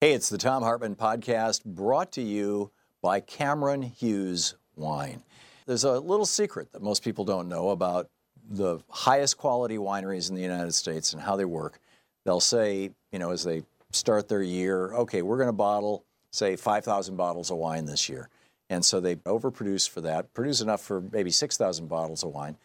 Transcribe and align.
Hey, 0.00 0.12
it's 0.12 0.28
the 0.28 0.38
Thom 0.38 0.62
Hartmann 0.62 0.94
podcast 0.94 1.64
brought 1.64 2.12
to 2.12 2.22
you 2.22 2.70
by 3.02 3.18
Cameron 3.18 3.82
Hughes 3.82 4.54
Wine. 4.76 5.24
There's 5.66 5.82
a 5.82 5.98
little 5.98 6.24
secret 6.24 6.70
that 6.70 6.82
most 6.82 7.02
people 7.02 7.24
don't 7.24 7.48
know 7.48 7.70
about 7.70 8.08
the 8.48 8.78
highest 8.88 9.38
quality 9.38 9.76
wineries 9.76 10.30
in 10.30 10.36
the 10.36 10.42
United 10.42 10.70
States 10.70 11.12
and 11.12 11.20
how 11.20 11.34
they 11.34 11.44
work. 11.44 11.80
They'll 12.24 12.38
say, 12.38 12.92
you 13.10 13.18
know, 13.18 13.32
as 13.32 13.42
they 13.42 13.64
start 13.90 14.28
their 14.28 14.40
year, 14.40 14.92
okay, 14.92 15.22
we're 15.22 15.36
going 15.36 15.48
to 15.48 15.52
bottle, 15.52 16.04
say, 16.30 16.54
5,000 16.54 17.16
bottles 17.16 17.50
of 17.50 17.56
wine 17.56 17.86
this 17.86 18.08
year. 18.08 18.28
And 18.70 18.84
so 18.84 19.00
they 19.00 19.16
overproduce 19.16 19.90
for 19.90 20.00
that, 20.02 20.32
produce 20.32 20.60
enough 20.60 20.80
for 20.80 21.00
maybe 21.00 21.32
6,000 21.32 21.88
bottles 21.88 22.22
of 22.22 22.30
wine. 22.30 22.56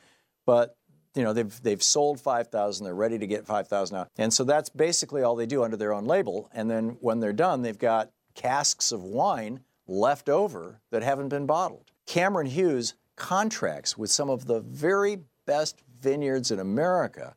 But 0.45 0.77
you 1.15 1.23
know 1.23 1.33
they've 1.33 1.61
they've 1.61 1.83
sold 1.83 2.19
5000 2.19 2.83
they're 2.83 2.93
ready 2.93 3.17
to 3.17 3.27
get 3.27 3.45
5000 3.45 3.97
out. 3.97 4.09
And 4.17 4.33
so 4.33 4.43
that's 4.43 4.69
basically 4.69 5.23
all 5.23 5.35
they 5.35 5.45
do 5.45 5.63
under 5.63 5.77
their 5.77 5.93
own 5.93 6.05
label. 6.05 6.49
And 6.53 6.69
then 6.69 6.97
when 7.01 7.19
they're 7.19 7.33
done 7.33 7.61
they've 7.61 7.77
got 7.77 8.11
casks 8.35 8.91
of 8.91 9.03
wine 9.03 9.61
left 9.87 10.29
over 10.29 10.79
that 10.91 11.03
haven't 11.03 11.29
been 11.29 11.45
bottled. 11.45 11.91
Cameron 12.05 12.47
hughes 12.47 12.95
contracts 13.15 13.97
with 13.97 14.09
some 14.09 14.29
of 14.29 14.45
the 14.45 14.61
very 14.61 15.19
best 15.45 15.81
vineyards 16.01 16.51
in 16.51 16.59
america 16.59 17.35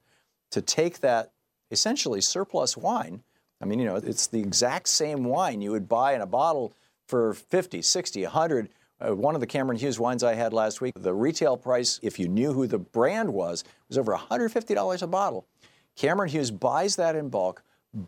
to 0.50 0.62
take 0.62 1.00
that 1.00 1.32
essentially 1.70 2.20
surplus 2.20 2.76
wine. 2.76 3.22
I 3.60 3.66
mean 3.66 3.78
you 3.78 3.84
know 3.84 3.96
it's 3.96 4.26
the 4.26 4.40
exact 4.40 4.88
same 4.88 5.24
wine 5.24 5.60
you 5.60 5.72
would 5.72 5.88
buy 5.88 6.14
in 6.14 6.20
a 6.20 6.26
bottle 6.26 6.72
for 7.06 7.34
50 7.34 7.82
60 7.82 8.22
100 8.22 8.68
uh, 9.00 9.14
one 9.14 9.34
of 9.34 9.40
the 9.40 9.46
Cameron 9.46 9.78
Hughes 9.78 10.00
wines 10.00 10.22
I 10.22 10.34
had 10.34 10.52
last 10.52 10.80
week, 10.80 10.94
the 10.96 11.12
retail 11.12 11.56
price, 11.56 12.00
if 12.02 12.18
you 12.18 12.28
knew 12.28 12.52
who 12.52 12.66
the 12.66 12.78
brand 12.78 13.32
was, 13.32 13.64
was 13.88 13.98
over 13.98 14.16
$150 14.16 15.02
a 15.02 15.06
bottle. 15.06 15.46
Cameron 15.96 16.30
Hughes 16.30 16.50
buys 16.50 16.96
that 16.96 17.16
in 17.16 17.28
bulk, 17.28 17.62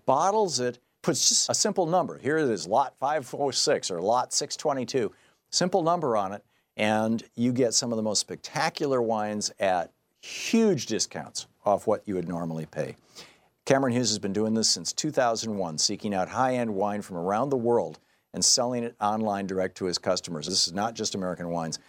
bottles 0.07 0.61
it, 0.61 0.79
puts 1.03 1.29
just 1.29 1.51
a 1.51 1.55
simple 1.55 1.87
number. 1.87 2.19
Here 2.19 2.39
it 2.39 2.51
is, 2.51 2.67
lot 2.67 2.95
506 2.99 3.91
or 3.91 4.01
lot 4.01 4.33
622. 4.33 5.13
Simple 5.51 5.83
number 5.83 6.17
on 6.17 6.33
it, 6.33 6.45
and 6.77 7.23
you 7.35 7.53
get 7.53 7.75
some 7.75 7.93
of 7.93 7.97
the 7.97 8.03
most 8.03 8.21
spectacular 8.21 9.01
wines 9.01 9.51
at 9.59 9.93
huge 10.21 10.87
discounts 10.87 11.47
off 11.65 11.87
what 11.87 12.03
you 12.07 12.15
would 12.15 12.29
normally 12.29 12.67
pay. 12.67 12.97
Cameron 13.65 13.93
Hughes 13.93 14.09
has 14.09 14.19
been 14.19 14.33
doing 14.33 14.55
this 14.55 14.71
since 14.71 14.93
2001, 14.93 15.79
seeking 15.79 16.15
out 16.15 16.29
high 16.29 16.55
end 16.55 16.75
wine 16.75 17.03
from 17.03 17.19
around 17.19 17.51
the 17.51 17.57
world 17.57 17.99
and 18.39 18.45
selling 18.45 18.85
it 18.85 18.95
online 19.01 19.49
direct 19.49 19.77
to 19.77 19.85
his 19.85 19.99
customers. 19.99 20.47
This 20.47 20.69
is 20.69 20.73
not 20.73 20.95
just 20.95 21.17
American 21.17 21.49
wines. 21.49 21.81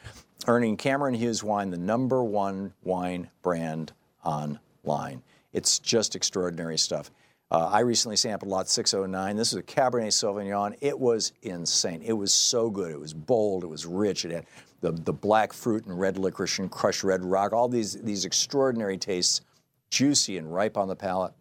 Earning 0.48 0.78
Cameron 0.78 1.14
Hughes 1.14 1.44
Wine 1.44 1.70
the 1.70 1.78
number 1.78 2.24
one 2.24 2.74
wine 2.82 3.30
brand 3.44 3.94
online. 4.26 5.22
It's 5.54 5.78
just 5.78 6.16
extraordinary 6.16 6.80
stuff. 6.80 7.12
Uh, 7.52 7.70
I 7.72 7.82
recently 7.82 8.16
sampled 8.16 8.50
lot 8.50 8.68
609. 8.68 9.36
This 9.36 9.54
is 9.54 9.60
a 9.60 9.62
Cabernet 9.62 10.08
Sauvignon. 10.08 10.76
It 10.82 11.00
was 11.00 11.34
insane. 11.44 12.02
It 12.04 12.14
was 12.14 12.34
so 12.34 12.72
good. 12.72 12.90
It 12.90 13.00
was 13.00 13.14
bold. 13.14 13.64
It 13.64 13.68
was 13.68 13.86
rich. 13.86 14.26
It 14.26 14.32
had 14.32 14.48
the, 14.82 14.92
the 14.92 15.14
black 15.14 15.54
fruit 15.54 15.86
and 15.86 16.00
red 16.00 16.18
licorice 16.18 16.58
and 16.58 16.72
crushed 16.72 17.04
red 17.04 17.24
rock. 17.24 17.54
All 17.54 17.70
these, 17.70 17.94
these 18.02 18.26
extraordinary 18.26 18.98
tastes, 18.98 19.42
juicy 19.92 20.40
and 20.40 20.52
ripe 20.52 20.78
on 20.78 20.88
the 20.88 20.96
palate. 20.96 21.34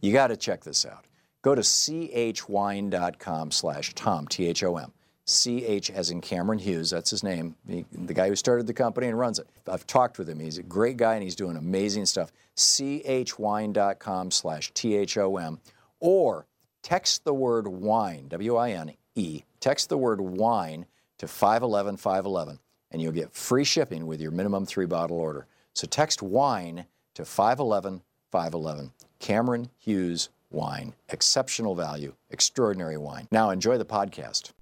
You 0.00 0.12
got 0.12 0.28
to 0.28 0.36
check 0.36 0.62
this 0.62 0.86
out. 0.86 1.03
Go 1.44 1.54
to 1.54 1.60
chwine.com 1.60 3.50
slash 3.50 3.92
Tom, 3.92 4.26
T 4.26 4.46
H 4.46 4.64
O 4.64 4.78
M. 4.78 4.92
CH 5.26 5.90
as 5.90 6.10
in 6.10 6.22
Cameron 6.22 6.58
Hughes, 6.58 6.88
that's 6.88 7.10
his 7.10 7.22
name, 7.22 7.54
he, 7.68 7.84
the 7.92 8.14
guy 8.14 8.28
who 8.28 8.36
started 8.36 8.66
the 8.66 8.72
company 8.72 9.08
and 9.08 9.18
runs 9.18 9.38
it. 9.38 9.46
I've 9.66 9.86
talked 9.86 10.18
with 10.18 10.28
him. 10.28 10.40
He's 10.40 10.56
a 10.56 10.62
great 10.62 10.96
guy 10.96 11.14
and 11.14 11.22
he's 11.22 11.34
doing 11.34 11.56
amazing 11.56 12.06
stuff. 12.06 12.32
chwine.com 12.56 14.30
slash 14.30 14.70
T-H-O-M 14.72 15.60
or 16.00 16.46
text 16.82 17.24
the 17.24 17.34
word 17.34 17.68
wine, 17.68 18.28
W-I-N-E, 18.28 19.42
text 19.60 19.88
the 19.90 19.98
word 19.98 20.22
wine 20.22 20.86
to 21.18 21.28
511 21.28 21.98
511 21.98 22.58
and 22.90 23.02
you'll 23.02 23.12
get 23.12 23.34
free 23.34 23.64
shipping 23.64 24.06
with 24.06 24.20
your 24.20 24.30
minimum 24.30 24.64
three 24.64 24.86
bottle 24.86 25.18
order. 25.18 25.46
So 25.74 25.86
text 25.86 26.22
wine 26.22 26.86
to 27.14 27.26
511 27.26 28.02
511. 28.30 28.92
Cameron 29.18 29.70
Hughes 29.78 30.30
Wine. 30.54 30.94
Exceptional 31.10 31.74
value, 31.74 32.14
extraordinary 32.30 32.96
wine. 32.96 33.28
Now 33.30 33.50
enjoy 33.50 33.76
the 33.76 33.84
podcast. 33.84 34.52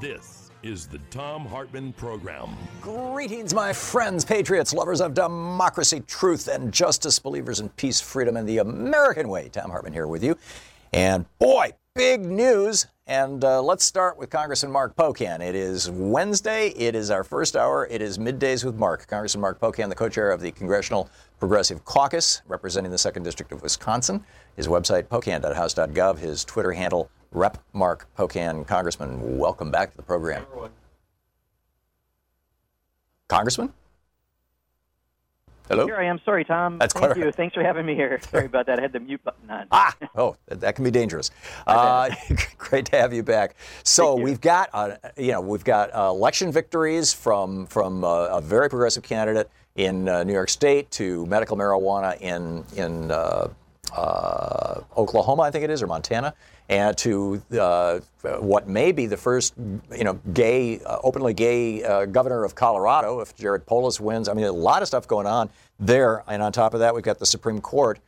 This 0.00 0.50
is 0.62 0.86
the 0.86 0.98
Thom 1.10 1.46
Hartmann 1.46 1.92
Program. 1.92 2.56
Greetings, 2.82 3.54
my 3.54 3.72
friends, 3.72 4.24
patriots, 4.24 4.74
lovers 4.74 5.00
of 5.00 5.14
democracy, 5.14 6.00
truth, 6.06 6.48
and 6.48 6.72
justice, 6.72 7.18
believers 7.18 7.60
in 7.60 7.68
peace, 7.70 8.00
freedom, 8.00 8.36
and 8.36 8.48
the 8.48 8.58
American 8.58 9.28
way. 9.28 9.48
Thom 9.48 9.70
Hartmann 9.70 9.92
here 9.92 10.06
with 10.06 10.24
you. 10.24 10.36
And 10.92 11.24
boy, 11.38 11.72
big 11.94 12.24
news. 12.24 12.86
And 13.06 13.44
uh, 13.44 13.62
let's 13.62 13.84
start 13.84 14.18
with 14.18 14.28
Congressman 14.28 14.72
Mark 14.72 14.96
Pocan. 14.96 15.40
It 15.40 15.54
is 15.54 15.90
Wednesday. 15.90 16.70
It 16.70 16.96
is 16.96 17.08
our 17.08 17.22
first 17.22 17.54
hour. 17.54 17.86
It 17.88 18.02
is 18.02 18.18
middays 18.18 18.64
with 18.64 18.74
Mark. 18.74 19.06
Congressman 19.06 19.42
Mark 19.42 19.60
Pocan, 19.60 19.88
the 19.88 19.94
co 19.94 20.08
chair 20.08 20.32
of 20.32 20.40
the 20.40 20.50
Congressional 20.50 21.08
Progressive 21.38 21.84
Caucus, 21.84 22.42
representing 22.48 22.90
the 22.90 22.96
2nd 22.96 23.22
District 23.22 23.52
of 23.52 23.62
Wisconsin. 23.62 24.24
His 24.56 24.66
website, 24.66 25.04
pocan.house.gov. 25.04 26.18
His 26.18 26.44
Twitter 26.44 26.72
handle, 26.72 27.10
Rep 27.30 27.62
Mark 27.74 28.08
Pocan. 28.18 28.66
Congressman, 28.66 29.38
welcome 29.38 29.70
back 29.70 29.92
to 29.92 29.96
the 29.96 30.02
program. 30.02 30.44
Congressman? 33.28 33.72
Hello? 35.68 35.86
Here 35.86 35.96
I 35.96 36.04
am. 36.04 36.20
Sorry, 36.24 36.44
Tom. 36.44 36.78
That's 36.78 36.92
Thank 36.92 37.16
you. 37.16 37.24
right. 37.24 37.34
Thanks 37.34 37.54
for 37.54 37.62
having 37.62 37.86
me 37.86 37.94
here. 37.94 38.20
Sorry 38.30 38.46
about 38.46 38.66
that. 38.66 38.78
I 38.78 38.82
had 38.82 38.92
the 38.92 39.00
mute 39.00 39.24
button 39.24 39.50
on. 39.50 39.66
Ah, 39.70 39.96
oh, 40.16 40.36
that 40.48 40.74
can 40.74 40.84
be 40.84 40.90
dangerous. 40.90 41.30
Uh, 41.66 42.10
great 42.58 42.84
to 42.86 42.96
have 42.96 43.14
you 43.14 43.22
back. 43.22 43.56
So 43.82 44.14
we've 44.14 44.40
got, 44.40 44.68
uh, 44.74 44.96
you 45.16 45.32
know, 45.32 45.40
we've 45.40 45.64
got 45.64 45.94
uh, 45.94 46.10
election 46.10 46.52
victories 46.52 47.12
from 47.14 47.66
from 47.66 48.04
uh, 48.04 48.26
a 48.26 48.40
very 48.42 48.68
progressive 48.68 49.02
candidate 49.02 49.50
in 49.76 50.08
uh, 50.08 50.22
New 50.22 50.34
York 50.34 50.50
State 50.50 50.90
to 50.92 51.24
medical 51.26 51.56
marijuana 51.56 52.20
in 52.20 52.64
in 52.76 53.10
uh, 53.10 53.48
uh, 53.94 54.80
Oklahoma, 54.96 55.42
I 55.42 55.50
think 55.50 55.64
it 55.64 55.70
is, 55.70 55.82
or 55.82 55.86
Montana, 55.86 56.34
and 56.68 56.96
to 56.98 57.42
uh, 57.58 58.00
what 58.22 58.68
may 58.68 58.92
be 58.92 59.06
the 59.06 59.16
first, 59.16 59.54
you 59.94 60.04
know, 60.04 60.14
gay, 60.32 60.80
uh, 60.80 60.98
openly 61.02 61.34
gay 61.34 61.84
uh, 61.84 62.06
governor 62.06 62.44
of 62.44 62.54
Colorado 62.54 63.20
if 63.20 63.36
Jared 63.36 63.66
Polis 63.66 64.00
wins. 64.00 64.28
I 64.28 64.34
mean, 64.34 64.46
a 64.46 64.52
lot 64.52 64.82
of 64.82 64.88
stuff 64.88 65.06
going 65.06 65.26
on 65.26 65.50
there, 65.78 66.22
and 66.26 66.42
on 66.42 66.52
top 66.52 66.74
of 66.74 66.80
that, 66.80 66.94
we've 66.94 67.04
got 67.04 67.18
the 67.18 67.26
Supreme 67.26 67.60
Court 67.60 67.98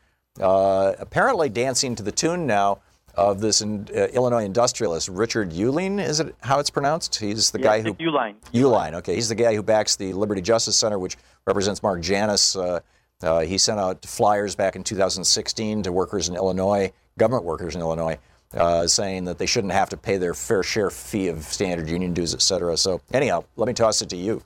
uh, 0.41 0.95
apparently 0.99 1.49
dancing 1.49 1.95
to 1.97 2.03
the 2.03 2.13
tune 2.13 2.47
now 2.47 2.79
of 3.15 3.41
this 3.41 3.63
in, 3.63 3.89
uh, 3.95 4.07
Illinois 4.09 4.45
industrialist 4.45 5.09
Richard 5.09 5.51
Uihlein. 5.51 6.03
Is 6.03 6.21
it 6.21 6.35
how 6.41 6.59
it's 6.59 6.71
pronounced? 6.71 7.17
He's 7.17 7.51
the 7.51 7.59
guy 7.59 7.81
who 7.81 7.95
Uline. 7.95 8.35
Uline. 8.53 8.95
Okay, 8.95 9.15
he's 9.15 9.29
the 9.29 9.35
guy 9.35 9.55
who 9.55 9.63
backs 9.63 9.97
the 9.97 10.13
Liberty 10.13 10.43
Justice 10.43 10.77
Center, 10.77 10.99
which 10.99 11.17
represents 11.47 11.83
Mark 11.83 12.03
Janus. 12.03 12.57
Uh, 12.57 12.81
uh, 13.23 13.41
he 13.41 13.57
sent 13.57 13.81
out 13.81 14.05
flyers 14.05 14.55
back 14.55 14.77
in 14.77 14.85
2016 14.85 15.85
to 15.85 15.93
workers 15.93 16.29
in 16.29 16.37
Illinois, 16.37 16.93
government 17.19 17.45
workers 17.45 17.75
in 17.75 17.81
Illinois, 17.81 18.19
uh, 18.57 18.87
saying 18.87 19.25
that 19.25 19.39
they 19.39 19.47
shouldn't 19.47 19.73
have 19.73 19.89
to 19.91 19.97
pay 19.97 20.17
their 20.17 20.35
fair 20.35 20.63
share 20.63 20.91
fee 20.91 21.29
of 21.29 21.45
standard 21.45 21.89
union 21.89 22.15
dues, 22.15 22.35
et 22.35 22.43
cetera. 22.43 22.77
So 22.77 23.01
anyhow, 23.13 23.45
let 23.57 23.67
me 23.67 23.75
toss 23.75 24.03
it 24.03 24.09
to 24.11 24.17
you. 24.17 24.43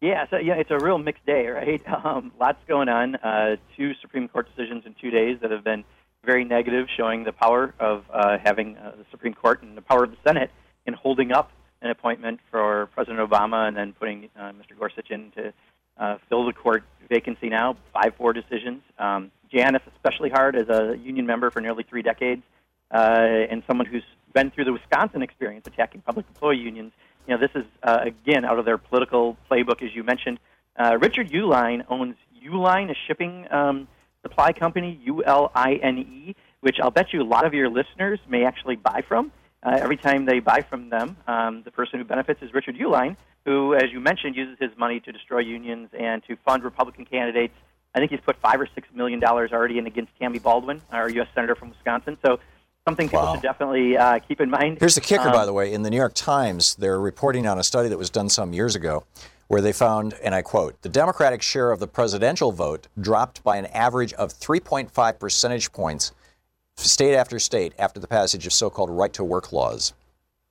Yeah, 0.00 0.26
so 0.30 0.36
yeah, 0.36 0.54
it's 0.54 0.70
a 0.70 0.78
real 0.78 0.98
mixed 0.98 1.26
day, 1.26 1.46
right? 1.48 1.82
Um, 2.04 2.32
lots 2.38 2.58
going 2.68 2.88
on. 2.88 3.16
Uh, 3.16 3.56
two 3.76 3.92
Supreme 4.00 4.28
Court 4.28 4.48
decisions 4.54 4.84
in 4.86 4.94
two 5.00 5.10
days 5.10 5.38
that 5.42 5.50
have 5.50 5.64
been 5.64 5.84
very 6.24 6.44
negative, 6.44 6.86
showing 6.96 7.24
the 7.24 7.32
power 7.32 7.74
of 7.80 8.04
uh, 8.12 8.38
having 8.42 8.76
uh, 8.76 8.92
the 8.96 9.04
Supreme 9.10 9.34
Court 9.34 9.62
and 9.62 9.76
the 9.76 9.82
power 9.82 10.04
of 10.04 10.10
the 10.10 10.16
Senate 10.24 10.50
in 10.86 10.94
holding 10.94 11.32
up 11.32 11.50
an 11.82 11.90
appointment 11.90 12.40
for 12.50 12.86
President 12.94 13.18
Obama 13.28 13.66
and 13.68 13.76
then 13.76 13.92
putting 13.92 14.28
uh, 14.38 14.52
Mr. 14.52 14.78
Gorsuch 14.78 15.10
in 15.10 15.30
to 15.32 15.52
uh, 15.98 16.18
fill 16.28 16.46
the 16.46 16.52
court 16.52 16.84
vacancy 17.08 17.48
now. 17.48 17.76
Five 17.92 18.14
four 18.16 18.32
decisions. 18.32 18.82
Um, 18.98 19.30
Janus 19.52 19.82
especially 19.96 20.30
hard 20.30 20.56
as 20.56 20.68
a 20.68 20.96
union 20.96 21.26
member 21.26 21.50
for 21.50 21.60
nearly 21.60 21.82
three 21.82 22.02
decades, 22.02 22.42
and 22.96 23.62
someone 23.66 23.86
who's 23.86 24.04
been 24.32 24.50
through 24.50 24.64
the 24.64 24.72
Wisconsin 24.72 25.22
experience 25.22 25.66
attacking 25.66 26.00
public 26.02 26.26
employee 26.28 26.58
unions. 26.58 26.92
You 27.26 27.34
know, 27.34 27.40
this 27.40 27.50
is 27.54 27.66
uh, 27.82 28.00
again 28.02 28.44
out 28.44 28.58
of 28.58 28.64
their 28.64 28.78
political 28.78 29.36
playbook, 29.50 29.82
as 29.82 29.94
you 29.94 30.02
mentioned. 30.02 30.38
Uh, 30.76 30.96
Richard 31.00 31.30
Uihlein 31.30 31.84
owns 31.88 32.16
Uline, 32.44 32.90
a 32.90 32.94
shipping 33.06 33.50
um, 33.52 33.88
supply 34.22 34.52
company, 34.52 34.98
U 35.04 35.24
L 35.24 35.50
I 35.54 35.74
N 35.74 35.98
E, 35.98 36.36
which 36.60 36.76
I'll 36.80 36.90
bet 36.90 37.12
you 37.12 37.22
a 37.22 37.24
lot 37.24 37.46
of 37.46 37.54
your 37.54 37.68
listeners 37.68 38.18
may 38.28 38.44
actually 38.44 38.76
buy 38.76 39.02
from. 39.06 39.32
Uh, 39.62 39.76
every 39.80 39.96
time 39.96 40.24
they 40.24 40.38
buy 40.38 40.62
from 40.62 40.88
them, 40.88 41.16
um, 41.26 41.62
the 41.64 41.72
person 41.72 41.98
who 41.98 42.04
benefits 42.04 42.40
is 42.42 42.54
Richard 42.54 42.76
Uihlein, 42.76 43.16
who, 43.44 43.74
as 43.74 43.90
you 43.92 43.98
mentioned, 43.98 44.36
uses 44.36 44.56
his 44.60 44.70
money 44.78 45.00
to 45.00 45.10
destroy 45.10 45.40
unions 45.40 45.88
and 45.98 46.22
to 46.28 46.36
fund 46.44 46.62
Republican 46.62 47.04
candidates. 47.04 47.54
I 47.94 47.98
think 47.98 48.12
he's 48.12 48.20
put 48.20 48.36
five 48.40 48.60
or 48.60 48.68
six 48.74 48.86
million 48.94 49.18
dollars 49.18 49.50
already 49.52 49.78
in 49.78 49.86
against 49.86 50.12
Tammy 50.20 50.38
Baldwin, 50.38 50.80
our 50.92 51.08
U.S. 51.10 51.28
senator 51.34 51.56
from 51.56 51.70
Wisconsin. 51.70 52.18
So 52.24 52.38
something 52.88 53.08
people 53.08 53.20
Wow. 53.24 53.34
should 53.34 53.42
definitely 53.42 53.96
uh, 53.96 54.18
keep 54.20 54.40
in 54.40 54.48
mind. 54.50 54.78
Here's 54.80 54.94
the 54.94 55.00
kicker, 55.00 55.28
Um, 55.28 55.32
by 55.32 55.44
the 55.44 55.52
way. 55.52 55.72
In 55.72 55.82
the 55.82 55.90
New 55.90 55.96
York 55.96 56.14
Times, 56.14 56.74
they're 56.76 57.00
reporting 57.00 57.46
on 57.46 57.58
a 57.58 57.62
study 57.62 57.88
that 57.88 57.98
was 57.98 58.08
done 58.10 58.28
some 58.28 58.52
years 58.52 58.74
ago 58.74 59.04
where 59.48 59.60
they 59.60 59.72
found, 59.72 60.14
and 60.22 60.34
I 60.34 60.42
quote, 60.42 60.80
the 60.82 60.88
Democratic 60.88 61.42
share 61.42 61.70
of 61.70 61.80
the 61.80 61.86
presidential 61.86 62.50
vote 62.52 62.86
dropped 63.00 63.42
by 63.44 63.56
an 63.56 63.66
average 63.66 64.12
of 64.14 64.32
3.5 64.32 65.18
percentage 65.18 65.72
points 65.72 66.12
state 66.76 67.14
after 67.14 67.38
state 67.38 67.72
after 67.78 67.98
the 68.00 68.06
passage 68.06 68.46
of 68.46 68.52
so 68.52 68.70
called 68.70 68.90
right 68.90 69.12
to 69.12 69.24
work 69.24 69.52
laws. 69.52 69.92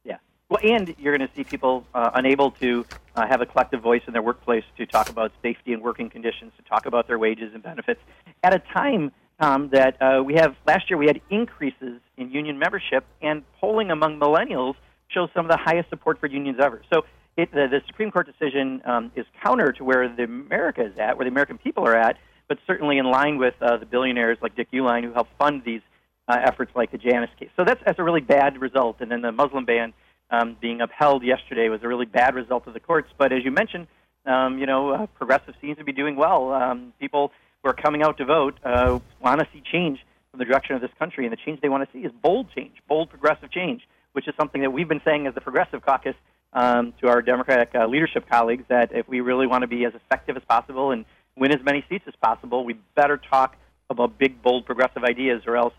Yeah. 0.03 0.17
Well, 0.49 0.59
and 0.63 0.93
you're 0.99 1.15
going 1.17 1.27
to 1.27 1.33
see 1.35 1.43
people 1.43 1.85
uh, 1.93 2.11
unable 2.15 2.51
to 2.51 2.85
uh, 3.15 3.25
have 3.27 3.41
a 3.41 3.45
collective 3.45 3.81
voice 3.81 4.01
in 4.07 4.13
their 4.13 4.21
workplace 4.21 4.63
to 4.77 4.85
talk 4.85 5.09
about 5.09 5.31
safety 5.41 5.73
and 5.73 5.81
working 5.81 6.09
conditions, 6.09 6.51
to 6.57 6.63
talk 6.63 6.85
about 6.85 7.07
their 7.07 7.17
wages 7.19 7.53
and 7.53 7.63
benefits 7.63 8.01
at 8.43 8.53
a 8.53 8.59
time, 8.59 9.11
Tom, 9.39 9.69
that 9.71 10.01
uh, 10.01 10.23
we 10.23 10.35
have 10.35 10.55
last 10.65 10.89
year 10.89 10.97
we 10.97 11.05
had 11.07 11.21
increases 11.29 11.99
in 12.17 12.31
union 12.31 12.57
membership, 12.57 13.05
and 13.21 13.43
polling 13.59 13.91
among 13.91 14.19
millennials 14.19 14.75
shows 15.09 15.29
some 15.35 15.45
of 15.45 15.51
the 15.51 15.57
highest 15.57 15.89
support 15.89 16.19
for 16.19 16.27
unions 16.27 16.57
ever. 16.59 16.81
So 16.91 17.03
it, 17.37 17.51
the, 17.51 17.67
the 17.69 17.81
Supreme 17.87 18.11
Court 18.11 18.27
decision 18.27 18.81
um, 18.85 19.11
is 19.15 19.25
counter 19.43 19.71
to 19.73 19.83
where 19.83 20.13
the 20.13 20.23
America 20.23 20.85
is 20.85 20.97
at, 20.97 21.17
where 21.17 21.25
the 21.25 21.31
American 21.31 21.57
people 21.57 21.87
are 21.87 21.95
at, 21.95 22.17
but 22.47 22.57
certainly 22.65 22.97
in 22.97 23.05
line 23.05 23.37
with 23.37 23.53
uh, 23.61 23.77
the 23.77 23.85
billionaires 23.85 24.37
like 24.41 24.55
Dick 24.55 24.71
Uihlein 24.71 25.03
who 25.03 25.13
helped 25.13 25.31
fund 25.37 25.61
these 25.63 25.81
uh, 26.27 26.37
efforts 26.43 26.71
like 26.75 26.91
the 26.91 26.97
Janus 26.97 27.29
case. 27.39 27.49
So 27.55 27.63
that's, 27.63 27.81
that's 27.85 27.99
a 27.99 28.03
really 28.03 28.21
bad 28.21 28.59
result. 28.59 28.97
And 29.01 29.11
then 29.11 29.21
the 29.21 29.31
Muslim 29.31 29.65
ban 29.65 29.93
um, 30.29 30.57
being 30.59 30.81
upheld 30.81 31.23
yesterday 31.23 31.69
was 31.69 31.81
a 31.83 31.87
really 31.87 32.05
bad 32.05 32.35
result 32.35 32.67
of 32.67 32.73
the 32.73 32.79
courts. 32.79 33.09
But 33.17 33.31
as 33.31 33.45
you 33.45 33.51
mentioned, 33.51 33.87
um, 34.25 34.57
you 34.57 34.65
know, 34.65 34.91
uh, 34.91 35.05
progressive 35.05 35.53
seems 35.61 35.77
to 35.77 35.85
be 35.85 35.93
doing 35.93 36.15
well. 36.15 36.51
Um, 36.51 36.93
people 36.99 37.31
who 37.67 37.71
are 37.71 37.73
coming 37.73 38.01
out 38.01 38.17
to 38.17 38.25
vote 38.25 38.57
uh, 38.63 38.97
want 39.21 39.39
to 39.41 39.47
see 39.51 39.61
change 39.61 39.99
from 40.31 40.39
the 40.39 40.45
direction 40.45 40.75
of 40.75 40.81
this 40.81 40.91
country, 40.97 41.25
and 41.25 41.33
the 41.33 41.37
change 41.45 41.59
they 41.61 41.69
want 41.69 41.83
to 41.89 41.97
see 41.97 42.05
is 42.05 42.11
bold 42.21 42.47
change, 42.55 42.71
bold 42.87 43.09
progressive 43.09 43.51
change, 43.51 43.81
which 44.13 44.27
is 44.27 44.33
something 44.39 44.61
that 44.61 44.71
we've 44.71 44.87
been 44.87 45.01
saying 45.03 45.27
as 45.27 45.35
the 45.35 45.41
Progressive 45.41 45.81
Caucus 45.85 46.15
um, 46.53 46.93
to 47.01 47.09
our 47.09 47.21
Democratic 47.21 47.75
uh, 47.75 47.85
leadership 47.87 48.25
colleagues 48.29 48.63
that 48.69 48.91
if 48.93 49.07
we 49.07 49.19
really 49.19 49.47
want 49.47 49.63
to 49.63 49.67
be 49.67 49.83
as 49.85 49.93
effective 49.93 50.37
as 50.37 50.43
possible 50.47 50.91
and 50.91 51.03
win 51.35 51.51
as 51.51 51.63
many 51.63 51.83
seats 51.89 52.05
as 52.07 52.15
possible, 52.21 52.63
we 52.63 52.73
better 52.95 53.17
talk 53.17 53.57
about 53.89 54.17
big, 54.17 54.41
bold, 54.41 54.65
progressive 54.65 55.03
ideas, 55.03 55.43
or 55.45 55.57
else 55.57 55.73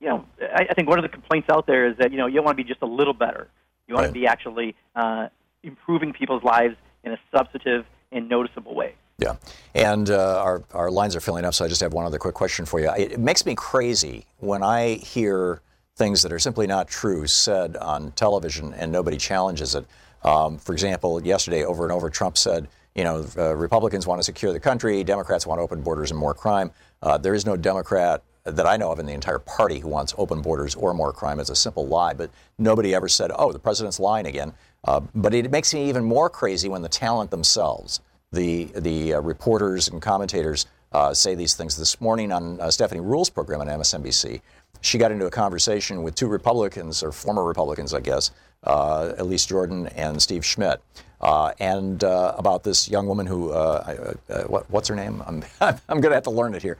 you 0.00 0.08
know, 0.08 0.24
I, 0.40 0.66
I 0.70 0.74
think 0.74 0.88
one 0.88 0.98
of 0.98 1.02
the 1.02 1.08
complaints 1.10 1.48
out 1.50 1.66
there 1.66 1.86
is 1.86 1.96
that 1.98 2.10
you 2.10 2.16
know 2.18 2.26
you 2.26 2.36
don't 2.36 2.44
want 2.44 2.56
to 2.56 2.62
be 2.62 2.68
just 2.68 2.82
a 2.82 2.86
little 2.86 3.14
better. 3.14 3.48
You 3.86 3.94
want 3.94 4.04
Right. 4.06 4.14
to 4.14 4.20
be 4.20 4.26
actually 4.26 4.74
uh, 4.96 5.28
improving 5.62 6.14
people's 6.14 6.42
lives 6.42 6.76
in 7.04 7.12
a 7.12 7.18
substantive 7.36 7.84
and 8.10 8.28
noticeable 8.30 8.74
way. 8.74 8.94
Yeah. 9.18 9.36
And 9.74 10.10
uh, 10.10 10.42
our, 10.42 10.62
our 10.72 10.90
lines 10.90 11.14
are 11.14 11.20
filling 11.20 11.44
up, 11.44 11.54
so 11.54 11.64
I 11.64 11.68
just 11.68 11.80
have 11.80 11.92
one 11.92 12.04
other 12.04 12.18
quick 12.18 12.34
question 12.34 12.66
for 12.66 12.80
you. 12.80 12.90
It, 12.96 13.18
makes 13.18 13.46
me 13.46 13.54
crazy 13.54 14.26
when 14.38 14.62
I 14.62 14.94
hear 14.94 15.60
things 15.96 16.22
that 16.22 16.32
are 16.32 16.38
simply 16.38 16.66
not 16.66 16.88
true 16.88 17.26
said 17.26 17.76
on 17.76 18.10
television 18.12 18.74
and 18.74 18.90
nobody 18.90 19.16
challenges 19.16 19.74
it. 19.76 19.86
Um, 20.24 20.58
for 20.58 20.72
example, 20.72 21.24
yesterday, 21.24 21.64
over 21.64 21.84
and 21.84 21.92
over, 21.92 22.10
Trump 22.10 22.36
said, 22.36 22.66
you 22.94 23.04
know, 23.04 23.26
uh, 23.36 23.54
Republicans 23.54 24.06
want 24.06 24.18
to 24.18 24.24
secure 24.24 24.52
the 24.52 24.60
country, 24.60 25.04
Democrats 25.04 25.46
want 25.46 25.60
open 25.60 25.82
borders 25.82 26.10
and 26.10 26.18
more 26.18 26.34
crime. 26.34 26.70
Uh, 27.02 27.18
there 27.18 27.34
is 27.34 27.46
no 27.46 27.56
Democrat 27.56 28.22
that 28.44 28.66
I 28.66 28.76
know 28.76 28.90
of 28.92 28.98
in 28.98 29.06
the 29.06 29.12
entire 29.12 29.38
party 29.38 29.78
who 29.78 29.88
wants 29.88 30.14
open 30.18 30.42
borders 30.42 30.74
or 30.74 30.92
more 30.92 31.12
crime. 31.12 31.40
It's 31.40 31.50
a 31.50 31.56
simple 31.56 31.86
lie, 31.86 32.14
but 32.14 32.30
nobody 32.58 32.94
ever 32.94 33.08
said, 33.08 33.30
oh, 33.34 33.52
the 33.52 33.58
president's 33.58 33.98
lying 33.98 34.26
again. 34.26 34.52
Uh, 34.84 35.00
but 35.14 35.32
it 35.32 35.50
makes 35.50 35.72
me 35.72 35.88
even 35.88 36.04
more 36.04 36.28
crazy 36.28 36.68
when 36.68 36.82
the 36.82 36.88
talent 36.88 37.30
themselves, 37.30 38.00
the, 38.34 38.64
the 38.76 39.14
uh, 39.14 39.20
reporters 39.20 39.88
and 39.88 40.02
commentators, 40.02 40.66
uh, 40.92 41.14
say 41.14 41.34
these 41.34 41.54
things. 41.54 41.76
This 41.76 42.00
morning 42.00 42.32
on 42.32 42.60
uh, 42.60 42.70
Stephanie 42.70 43.00
Ruhle's 43.00 43.30
program 43.30 43.60
on 43.60 43.66
MSNBC, 43.68 44.40
she 44.80 44.98
got 44.98 45.10
into 45.10 45.26
a 45.26 45.30
conversation 45.30 46.02
with 46.02 46.14
two 46.14 46.26
Republicans, 46.26 47.02
or 47.02 47.12
former 47.12 47.44
Republicans, 47.44 47.94
I 47.94 48.00
guess, 48.00 48.30
uh, 48.64 49.12
Elise 49.18 49.46
Jordan 49.46 49.86
and 49.88 50.20
Steve 50.20 50.44
Schmidt, 50.44 50.80
uh, 51.20 51.52
and 51.58 52.04
uh, 52.04 52.34
about 52.36 52.64
this 52.64 52.88
young 52.88 53.06
woman 53.06 53.26
who, 53.26 53.48
what, 54.46 54.70
what's 54.70 54.88
her 54.88 54.94
name? 54.94 55.22
I'm, 55.26 55.42
I'm 55.60 56.00
going 56.00 56.10
to 56.10 56.14
have 56.14 56.24
to 56.24 56.30
learn 56.30 56.54
it 56.54 56.62
here, 56.62 56.78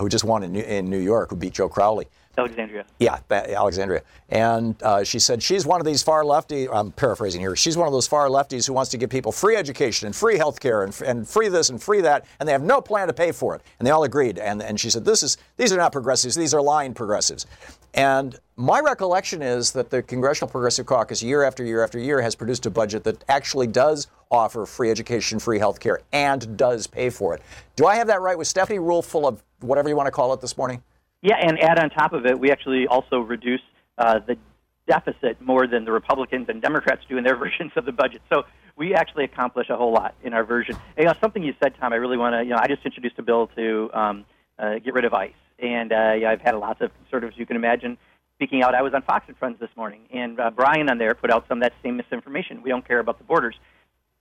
who 0.00 0.08
just 0.08 0.24
won 0.24 0.42
in 0.42 0.52
New, 0.52 0.60
in 0.60 0.90
New 0.90 1.00
York, 1.00 1.30
who 1.30 1.36
beat 1.36 1.54
Joe 1.54 1.68
Crowley. 1.68 2.06
Alexandria. 2.38 2.84
Yeah, 2.98 3.18
Alexandria. 3.30 4.02
And 4.28 4.80
uh, 4.82 5.04
she 5.04 5.18
said 5.18 5.42
she's 5.42 5.64
one 5.64 5.80
of 5.80 5.86
these 5.86 6.02
far 6.02 6.24
lefty, 6.24 6.68
I'm 6.68 6.92
paraphrasing 6.92 7.40
here, 7.40 7.56
she's 7.56 7.76
one 7.76 7.86
of 7.86 7.92
those 7.92 8.06
far 8.06 8.28
lefties 8.28 8.66
who 8.66 8.72
wants 8.72 8.90
to 8.90 8.98
give 8.98 9.10
people 9.10 9.32
free 9.32 9.56
education 9.56 10.06
and 10.06 10.14
free 10.14 10.36
health 10.36 10.60
care 10.60 10.82
and, 10.82 11.00
and 11.02 11.28
free 11.28 11.48
this 11.48 11.70
and 11.70 11.82
free 11.82 12.00
that, 12.02 12.26
and 12.38 12.48
they 12.48 12.52
have 12.52 12.62
no 12.62 12.80
plan 12.80 13.06
to 13.06 13.14
pay 13.14 13.32
for 13.32 13.54
it. 13.54 13.62
And 13.78 13.86
they 13.86 13.90
all 13.90 14.04
agreed. 14.04 14.38
And, 14.38 14.62
and 14.62 14.78
she 14.78 14.90
said, 14.90 15.04
this 15.04 15.22
is, 15.22 15.38
these 15.56 15.72
are 15.72 15.76
not 15.76 15.92
progressives, 15.92 16.34
these 16.34 16.52
are 16.52 16.62
lying 16.62 16.92
progressives. 16.94 17.46
And 17.94 18.38
my 18.56 18.80
recollection 18.80 19.40
is 19.40 19.72
that 19.72 19.88
the 19.88 20.02
Congressional 20.02 20.50
Progressive 20.50 20.84
Caucus, 20.84 21.22
year 21.22 21.42
after 21.42 21.64
year 21.64 21.82
after 21.82 21.98
year, 21.98 22.20
has 22.20 22.34
produced 22.34 22.66
a 22.66 22.70
budget 22.70 23.04
that 23.04 23.24
actually 23.28 23.66
does 23.66 24.08
offer 24.30 24.66
free 24.66 24.90
education, 24.90 25.38
free 25.38 25.58
health 25.58 25.80
care, 25.80 26.00
and 26.12 26.58
does 26.58 26.86
pay 26.86 27.08
for 27.08 27.34
it. 27.34 27.40
Do 27.76 27.86
I 27.86 27.96
have 27.96 28.06
that 28.08 28.20
right? 28.20 28.36
Was 28.36 28.48
Stephanie 28.48 28.78
Ruhle 28.78 29.02
full 29.02 29.26
of 29.26 29.42
whatever 29.60 29.88
you 29.88 29.96
want 29.96 30.08
to 30.08 30.10
call 30.10 30.34
it 30.34 30.42
this 30.42 30.58
morning? 30.58 30.82
Yeah, 31.26 31.38
and 31.40 31.58
add 31.58 31.80
on 31.80 31.90
top 31.90 32.12
of 32.12 32.24
it, 32.24 32.38
we 32.38 32.52
actually 32.52 32.86
also 32.86 33.18
reduce 33.18 33.60
uh, 33.98 34.20
the 34.20 34.38
deficit 34.86 35.40
more 35.40 35.66
than 35.66 35.84
the 35.84 35.90
Republicans 35.90 36.46
and 36.48 36.62
Democrats 36.62 37.02
do 37.08 37.18
in 37.18 37.24
their 37.24 37.34
versions 37.44 37.72
of 37.74 37.84
the 37.84 37.90
budget. 37.90 38.22
So 38.32 38.44
we 38.76 38.94
actually 38.94 39.24
accomplish 39.24 39.68
a 39.68 39.76
whole 39.76 39.92
lot 39.92 40.14
in 40.22 40.34
our 40.34 40.44
version. 40.44 40.76
And, 40.96 40.98
you 40.98 41.04
know, 41.06 41.14
something 41.20 41.42
you 41.42 41.52
said, 41.60 41.74
Tom, 41.80 41.92
I 41.92 41.96
really 41.96 42.16
want 42.16 42.34
to, 42.34 42.44
you 42.44 42.50
know, 42.50 42.58
I 42.62 42.68
just 42.68 42.86
introduced 42.86 43.18
a 43.18 43.24
bill 43.24 43.48
to 43.56 43.90
um, 43.92 44.24
uh, 44.56 44.78
get 44.78 44.94
rid 44.94 45.04
of 45.04 45.14
ICE. 45.14 45.32
And 45.58 45.92
uh, 45.92 46.12
yeah, 46.12 46.30
I've 46.30 46.40
had 46.40 46.54
lots 46.54 46.80
of 46.80 46.92
conservatives, 46.94 47.36
you 47.36 47.44
can 47.44 47.56
imagine, 47.56 47.98
speaking 48.36 48.62
out. 48.62 48.76
I 48.76 48.82
was 48.82 48.94
on 48.94 49.02
Fox 49.02 49.24
and 49.26 49.36
Friends 49.36 49.58
this 49.58 49.70
morning, 49.74 50.02
and 50.12 50.38
uh, 50.38 50.52
Brian 50.52 50.88
on 50.88 50.98
there 50.98 51.16
put 51.16 51.32
out 51.32 51.46
some 51.48 51.58
of 51.58 51.62
that 51.62 51.72
same 51.82 51.96
misinformation. 51.96 52.62
We 52.62 52.70
don't 52.70 52.86
care 52.86 53.00
about 53.00 53.18
the 53.18 53.24
borders. 53.24 53.56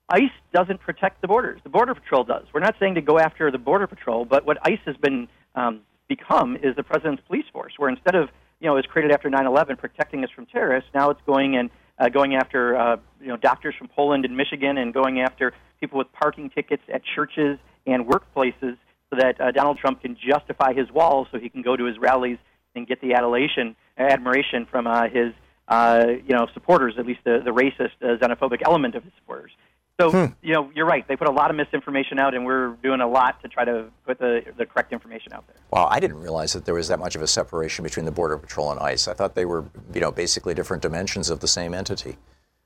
ICE 0.09 0.31
doesn't 0.51 0.79
protect 0.79 1.21
the 1.21 1.27
borders. 1.27 1.61
The 1.63 1.69
Border 1.69 1.93
Patrol 1.93 2.23
does. 2.23 2.45
We're 2.51 2.61
not 2.61 2.75
saying 2.79 2.95
to 2.95 3.01
go 3.01 3.19
after 3.19 3.51
the 3.51 3.59
Border 3.59 3.85
Patrol, 3.85 4.25
but 4.25 4.43
what 4.47 4.57
ICE 4.63 4.79
has 4.85 4.97
been 4.97 5.27
um, 5.53 5.81
become 6.07 6.55
is 6.57 6.75
the 6.75 6.83
president's 6.83 7.23
police 7.27 7.45
force, 7.51 7.73
where 7.77 7.89
instead 7.89 8.15
of 8.15 8.29
you 8.59 8.67
know 8.67 8.73
it 8.73 8.77
was 8.77 8.85
created 8.85 9.11
after 9.11 9.29
9/11 9.29 9.77
protecting 9.77 10.23
us 10.23 10.29
from 10.35 10.45
terrorists, 10.45 10.89
now 10.93 11.09
it's 11.09 11.21
going 11.25 11.55
and 11.55 11.69
uh, 11.99 12.09
going 12.09 12.35
after 12.35 12.75
uh, 12.77 12.97
you 13.21 13.27
know 13.27 13.37
doctors 13.37 13.75
from 13.77 13.87
Poland 13.87 14.25
and 14.25 14.35
Michigan, 14.35 14.77
and 14.77 14.93
going 14.93 15.21
after 15.21 15.53
people 15.79 15.97
with 15.97 16.11
parking 16.13 16.49
tickets 16.49 16.83
at 16.93 17.01
churches 17.15 17.57
and 17.85 18.05
workplaces, 18.05 18.77
so 19.09 19.17
that 19.17 19.39
uh, 19.39 19.51
Donald 19.51 19.77
Trump 19.77 20.01
can 20.01 20.15
justify 20.15 20.73
his 20.73 20.91
wall, 20.91 21.27
so 21.31 21.39
he 21.39 21.49
can 21.49 21.61
go 21.61 21.75
to 21.75 21.85
his 21.85 21.97
rallies 21.97 22.37
and 22.75 22.87
get 22.87 22.99
the 23.01 23.13
adulation, 23.13 23.75
admiration 23.97 24.65
from 24.69 24.87
uh, 24.87 25.07
his 25.07 25.33
uh, 25.67 26.05
you 26.25 26.35
know 26.35 26.47
supporters, 26.53 26.95
at 26.97 27.05
least 27.05 27.21
the 27.23 27.41
the 27.43 27.51
racist, 27.51 27.91
uh, 28.01 28.17
xenophobic 28.17 28.61
element 28.65 28.95
of 28.95 29.03
his 29.03 29.13
supporters. 29.19 29.51
So 29.99 30.11
hmm. 30.11 30.33
you 30.41 30.53
know, 30.53 30.69
you're 30.75 30.85
right. 30.85 31.07
They 31.07 31.15
put 31.15 31.27
a 31.27 31.31
lot 31.31 31.49
of 31.49 31.55
misinformation 31.55 32.19
out, 32.19 32.33
and 32.33 32.45
we're 32.45 32.75
doing 32.83 32.99
a 32.99 33.07
lot 33.07 33.41
to 33.43 33.47
try 33.47 33.63
to 33.63 33.85
put 34.05 34.19
the 34.19 34.41
the 34.57 34.65
correct 34.65 34.91
information 34.91 35.31
out 35.31 35.47
there. 35.47 35.55
Wow, 35.71 35.87
I 35.89 36.01
didn't 36.01 36.19
realize 36.19 36.51
that 36.53 36.65
there 36.65 36.75
was 36.75 36.89
that 36.89 36.99
much 36.99 37.15
of 37.15 37.21
a 37.21 37.27
separation 37.27 37.83
between 37.83 38.05
the 38.05 38.11
Border 38.11 38.37
Patrol 38.37 38.71
and 38.71 38.79
ICE. 38.79 39.07
I 39.07 39.13
thought 39.13 39.35
they 39.35 39.45
were, 39.45 39.65
you 39.93 40.01
know, 40.01 40.11
basically 40.11 40.53
different 40.53 40.83
dimensions 40.83 41.29
of 41.29 41.39
the 41.39 41.47
same 41.47 41.73
entity. 41.73 42.17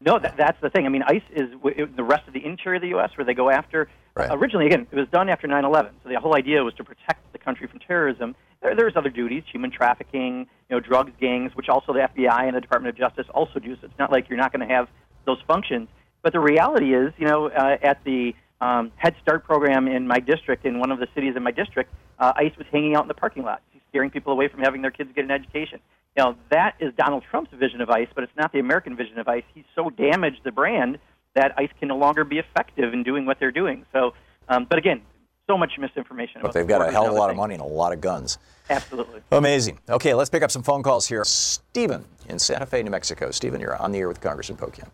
No, 0.02 0.18
that, 0.18 0.38
that's 0.38 0.60
the 0.62 0.70
thing. 0.70 0.86
I 0.86 0.90
mean, 0.90 1.04
ICE 1.04 1.22
is 1.32 1.50
the 1.96 2.04
rest 2.04 2.28
of 2.28 2.34
the 2.34 2.44
interior 2.44 2.78
of 2.78 2.82
the 2.82 2.88
U.S. 2.90 3.12
where 3.16 3.26
they 3.26 3.34
go 3.34 3.50
after. 3.50 3.90
Right. 4.16 4.32
Uh, 4.32 4.38
originally, 4.38 4.66
again, 4.66 4.88
it 4.90 4.96
was 4.96 5.08
done 5.10 5.30
after 5.30 5.48
9/11, 5.48 5.92
so 6.04 6.10
the 6.10 6.20
whole 6.20 6.36
idea 6.36 6.64
was 6.64 6.74
to 6.76 6.84
protect 6.84 7.32
the 7.32 7.38
country 7.38 7.68
from 7.68 7.80
terrorism. 7.80 8.36
There, 8.62 8.76
there's 8.76 8.96
other 8.96 9.10
duties, 9.12 9.44
human 9.52 9.70
trafficking, 9.70 10.48
you 10.70 10.76
know, 10.76 10.80
drugs 10.80 11.12
gangs, 11.20 11.56
which 11.56 11.70
also 11.70 11.94
the 11.94 12.00
FBI 12.00 12.48
and 12.48 12.56
the 12.56 12.62
Department 12.62 12.96
of 12.96 12.98
Justice 12.98 13.28
also 13.36 13.60
do. 13.60 13.76
So 13.76 13.82
it's 13.84 14.00
not 14.00 14.12
like 14.12 14.30
you're 14.30 14.40
not 14.40 14.52
going 14.52 14.68
to 14.68 14.74
have 14.74 14.88
those 15.26 15.40
functions. 15.46 15.90
But 16.22 16.34
the 16.34 16.40
reality 16.40 16.94
is, 16.94 17.14
you 17.18 17.28
know, 17.28 17.48
uh, 17.48 17.78
at 17.82 18.04
the 18.04 18.36
um, 18.62 18.92
Head 18.96 19.16
Start 19.22 19.46
program 19.46 19.88
in 19.88 20.08
my 20.08 20.20
district, 20.20 20.66
in 20.66 20.80
one 20.80 20.92
of 20.92 21.00
the 21.00 21.08
cities 21.16 21.36
in 21.36 21.44
my 21.44 21.52
district, 21.52 21.94
uh, 22.20 22.34
ICE 22.36 22.52
was 22.58 22.68
hanging 22.72 22.96
out 22.96 23.04
in 23.04 23.08
the 23.08 23.14
parking 23.14 23.44
lot, 23.44 23.62
scaring 23.90 24.10
people 24.10 24.34
away 24.34 24.48
from 24.48 24.62
having 24.62 24.82
their 24.82 24.92
kids 24.92 25.10
get 25.16 25.24
an 25.24 25.32
education. 25.32 25.80
You 26.18 26.24
know, 26.24 26.36
that 26.50 26.76
is 26.80 26.94
Donald 26.98 27.24
Trump's 27.30 27.52
vision 27.54 27.82
of 27.82 27.90
ICE, 27.90 28.08
but 28.14 28.24
it's 28.24 28.36
not 28.36 28.52
the 28.52 28.60
American 28.60 28.96
vision 28.96 29.20
of 29.20 29.28
ICE. 29.28 29.44
He's 29.54 29.64
so 29.76 29.90
damaged 29.90 30.42
the 30.44 30.52
brand 30.52 30.98
that 31.36 31.54
ICE 31.58 31.70
can 31.80 31.88
no 31.88 31.98
longer 31.98 32.24
be 32.24 32.40
effective 32.40 32.94
in 32.94 33.04
doing 33.04 33.26
what 33.26 33.40
they're 33.40 33.52
doing. 33.52 33.86
So, 33.94 34.14
um, 34.50 34.66
but 34.70 34.78
again, 34.78 35.02
so 35.48 35.58
much 35.58 35.72
misinformation. 35.80 36.42
But 36.42 36.54
they've 36.54 36.68
got 36.68 36.88
a 36.88 36.92
hell 36.92 37.08
of 37.08 37.14
a 37.14 37.16
lot 37.16 37.30
of 37.30 37.36
money 37.36 37.54
and 37.54 37.64
a 37.64 37.66
lot 37.66 37.94
of 37.94 38.02
guns. 38.02 38.38
Absolutely. 38.70 39.22
Amazing. 39.32 39.80
Okay, 39.90 40.14
let's 40.14 40.30
pick 40.30 40.44
up 40.44 40.52
some 40.52 40.64
phone 40.64 40.84
calls 40.84 41.08
here. 41.08 41.24
Stephen 41.24 42.06
in 42.28 42.38
Santa 42.38 42.66
Fe, 42.66 42.84
New 42.84 42.92
Mexico. 42.92 43.32
Stephen, 43.32 43.62
you're 43.62 43.76
on 43.76 43.92
the 43.92 44.00
air 44.00 44.08
with 44.08 44.22
Congressman 44.22 44.58
Pocan. 44.58 44.90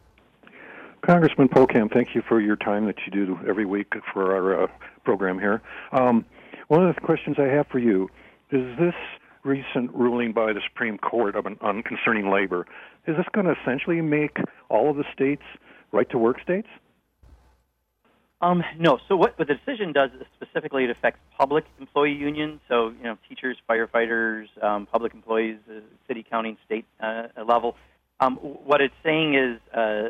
Congressman 1.06 1.48
Pocan, 1.48 1.92
thank 1.94 2.16
you 2.16 2.24
for 2.28 2.42
your 2.42 2.56
time 2.56 2.88
that 2.88 2.96
you 3.06 3.12
do 3.12 3.40
every 3.48 3.66
week 3.66 3.94
for 4.12 4.36
our 4.36 4.64
uh, 4.64 4.68
program 5.04 5.38
here. 5.38 5.62
Um, 5.92 6.26
one 6.68 6.84
of 6.84 6.96
the 6.96 7.00
questions 7.02 7.36
I 7.38 7.44
have 7.44 7.68
for 7.68 7.78
you 7.78 8.10
is 8.52 8.76
this 8.80 8.96
recent 9.44 9.94
ruling 9.94 10.34
by 10.34 10.52
the 10.52 10.62
Supreme 10.68 10.98
Court 10.98 11.36
on, 11.36 11.58
on 11.62 11.84
concerning 11.84 12.32
labor, 12.32 12.66
is 13.06 13.16
this 13.18 13.26
going 13.34 13.46
to 13.46 13.54
essentially 13.62 14.02
make 14.02 14.38
all 14.70 14.90
of 14.90 14.98
the 14.98 15.04
states 15.14 15.44
right 15.92 16.10
to 16.10 16.18
work 16.18 16.42
states? 16.42 16.68
Um, 18.42 18.64
no. 18.80 18.98
So 19.08 19.16
what, 19.16 19.38
what 19.38 19.48
the 19.48 19.54
decision 19.54 19.94
does 19.94 20.10
is 20.20 20.26
specifically 20.36 20.86
it 20.86 20.90
affects 20.90 21.20
public 21.38 21.66
employee 21.80 22.14
unions. 22.14 22.62
So 22.68 22.90
you 22.90 23.04
know, 23.04 23.18
teachers, 23.30 23.58
firefighters, 23.70 24.48
um, 24.64 24.88
public 24.88 25.14
employees, 25.14 25.58
uh, 25.70 25.82
city, 26.08 26.26
county, 26.28 26.58
state 26.66 26.86
uh, 27.00 27.28
level. 27.48 27.76
Um, 28.20 28.38
what 28.38 28.82
it's 28.82 28.94
saying 29.04 29.36
is 29.36 29.60
uh, 29.74 30.10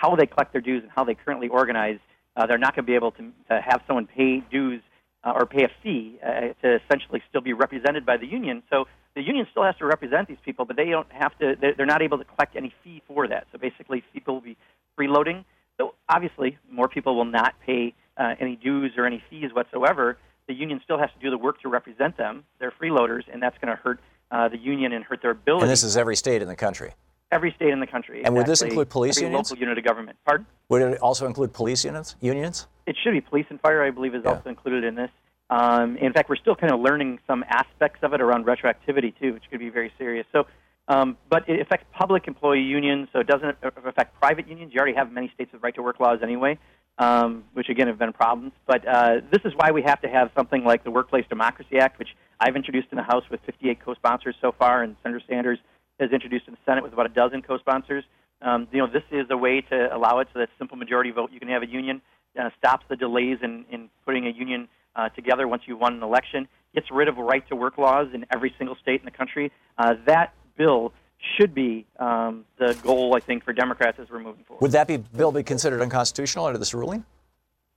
how 0.00 0.16
they 0.16 0.26
collect 0.26 0.52
their 0.52 0.60
dues 0.60 0.82
and 0.82 0.90
how 0.90 1.04
they 1.04 1.14
currently 1.14 1.48
organize. 1.48 1.98
Uh, 2.36 2.46
they're 2.46 2.58
not 2.58 2.74
going 2.74 2.84
to 2.84 2.90
be 2.90 2.94
able 2.94 3.10
to, 3.12 3.22
to 3.48 3.60
have 3.60 3.82
someone 3.86 4.06
pay 4.06 4.42
dues 4.50 4.82
uh, 5.24 5.32
or 5.34 5.44
pay 5.44 5.64
a 5.64 5.70
fee 5.82 6.18
uh, 6.24 6.54
to 6.62 6.80
essentially 6.82 7.22
still 7.28 7.40
be 7.42 7.52
represented 7.52 8.06
by 8.06 8.16
the 8.16 8.26
union. 8.26 8.62
So 8.70 8.86
the 9.14 9.22
union 9.22 9.46
still 9.50 9.64
has 9.64 9.76
to 9.76 9.84
represent 9.84 10.28
these 10.28 10.38
people, 10.44 10.64
but 10.64 10.76
they 10.76 10.86
don't 10.86 11.10
have 11.10 11.36
to. 11.38 11.54
They're 11.60 11.86
not 11.86 12.00
able 12.00 12.18
to 12.18 12.24
collect 12.24 12.56
any 12.56 12.72
fee 12.82 13.02
for 13.06 13.28
that. 13.28 13.46
So 13.52 13.58
basically, 13.58 14.02
people 14.14 14.34
will 14.34 14.40
be 14.40 14.56
freeloading. 14.98 15.44
So 15.78 15.94
obviously, 16.08 16.58
more 16.70 16.88
people 16.88 17.16
will 17.16 17.24
not 17.24 17.54
pay 17.66 17.94
uh, 18.16 18.34
any 18.40 18.56
dues 18.56 18.92
or 18.96 19.04
any 19.06 19.22
fees 19.28 19.50
whatsoever. 19.52 20.16
The 20.46 20.54
union 20.54 20.80
still 20.82 20.98
has 20.98 21.10
to 21.10 21.20
do 21.20 21.30
the 21.30 21.38
work 21.38 21.60
to 21.62 21.68
represent 21.68 22.16
them. 22.16 22.44
They're 22.58 22.72
freeloaders, 22.72 23.22
and 23.30 23.42
that's 23.42 23.58
going 23.58 23.74
to 23.76 23.82
hurt 23.82 24.00
uh, 24.30 24.48
the 24.48 24.58
union 24.58 24.92
and 24.92 25.04
hurt 25.04 25.20
their 25.22 25.32
ability. 25.32 25.64
And 25.64 25.70
this 25.70 25.82
is 25.82 25.96
every 25.96 26.16
state 26.16 26.40
in 26.40 26.48
the 26.48 26.56
country. 26.56 26.92
Every 27.32 27.52
state 27.52 27.70
in 27.70 27.78
the 27.78 27.86
country. 27.86 28.24
And 28.24 28.34
would 28.34 28.46
this 28.46 28.60
include 28.60 28.88
police 28.88 29.16
every 29.16 29.28
unions? 29.28 29.50
Local 29.50 29.60
unit 29.60 29.78
of 29.78 29.84
government. 29.84 30.18
Pardon? 30.26 30.46
Would 30.68 30.82
it 30.82 30.98
also 30.98 31.26
include 31.26 31.52
police 31.52 31.84
unions? 31.84 32.16
Unions? 32.20 32.66
It 32.86 32.96
should 33.02 33.12
be. 33.12 33.20
Police 33.20 33.46
and 33.50 33.60
fire, 33.60 33.84
I 33.84 33.90
believe, 33.90 34.16
is 34.16 34.22
Yeah. 34.24 34.32
also 34.32 34.48
included 34.48 34.82
in 34.82 34.96
this. 34.96 35.10
Um, 35.48 35.96
in 35.96 36.12
fact, 36.12 36.28
we're 36.28 36.36
still 36.36 36.56
kind 36.56 36.72
of 36.72 36.80
learning 36.80 37.20
some 37.28 37.44
aspects 37.48 38.00
of 38.02 38.14
it 38.14 38.20
around 38.20 38.46
retroactivity 38.46 39.16
too, 39.20 39.32
which 39.34 39.44
could 39.48 39.60
be 39.60 39.68
very 39.68 39.92
serious. 39.96 40.26
So, 40.32 40.46
um, 40.88 41.16
but 41.28 41.48
it 41.48 41.60
affects 41.60 41.86
public 41.92 42.26
employee 42.26 42.62
unions, 42.62 43.08
so 43.12 43.20
it 43.20 43.28
doesn't 43.28 43.56
affect 43.62 44.18
private 44.20 44.48
unions. 44.48 44.72
You 44.74 44.80
already 44.80 44.96
have 44.96 45.12
many 45.12 45.30
states 45.34 45.52
with 45.52 45.62
right-to-work 45.62 46.00
laws 46.00 46.20
anyway, 46.22 46.58
um, 46.98 47.44
which 47.52 47.68
again 47.68 47.86
have 47.86 47.98
been 47.98 48.12
problems. 48.12 48.52
But 48.66 48.86
uh, 48.86 49.20
this 49.30 49.42
is 49.44 49.52
why 49.54 49.70
we 49.70 49.82
have 49.82 50.00
to 50.02 50.08
have 50.08 50.30
something 50.36 50.64
like 50.64 50.82
the 50.82 50.90
Workplace 50.90 51.26
Democracy 51.28 51.78
Act, 51.78 51.98
which 52.00 52.16
I've 52.40 52.56
introduced 52.56 52.88
in 52.90 52.96
the 52.96 53.04
House 53.04 53.24
with 53.30 53.40
58 53.46 53.78
co-sponsors 53.84 54.34
so 54.40 54.50
far, 54.52 54.82
and 54.82 54.96
Senator 55.04 55.22
Sanders 55.28 55.58
has 56.00 56.10
introduced 56.12 56.48
in 56.48 56.54
the 56.54 56.58
Senate 56.64 56.82
with 56.82 56.92
about 56.92 57.06
a 57.06 57.14
dozen 57.14 57.42
co-sponsors. 57.42 58.04
Um, 58.42 58.66
you 58.72 58.78
know, 58.78 58.86
this 58.86 59.02
is 59.10 59.26
a 59.30 59.36
way 59.36 59.60
to 59.60 59.94
allow 59.94 60.18
it 60.20 60.28
so 60.32 60.38
that 60.38 60.48
simple 60.58 60.76
majority 60.76 61.10
vote. 61.10 61.30
You 61.30 61.38
can 61.38 61.48
have 61.48 61.62
a 61.62 61.68
union, 61.68 62.00
uh, 62.40 62.48
stops 62.58 62.84
the 62.88 62.96
delays 62.96 63.38
in, 63.42 63.66
in 63.70 63.90
putting 64.04 64.26
a 64.26 64.30
union 64.30 64.68
uh, 64.96 65.10
together 65.10 65.46
once 65.46 65.62
you've 65.66 65.78
won 65.78 65.94
an 65.94 66.02
election, 66.02 66.48
gets 66.74 66.90
rid 66.90 67.08
of 67.08 67.16
right 67.18 67.46
to 67.48 67.56
work 67.56 67.78
laws 67.78 68.08
in 68.14 68.24
every 68.34 68.54
single 68.56 68.76
state 68.82 69.00
in 69.00 69.04
the 69.04 69.10
country. 69.10 69.52
Uh, 69.78 69.94
that 70.06 70.34
bill 70.56 70.92
should 71.36 71.54
be 71.54 71.86
um, 71.98 72.44
the 72.58 72.74
goal, 72.82 73.14
I 73.14 73.20
think, 73.20 73.44
for 73.44 73.52
Democrats 73.52 73.98
as 74.00 74.08
we're 74.10 74.20
moving 74.20 74.44
forward. 74.44 74.62
Would 74.62 74.72
that 74.72 74.88
be 74.88 74.96
bill 74.96 75.32
be 75.32 75.42
considered 75.42 75.82
unconstitutional 75.82 76.46
under 76.46 76.58
this 76.58 76.72
ruling? 76.72 77.04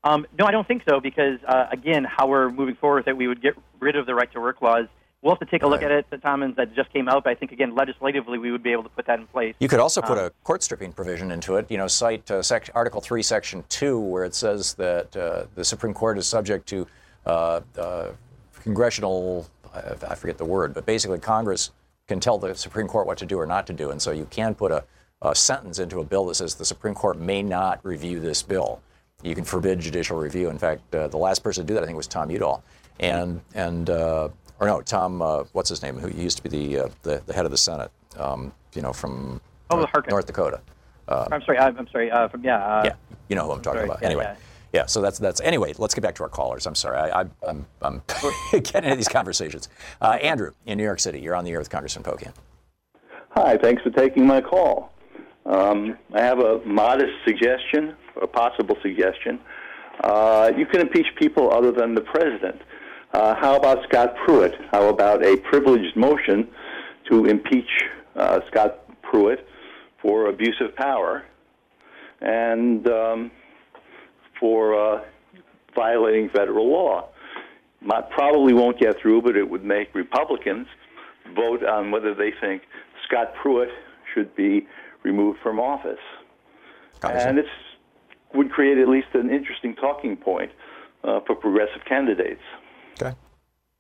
Um, 0.06 0.25
no, 0.38 0.46
I 0.46 0.51
don't 0.51 0.68
think 0.68 0.84
so 0.88 1.00
because, 1.00 1.39
uh, 1.48 1.68
again, 1.72 2.06
how 2.06 2.27
we're 2.27 2.50
moving 2.50 2.75
forward 2.75 3.06
with 3.06 3.08
it, 3.10 3.18
we 3.18 3.27
would 3.27 3.42
get 3.42 3.53
rid 3.80 3.96
of 3.96 4.06
the 4.06 4.15
right 4.15 4.32
to 4.34 4.39
work 4.39 4.62
laws. 4.62 4.86
We'll 5.24 5.34
have 5.34 5.39
to 5.39 5.46
take 5.46 5.63
a 5.63 5.68
look 5.68 5.82
Right. 5.82 5.89
at 5.89 6.00
it, 6.00 6.10
the 6.10 6.18
Thomas, 6.18 6.53
that 6.58 6.75
just 6.75 6.92
came 6.92 7.08
out, 7.08 7.24
but 7.24 7.30
I 7.30 7.36
think, 7.36 7.53
again, 7.53 7.74
legislatively, 7.74 8.38
we 8.38 8.51
would 8.51 8.62
be 8.62 8.74
able 8.74 8.84
to 8.84 8.89
put 8.89 9.06
that 9.08 9.20
in 9.20 9.27
place. 9.27 9.56
You 9.60 9.70
could 9.70 9.80
also 9.80 10.01
put 10.01 10.18
Um, 10.18 10.25
a 10.25 10.30
court 10.44 10.62
stripping 10.63 10.92
provision 10.92 11.32
into 11.32 11.56
it. 11.56 11.65
You 11.72 11.77
know, 11.77 11.88
cite 11.88 12.30
uh, 12.30 12.44
sec- 12.44 12.70
Article 12.75 13.00
3, 13.00 13.24
Section 13.24 13.63
2, 13.70 13.98
where 13.98 14.25
it 14.25 14.36
says 14.36 14.74
that 14.74 15.15
uh, 15.15 15.46
the 15.56 15.63
Supreme 15.63 15.94
Court 15.94 16.18
is 16.18 16.27
subject 16.27 16.68
to 16.70 16.86
uh, 17.25 17.62
uh, 17.80 18.08
congressional, 18.63 19.48
I 19.74 19.94
I 20.10 20.15
forget 20.15 20.38
the 20.38 20.46
word, 20.46 20.74
but 20.74 20.86
basically 20.86 21.20
Congress 21.20 21.72
can 22.08 22.20
tell 22.20 22.38
the 22.38 22.53
Supreme 22.53 22.88
Court 22.88 23.08
what 23.08 23.18
to 23.20 23.25
do 23.25 23.39
or 23.39 23.46
not 23.46 23.65
to 23.68 23.74
do. 23.74 23.92
And 23.92 24.01
so 24.01 24.12
you 24.12 24.25
can 24.25 24.53
put 24.56 24.72
a, 24.74 24.84
a 25.22 25.34
sentence 25.34 25.80
into 25.80 26.01
a 26.01 26.03
bill 26.03 26.25
that 26.25 26.36
says 26.36 26.56
the 26.56 26.65
Supreme 26.65 26.94
Court 26.96 27.18
may 27.18 27.42
not 27.42 27.80
review 27.84 28.20
this 28.20 28.44
bill. 28.44 28.82
You 29.22 29.36
can 29.36 29.46
forbid 29.46 29.80
judicial 29.80 30.18
review. 30.18 30.50
In 30.50 30.58
fact, 30.58 30.94
uh, 30.94 31.08
the 31.08 31.18
last 31.18 31.44
person 31.44 31.63
to 31.63 31.68
do 31.68 31.74
that, 31.75 31.84
I 31.84 31.86
think, 31.86 31.96
was 31.96 32.08
Tom 32.08 32.30
Udall. 32.30 32.62
And, 33.00 33.42
and 33.56 33.89
uh, 33.89 34.30
or 34.63 34.67
no, 34.67 34.82
Tom, 34.82 35.22
uh, 35.22 35.43
what's 35.51 35.70
his 35.70 35.82
name, 35.82 35.98
who 35.98 36.10
used 36.10 36.38
to 36.38 36.43
be 36.43 36.50
the, 36.50 36.86
uh, 36.86 36.89
the, 37.03 37.22
the 37.25 37.34
head 37.34 37.46
of 37.46 37.51
the 37.51 37.58
Senate, 37.58 37.91
um, 38.17 38.53
you 38.74 38.82
know, 38.82 38.93
from 38.93 39.41
Oh, 39.70 39.77
North, 39.77 40.08
North 40.10 40.25
Dakota. 40.27 40.62
I'm 41.08 41.41
sorry, 41.43 41.58
I'm, 41.58 41.77
I'm 41.77 41.88
sorry, 41.89 42.10
uh, 42.12 42.27
from, 42.29 42.43
yeah. 42.43 42.58
Uh, 42.63 42.82
Yeah, 42.86 42.93
you 43.27 43.36
know 43.36 43.46
who 43.46 43.51
I'm 43.51 43.62
talking 43.62 43.79
sorry, 43.79 43.86
about. 43.89 44.00
yeah, 44.01 44.08
anyway, 44.08 44.24
yeah. 44.24 44.36
yeah. 44.82 44.86
So 44.86 45.01
that's 45.01 45.20
that's 45.20 45.41
anyway. 45.41 45.74
Let's 45.77 45.93
get 45.93 46.01
back 46.01 46.15
to 46.15 46.24
our 46.24 46.29
callers. 46.29 46.65
I'm 46.65 46.75
sorry, 46.75 46.98
I, 46.98 47.22
I, 47.22 47.25
I'm 47.48 47.65
I'm 47.82 48.01
getting 48.51 48.84
into 48.86 48.96
these 48.96 49.08
conversations. 49.10 49.67
Uh, 50.01 50.17
Andrew 50.22 50.51
in 50.65 50.77
New 50.77 50.84
York 50.84 51.00
City, 51.00 51.20
you're 51.20 51.36
on 51.36 51.43
the 51.43 51.51
air 51.51 51.60
with 51.60 51.70
Congressman 51.70 52.03
Pocan. 52.03 52.32
Hi, 53.32 53.58
thanks 53.58 53.82
for 53.82 53.89
taking 53.89 54.25
my 54.25 54.41
call. 54.41 54.91
Um, 55.46 55.98
I 56.13 56.22
have 56.22 56.39
a 56.39 56.60
modest 56.65 57.12
suggestion, 57.25 57.96
a 58.22 58.27
possible 58.27 58.77
suggestion. 58.82 59.39
Uh, 60.03 60.51
you 60.55 60.65
can 60.65 60.82
impeach 60.82 61.08
people 61.17 61.51
other 61.53 61.72
than 61.72 61.96
the 61.96 62.01
president. 62.01 62.62
Uh, 63.13 63.36
how 63.36 63.55
about 63.55 63.84
Scott 63.88 64.15
Pruitt? 64.25 64.55
How 64.72 64.89
about 64.89 65.24
a 65.24 65.38
privileged 65.38 65.96
motion 65.96 66.48
to 67.10 67.25
impeach 67.25 67.70
uh, 68.15 68.39
Scott 68.50 68.79
Pruitt 69.03 69.48
for 70.01 70.27
abuse 70.27 70.60
of 70.62 70.75
power 70.75 71.24
and 72.22 72.88
um, 72.88 73.32
for 74.39 74.96
uh, 74.96 75.03
violating 75.75 76.29
federal 76.29 76.72
law? 76.72 77.10
Probably 78.15 78.53
won't 78.53 78.79
get 78.79 79.00
through, 79.00 79.22
but 79.22 79.36
it 79.36 79.48
would 79.48 79.63
make 79.63 79.93
Republicans 79.93 80.67
vote 81.36 81.63
on 81.63 81.91
whether 81.91 82.15
they 82.15 82.32
think 82.41 82.63
Scott 83.05 83.34
Pruitt 83.41 83.70
should 84.13 84.36
be 84.36 84.67
removed 85.03 85.39
from 85.43 85.60
office. 85.60 86.00
Congressman. 87.00 87.29
And 87.29 87.39
it 87.39 87.46
would 88.34 88.51
create 88.51 88.77
at 88.77 88.88
least 88.88 89.08
an 89.13 89.29
interesting 89.29 89.75
talking 89.75 90.15
point 90.15 90.51
uh, 91.03 91.20
for 91.27 91.36
progressive 91.36 91.84
candidates. 91.86 92.41
Okay. 93.02 93.16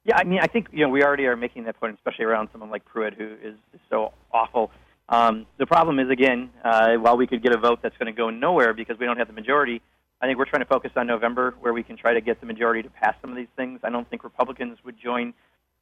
Yeah, 0.05 0.17
I 0.17 0.23
mean, 0.25 0.39
I 0.41 0.47
think 0.47 0.67
you 0.71 0.85
know 0.85 0.89
we 0.89 1.03
already 1.03 1.25
are 1.25 1.35
making 1.35 1.63
that 1.65 1.79
point, 1.79 1.95
especially 1.95 2.25
around 2.25 2.49
someone 2.51 2.69
like 2.69 2.83
Pruitt, 2.85 3.13
who 3.13 3.35
is, 3.41 3.55
so 3.89 4.11
awful. 4.31 4.71
Um, 5.07 5.45
the 5.59 5.65
problem 5.65 5.99
is, 5.99 6.09
again, 6.09 6.49
uh, 6.63 6.95
while 6.95 7.15
we 7.15 7.27
could 7.27 7.43
get 7.43 7.53
a 7.53 7.57
vote 7.57 7.79
that's 7.83 7.95
going 7.97 8.13
to 8.13 8.17
go 8.17 8.29
nowhere 8.29 8.73
because 8.73 8.97
we 8.99 9.05
don't 9.05 9.17
have 9.17 9.27
the 9.27 9.33
majority, 9.33 9.81
I 10.21 10.25
think 10.25 10.39
we're 10.39 10.45
trying 10.45 10.61
to 10.63 10.67
focus 10.67 10.91
on 10.95 11.07
November, 11.07 11.53
where 11.61 11.73
we 11.73 11.83
can 11.83 11.95
try 11.95 12.13
to 12.13 12.21
get 12.21 12.39
the 12.39 12.47
majority 12.47 12.81
to 12.81 12.89
pass 12.89 13.13
some 13.21 13.29
of 13.29 13.37
these 13.37 13.47
things. 13.55 13.81
I 13.83 13.89
don't 13.89 14.09
think 14.09 14.23
Republicans 14.23 14.79
would 14.83 14.95
join 14.99 15.33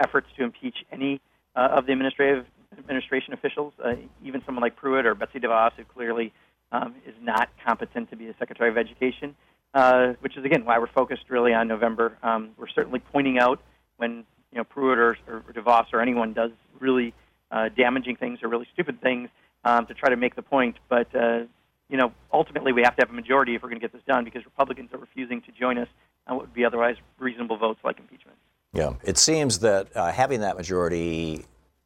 efforts 0.03 0.27
to 0.37 0.43
impeach 0.43 0.75
any 0.91 1.21
uh, 1.55 1.69
of 1.71 1.85
the 1.85 1.93
administrative 1.93 2.45
administration 2.77 3.33
officials, 3.33 3.73
uh, 3.83 3.93
even 4.23 4.41
someone 4.45 4.61
like 4.61 4.75
Pruitt 4.75 5.05
or 5.05 5.15
Betsy 5.15 5.39
DeVos, 5.39 5.71
who 5.77 5.83
clearly 5.85 6.33
um, 6.71 6.95
is 7.05 7.15
not 7.21 7.49
competent 7.65 8.09
to 8.09 8.15
be 8.15 8.25
the 8.25 8.35
Secretary 8.39 8.69
of 8.69 8.77
Education. 8.77 9.35
Uh, 9.73 10.13
which 10.19 10.35
is 10.35 10.43
again 10.43 10.65
why 10.65 10.77
we're 10.79 10.87
focused 10.87 11.23
really 11.29 11.53
on 11.53 11.67
November. 11.67 12.17
Um, 12.23 12.49
we're 12.57 12.67
certainly 12.67 12.99
pointing 12.99 13.39
out 13.39 13.61
when 13.97 14.25
you 14.51 14.57
know 14.57 14.65
Pruitt 14.65 14.97
or, 14.97 15.17
or 15.27 15.43
DeVos 15.53 15.93
or 15.93 16.01
anyone 16.01 16.33
does 16.33 16.51
really 16.79 17.13
uh, 17.51 17.69
damaging 17.69 18.17
things 18.17 18.39
or 18.43 18.49
really 18.49 18.67
stupid 18.73 19.01
things 19.01 19.29
um, 19.63 19.85
to 19.85 19.93
try 19.93 20.09
to 20.09 20.17
make 20.17 20.35
the 20.35 20.41
point. 20.41 20.75
But 20.89 21.15
uh, 21.15 21.43
you 21.91 21.97
know, 21.97 22.13
ultimately 22.33 22.71
we 22.71 22.81
have 22.81 22.95
to 22.95 23.01
have 23.01 23.09
a 23.09 23.13
majority 23.13 23.55
if 23.55 23.61
we're 23.61 23.69
going 23.69 23.79
to 23.79 23.83
get 23.83 23.93
this 23.93 24.01
done 24.07 24.23
because 24.23 24.45
Republicans 24.45 24.89
are 24.93 24.97
refusing 24.97 25.41
to 25.41 25.51
join 25.51 25.77
us 25.77 25.89
on 26.27 26.37
what 26.37 26.47
would 26.47 26.53
be 26.53 26.65
otherwise 26.65 26.95
reasonable 27.19 27.57
votes 27.57 27.79
like 27.83 27.99
impeachment. 27.99 28.37
Yeah. 28.73 28.93
It 29.03 29.17
seems 29.17 29.59
that 29.59 29.95
uh, 29.95 30.11
having 30.11 30.39
that 30.41 30.55
majority, 30.55 31.45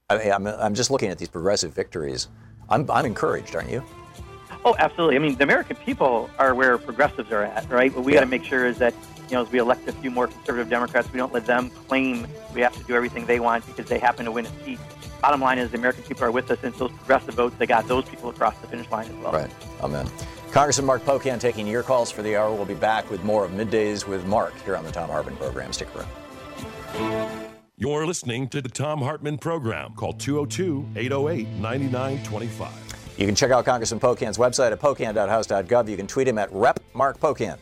I 0.10 0.18
mean, 0.18 0.32
I'm, 0.32 0.48
I'm 0.48 0.76
just 0.76 0.92
looking 0.92 1.10
at 1.10 1.18
these 1.18 1.30
progressive 1.30 1.74
victories. 1.74 2.28
I'm, 2.70 2.90
I'm 2.92 3.06
encouraged, 3.06 3.56
aren't 3.56 3.72
you? 3.72 3.84
Oh, 4.66 4.76
absolutely. 4.80 5.16
I 5.16 5.20
mean, 5.20 5.36
the 5.36 5.44
American 5.44 5.76
people 5.76 6.28
are 6.40 6.56
where 6.56 6.80
progressives 6.80 7.32
are 7.32 7.44
at, 7.44 7.70
right? 7.70 7.94
What 7.96 8.04
we 8.04 8.14
got 8.14 8.22
to 8.22 8.26
make 8.26 8.44
sure 8.44 8.66
is 8.66 8.80
that, 8.80 8.96
you 9.30 9.36
know, 9.36 9.44
as 9.44 9.52
we 9.52 9.60
elect 9.60 9.88
a 9.88 9.92
few 9.92 10.10
more 10.10 10.28
conservative 10.28 10.70
Democrats, 10.70 11.12
we 11.14 11.20
don't 11.20 11.32
let 11.32 11.46
them 11.46 11.70
claim 11.88 12.28
we 12.56 12.62
have 12.62 12.76
to 12.76 12.84
do 12.86 12.96
everything 12.96 13.28
they 13.28 13.40
want 13.40 13.64
because 13.68 13.86
they 13.86 14.00
happen 14.00 14.26
to 14.26 14.32
win 14.32 14.48
a 14.48 14.64
seat. 14.64 14.80
Bottom 15.22 15.40
line 15.40 15.60
is 15.60 15.70
the 15.70 15.78
American 15.78 16.04
people 16.04 16.24
are 16.24 16.32
with 16.32 16.50
us, 16.50 16.58
and 16.64 16.70
it's 16.70 16.80
those 16.80 16.92
progressive 16.92 17.36
votes, 17.36 17.56
they 17.60 17.68
got 17.68 17.88
those 17.88 18.06
people 18.06 18.30
across 18.30 18.58
the 18.58 18.68
finish 18.68 18.90
line 18.90 19.08
as 19.08 19.16
well. 19.18 19.34
Right. 19.34 19.52
Amen. 19.82 20.10
Congressman 20.52 20.88
Mark 20.88 21.04
Pocan 21.04 21.40
taking 21.40 21.68
your 21.68 21.84
calls 21.84 22.10
for 22.10 22.24
the 22.24 22.36
hour. 22.36 22.52
We'll 22.52 22.66
be 22.66 22.74
back 22.74 23.12
with 23.12 23.24
more 23.24 23.46
of 23.46 23.52
Middays 23.52 24.08
with 24.08 24.26
Mark 24.26 24.60
here 24.64 24.76
on 24.76 24.84
the 24.84 24.92
Thom 24.92 25.10
Hartmann 25.10 25.38
program. 25.38 25.74
Stick 25.74 25.90
around. 25.96 26.10
You're 27.78 28.08
listening 28.08 28.48
to 28.50 28.62
the 28.64 28.70
Thom 28.70 29.02
Hartmann 29.02 29.38
program. 29.38 29.94
Call 29.94 30.14
202 30.14 30.88
808 30.96 31.48
9925. 31.60 32.95
You 33.18 33.26
can 33.26 33.36
check 33.36 33.52
out 33.52 33.66
Congressman 33.66 34.00
Pocan's 34.00 34.38
website 34.38 34.72
at 34.72 34.80
pocan.house.gov. 34.80 35.90
You 35.90 35.98
can 35.98 36.08
tweet 36.08 36.28
him 36.28 36.38
at 36.38 36.52
Rep 36.52 36.80
Mark 36.94 37.20
Pocan. 37.20 37.58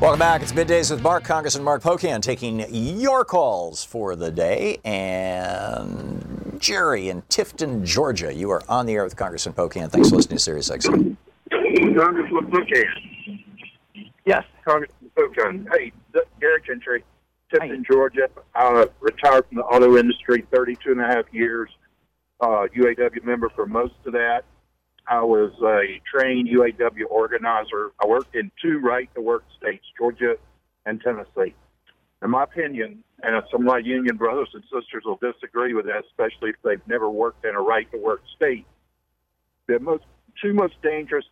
Welcome 0.00 0.18
back. 0.18 0.40
It's 0.40 0.52
Middays 0.52 0.90
with 0.90 1.02
Mark, 1.02 1.24
Congressman 1.24 1.62
Mark 1.62 1.82
Pocan, 1.82 2.22
taking 2.22 2.64
your 2.72 3.22
calls 3.22 3.84
for 3.84 4.16
the 4.16 4.30
day. 4.30 4.80
And 4.82 6.56
Jerry 6.58 7.10
in 7.10 7.20
Tifton, 7.22 7.84
Georgia, 7.84 8.32
you 8.32 8.50
are 8.50 8.62
on 8.66 8.86
the 8.86 8.94
air 8.94 9.04
with 9.04 9.16
Congressman 9.16 9.54
Pocan. 9.54 9.90
Thanks 9.90 10.08
for 10.08 10.16
listening 10.16 10.38
to 10.38 10.42
Sirius 10.42 10.70
XM. 10.70 11.16
Congressman 11.98 12.50
Pocan. 12.50 13.44
Yes. 14.24 14.44
Congressman 14.64 15.10
Pocan. 15.14 15.68
Hey, 15.70 15.92
Gary 16.40 16.62
Gentry, 16.66 17.04
Tifton, 17.52 17.84
Georgia. 17.84 18.28
I 18.54 18.86
retired 19.00 19.46
from 19.48 19.58
the 19.58 19.64
auto 19.64 19.96
industry 19.96 20.46
32 20.52 20.92
and 20.92 21.00
a 21.00 21.06
half 21.06 21.24
years. 21.32 21.70
Uh, 22.40 22.66
UAW 22.76 23.22
member 23.24 23.50
for 23.50 23.66
most 23.66 23.94
of 24.06 24.12
that. 24.12 24.44
I 25.06 25.22
was 25.22 25.52
a 25.62 26.00
trained 26.10 26.48
UAW 26.48 27.04
organizer. 27.10 27.92
I 28.02 28.06
worked 28.06 28.34
in 28.34 28.50
two 28.62 28.78
right 28.78 29.12
to 29.14 29.20
work 29.20 29.44
states, 29.58 29.84
Georgia 29.98 30.36
and 30.86 31.00
Tennessee. 31.00 31.54
In 32.22 32.30
my 32.30 32.44
opinion, 32.44 33.02
and 33.22 33.42
some 33.50 33.62
of 33.62 33.66
my 33.66 33.78
union 33.78 34.16
brothers 34.16 34.48
and 34.54 34.62
sisters 34.64 35.04
will 35.04 35.18
disagree 35.20 35.74
with 35.74 35.86
that, 35.86 36.04
especially 36.06 36.50
if 36.50 36.56
they've 36.62 36.86
never 36.86 37.10
worked 37.10 37.44
in 37.44 37.54
a 37.54 37.60
right 37.60 37.90
to 37.92 37.98
work 37.98 38.22
state. 38.36 38.66
The 39.66 39.78
most 39.78 40.04
two 40.40 40.54
most 40.54 40.74
dangerous 40.82 41.24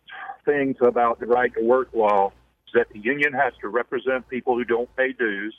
things 0.45 0.75
about 0.81 1.19
the 1.19 1.25
right 1.25 1.53
to 1.55 1.63
work 1.63 1.89
law 1.93 2.31
is 2.67 2.73
that 2.73 2.87
the 2.91 2.99
union 2.99 3.33
has 3.33 3.53
to 3.61 3.69
represent 3.69 4.27
people 4.29 4.55
who 4.55 4.63
don't 4.63 4.93
pay 4.95 5.13
dues, 5.13 5.55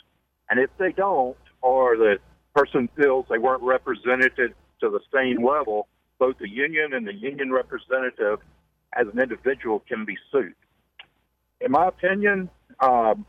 and 0.51 0.59
if 0.61 0.71
they 0.79 0.93
don't, 0.93 1.37
or 1.63 1.97
the 1.97 2.19
person 2.55 2.89
feels 2.97 3.27
they 3.31 3.39
weren't 3.39 3.63
represented 3.63 4.33
to 4.37 4.91
the 4.91 5.01
same 5.15 5.45
level, 5.45 5.89
both 6.19 6.37
the 6.39 6.49
union 6.49 6.93
and 6.93 7.07
the 7.07 7.15
union 7.15 7.53
representative 7.53 8.41
as 8.93 9.07
an 9.13 9.19
individual 9.21 9.81
can 9.81 10.05
be 10.05 10.17
sued. 10.33 10.55
In 11.61 11.71
my 11.71 11.89
opinion, 11.89 12.51
um, 12.81 13.25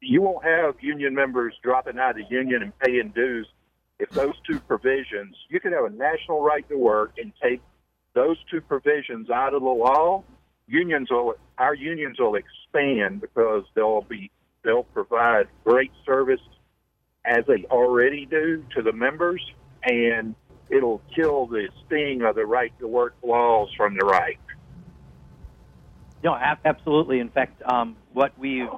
you 0.00 0.22
won't 0.22 0.44
have 0.44 0.76
union 0.80 1.14
members 1.14 1.54
dropping 1.62 1.98
out 1.98 2.10
of 2.10 2.28
the 2.28 2.34
union 2.34 2.62
and 2.62 2.78
paying 2.78 3.08
dues 3.14 3.46
if 4.00 4.08
those 4.10 4.34
two 4.50 4.58
provisions, 4.60 5.36
you 5.50 5.60
can 5.60 5.72
have 5.72 5.84
a 5.84 5.90
national 5.90 6.42
right 6.42 6.66
to 6.70 6.76
work 6.76 7.12
and 7.18 7.32
take 7.40 7.60
those 8.14 8.38
two 8.50 8.62
provisions 8.62 9.28
out 9.28 9.52
of 9.52 9.60
the 9.60 9.68
law, 9.68 10.24
unions 10.66 11.08
will 11.10 11.34
our 11.58 11.74
unions 11.74 12.18
will 12.18 12.34
expand 12.34 13.20
because 13.20 13.64
they'll 13.74 14.00
be 14.00 14.30
they'll 14.64 14.84
provide 14.84 15.48
great 15.64 15.92
service 16.06 16.40
as 17.24 17.44
they 17.46 17.64
already 17.70 18.26
do 18.26 18.64
to 18.74 18.82
the 18.82 18.92
members 18.92 19.44
and 19.84 20.34
it'll 20.68 21.02
kill 21.14 21.46
the 21.46 21.68
sting 21.86 22.22
of 22.22 22.36
the 22.36 22.46
right 22.46 22.72
to 22.78 22.86
work 22.86 23.14
laws 23.22 23.68
from 23.76 23.96
the 23.98 24.04
right. 24.04 24.38
No, 26.22 26.34
absolutely. 26.34 27.18
In 27.18 27.30
fact, 27.30 27.62
um, 27.62 27.96
what 28.12 28.38
we've 28.38 28.68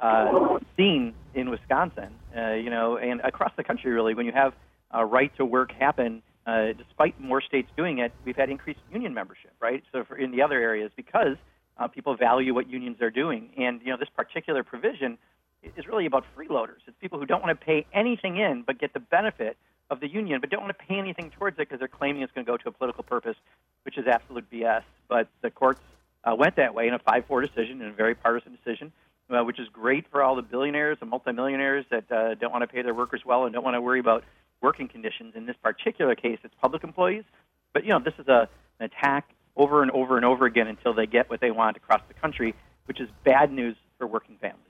uh, 0.00 0.58
seen 0.76 1.14
in 1.34 1.50
Wisconsin, 1.50 2.14
uh, 2.36 2.52
you 2.52 2.70
know, 2.70 2.98
and 2.98 3.20
across 3.22 3.52
the 3.56 3.64
country, 3.64 3.90
really, 3.90 4.14
when 4.14 4.26
you 4.26 4.32
have 4.32 4.52
a 4.90 5.04
right 5.04 5.34
to 5.36 5.44
work 5.44 5.72
happen, 5.72 6.22
uh, 6.46 6.72
despite 6.76 7.18
more 7.20 7.40
states 7.40 7.70
doing 7.76 7.98
it, 7.98 8.12
we've 8.24 8.36
had 8.36 8.50
increased 8.50 8.80
union 8.92 9.14
membership, 9.14 9.52
right? 9.60 9.82
So 9.92 10.04
for 10.04 10.16
in 10.16 10.30
the 10.30 10.42
other 10.42 10.60
areas, 10.60 10.90
because 10.96 11.36
uh, 11.78 11.88
people 11.88 12.16
value 12.16 12.54
what 12.54 12.68
unions 12.68 13.00
are 13.00 13.10
doing, 13.10 13.50
and 13.56 13.80
you 13.82 13.90
know, 13.90 13.96
this 13.96 14.08
particular 14.14 14.62
provision 14.62 15.16
is 15.62 15.86
really 15.86 16.06
about 16.06 16.24
freeloaders. 16.36 16.78
It's 16.86 16.96
people 17.00 17.18
who 17.18 17.26
don't 17.26 17.42
want 17.42 17.58
to 17.58 17.64
pay 17.64 17.86
anything 17.92 18.36
in 18.36 18.62
but 18.66 18.78
get 18.78 18.92
the 18.92 19.00
benefit 19.00 19.56
of 19.90 20.00
the 20.00 20.08
union, 20.08 20.40
but 20.40 20.50
don't 20.50 20.62
want 20.62 20.76
to 20.78 20.84
pay 20.86 20.98
anything 20.98 21.30
towards 21.30 21.56
it 21.56 21.68
because 21.68 21.78
they're 21.78 21.88
claiming 21.88 22.22
it's 22.22 22.32
going 22.32 22.44
to 22.46 22.50
go 22.50 22.56
to 22.56 22.68
a 22.68 22.72
political 22.72 23.02
purpose, 23.02 23.36
which 23.84 23.98
is 23.98 24.06
absolute 24.06 24.48
BS. 24.50 24.82
But 25.08 25.28
the 25.42 25.50
courts 25.50 25.80
uh, 26.24 26.34
went 26.34 26.56
that 26.56 26.74
way 26.74 26.86
in 26.86 26.94
a 26.94 26.98
5-4 26.98 27.46
decision, 27.46 27.82
in 27.82 27.88
a 27.88 27.92
very 27.92 28.14
partisan 28.14 28.56
decision, 28.56 28.92
uh, 29.30 29.42
which 29.42 29.58
is 29.58 29.68
great 29.72 30.06
for 30.10 30.22
all 30.22 30.36
the 30.36 30.42
billionaires 30.42 30.98
and 31.00 31.10
multimillionaires 31.10 31.84
that 31.90 32.10
uh, 32.10 32.34
don't 32.34 32.52
want 32.52 32.62
to 32.62 32.68
pay 32.68 32.82
their 32.82 32.94
workers 32.94 33.22
well 33.24 33.44
and 33.44 33.52
don't 33.52 33.64
want 33.64 33.74
to 33.74 33.80
worry 33.80 34.00
about 34.00 34.24
working 34.60 34.88
conditions. 34.88 35.34
In 35.34 35.46
this 35.46 35.56
particular 35.62 36.14
case, 36.14 36.38
it's 36.44 36.54
public 36.60 36.84
employees. 36.84 37.24
But 37.72 37.84
you 37.84 37.90
know, 37.90 38.00
this 38.00 38.14
is 38.18 38.28
a, 38.28 38.48
an 38.78 38.86
attack 38.86 39.30
over 39.56 39.82
and 39.82 39.90
over 39.90 40.16
and 40.16 40.24
over 40.24 40.46
again 40.46 40.68
until 40.68 40.94
they 40.94 41.06
get 41.06 41.28
what 41.28 41.40
they 41.40 41.50
want 41.50 41.76
across 41.76 42.00
the 42.08 42.14
country, 42.14 42.54
which 42.86 43.00
is 43.00 43.08
bad 43.24 43.52
news 43.52 43.76
for 43.98 44.06
working 44.06 44.36
families. 44.40 44.69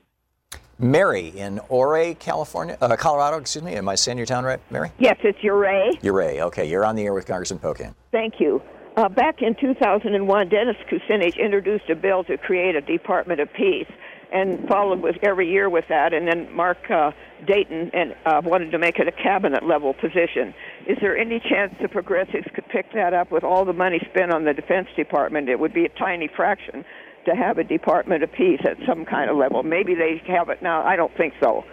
Mary 0.81 1.27
in 1.27 1.59
Ouray, 1.69 2.15
California, 2.15 2.77
uh, 2.81 2.95
Colorado. 2.95 3.37
Excuse 3.37 3.63
me. 3.63 3.75
Am 3.75 3.87
I 3.87 3.95
saying 3.95 4.17
your 4.17 4.25
town 4.25 4.43
right, 4.43 4.59
Mary? 4.71 4.91
Yes, 4.97 5.17
it's 5.23 5.37
Ouray. 5.43 5.91
Ouray. 6.03 6.41
Okay, 6.41 6.65
you're 6.65 6.85
on 6.85 6.95
the 6.95 7.03
air 7.03 7.13
with 7.13 7.25
Congressman 7.25 7.59
Pocan. 7.59 7.93
Thank 8.11 8.39
you. 8.39 8.61
Uh, 8.97 9.07
back 9.07 9.41
in 9.41 9.55
2001, 9.55 10.49
Dennis 10.49 10.75
Kucinich 10.89 11.37
introduced 11.37 11.89
a 11.89 11.95
bill 11.95 12.23
to 12.25 12.37
create 12.37 12.75
a 12.75 12.81
Department 12.81 13.39
of 13.39 13.47
Peace, 13.53 13.87
and 14.33 14.67
followed 14.67 15.01
with 15.01 15.17
every 15.23 15.49
year 15.49 15.69
with 15.69 15.85
that. 15.89 16.13
And 16.13 16.27
then 16.27 16.51
Mark 16.53 16.89
uh, 16.89 17.11
Dayton 17.45 17.91
and 17.93 18.15
uh, 18.25 18.41
wanted 18.43 18.71
to 18.71 18.79
make 18.79 18.97
it 18.99 19.07
a 19.07 19.11
cabinet 19.11 19.63
level 19.63 19.93
position. 19.93 20.53
Is 20.87 20.97
there 21.01 21.17
any 21.17 21.39
chance 21.39 21.73
the 21.81 21.89
progressives 21.89 22.47
could 22.53 22.67
pick 22.69 22.91
that 22.93 23.13
up 23.13 23.31
with 23.31 23.43
all 23.43 23.65
the 23.65 23.73
money 23.73 23.99
spent 24.09 24.31
on 24.31 24.45
the 24.45 24.53
Defense 24.53 24.87
Department? 24.95 25.49
It 25.49 25.59
would 25.59 25.73
be 25.73 25.85
a 25.85 25.89
tiny 25.89 26.29
fraction 26.35 26.85
to 27.25 27.35
have 27.35 27.57
a 27.57 27.63
Department 27.63 28.23
of 28.23 28.31
Peace 28.31 28.61
at 28.63 28.77
some 28.87 29.05
kind 29.05 29.29
of 29.29 29.37
level. 29.37 29.63
Maybe 29.63 29.93
they 29.95 30.21
have 30.27 30.49
it 30.49 30.61
now. 30.61 30.83
I 30.83 30.95
don't 30.95 31.15
think 31.17 31.33
so. 31.41 31.63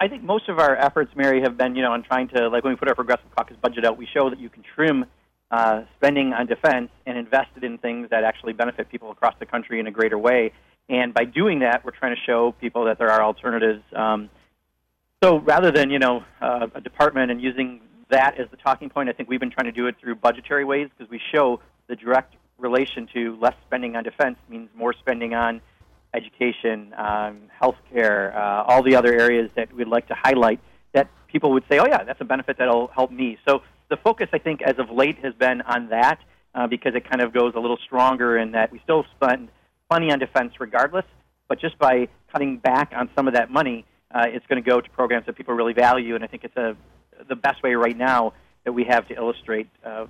I 0.00 0.08
think 0.08 0.22
most 0.22 0.48
of 0.48 0.58
our 0.58 0.76
efforts, 0.76 1.12
Mary, 1.16 1.40
have 1.42 1.56
been, 1.56 1.74
you 1.74 1.82
know, 1.82 1.92
on 1.92 2.02
trying 2.02 2.28
to, 2.28 2.48
like 2.48 2.64
when 2.64 2.72
we 2.72 2.76
put 2.76 2.88
our 2.88 2.94
Progressive 2.94 3.26
Caucus 3.36 3.56
budget 3.62 3.84
out, 3.84 3.96
we 3.96 4.06
show 4.12 4.28
that 4.28 4.38
you 4.38 4.50
can 4.50 4.62
trim 4.74 5.06
uh, 5.50 5.82
spending 5.96 6.32
on 6.32 6.46
defense 6.46 6.90
and 7.06 7.16
invest 7.16 7.48
it 7.56 7.64
in 7.64 7.78
things 7.78 8.10
that 8.10 8.22
actually 8.22 8.52
benefit 8.52 8.90
people 8.90 9.10
across 9.10 9.34
the 9.38 9.46
country 9.46 9.80
in 9.80 9.86
a 9.86 9.90
greater 9.90 10.18
way. 10.18 10.52
And 10.90 11.14
by 11.14 11.24
doing 11.24 11.60
that, 11.60 11.84
we're 11.84 11.92
trying 11.92 12.14
to 12.14 12.20
show 12.26 12.52
people 12.60 12.84
that 12.84 12.98
there 12.98 13.10
are 13.10 13.22
alternatives. 13.22 13.82
Um, 13.94 14.28
so 15.22 15.38
rather 15.38 15.70
than, 15.70 15.90
you 15.90 15.98
know, 15.98 16.22
uh, 16.40 16.66
a 16.74 16.80
department 16.80 17.30
and 17.30 17.40
using 17.40 17.80
that 18.10 18.38
as 18.38 18.46
the 18.50 18.56
talking 18.56 18.88
point, 18.88 19.08
I 19.08 19.12
think 19.12 19.28
we've 19.28 19.40
been 19.40 19.50
trying 19.50 19.66
to 19.66 19.72
do 19.72 19.86
it 19.86 19.96
through 20.00 20.16
budgetary 20.16 20.64
ways 20.64 20.88
because 20.96 21.10
we 21.10 21.20
show 21.34 21.60
the 21.88 21.96
direct 21.96 22.34
relation 22.58 23.08
to 23.14 23.38
less 23.40 23.54
spending 23.66 23.96
on 23.96 24.04
defense 24.04 24.36
means 24.48 24.68
more 24.74 24.92
spending 24.92 25.34
on 25.34 25.60
education, 26.14 26.94
um, 26.96 27.42
healthcare, 27.62 28.34
uh, 28.34 28.64
all 28.66 28.82
the 28.82 28.96
other 28.96 29.12
areas 29.14 29.50
that 29.56 29.72
we'd 29.72 29.88
like 29.88 30.08
to 30.08 30.14
highlight 30.14 30.60
that 30.92 31.08
people 31.30 31.52
would 31.52 31.64
say, 31.70 31.78
oh, 31.78 31.86
yeah, 31.86 32.02
that's 32.04 32.20
a 32.20 32.24
benefit 32.24 32.56
that'll 32.58 32.88
help 32.88 33.10
me. 33.10 33.38
So 33.46 33.62
the 33.90 33.96
focus, 33.96 34.28
I 34.32 34.38
think, 34.38 34.62
as 34.62 34.78
of 34.78 34.90
late 34.90 35.18
has 35.22 35.34
been 35.34 35.60
on 35.62 35.90
that 35.90 36.18
uh, 36.54 36.66
because 36.66 36.94
it 36.94 37.08
kind 37.08 37.22
of 37.22 37.32
goes 37.32 37.52
a 37.56 37.60
little 37.60 37.78
stronger 37.84 38.38
in 38.38 38.52
that 38.52 38.72
we 38.72 38.80
still 38.84 39.04
spend 39.16 39.48
plenty 39.90 40.10
on 40.10 40.18
defense 40.18 40.54
regardless, 40.58 41.04
but 41.48 41.60
just 41.60 41.78
by 41.78 42.08
cutting 42.32 42.58
back 42.58 42.92
on 42.94 43.08
some 43.16 43.28
of 43.28 43.34
that 43.34 43.50
money, 43.50 43.84
uh, 44.14 44.24
it's 44.26 44.46
going 44.46 44.62
to 44.62 44.68
go 44.68 44.80
to 44.80 44.90
programs 44.90 45.26
that 45.26 45.36
people 45.36 45.54
really 45.54 45.72
value. 45.74 46.14
And 46.14 46.24
I 46.24 46.26
think 46.26 46.44
it's 46.44 46.56
a, 46.56 46.76
the 47.28 47.36
best 47.36 47.62
way 47.62 47.74
right 47.74 47.96
now 47.96 48.32
that 48.64 48.72
we 48.72 48.84
have 48.84 49.06
to 49.08 49.14
illustrate 49.14 49.68
uh, 49.84 50.06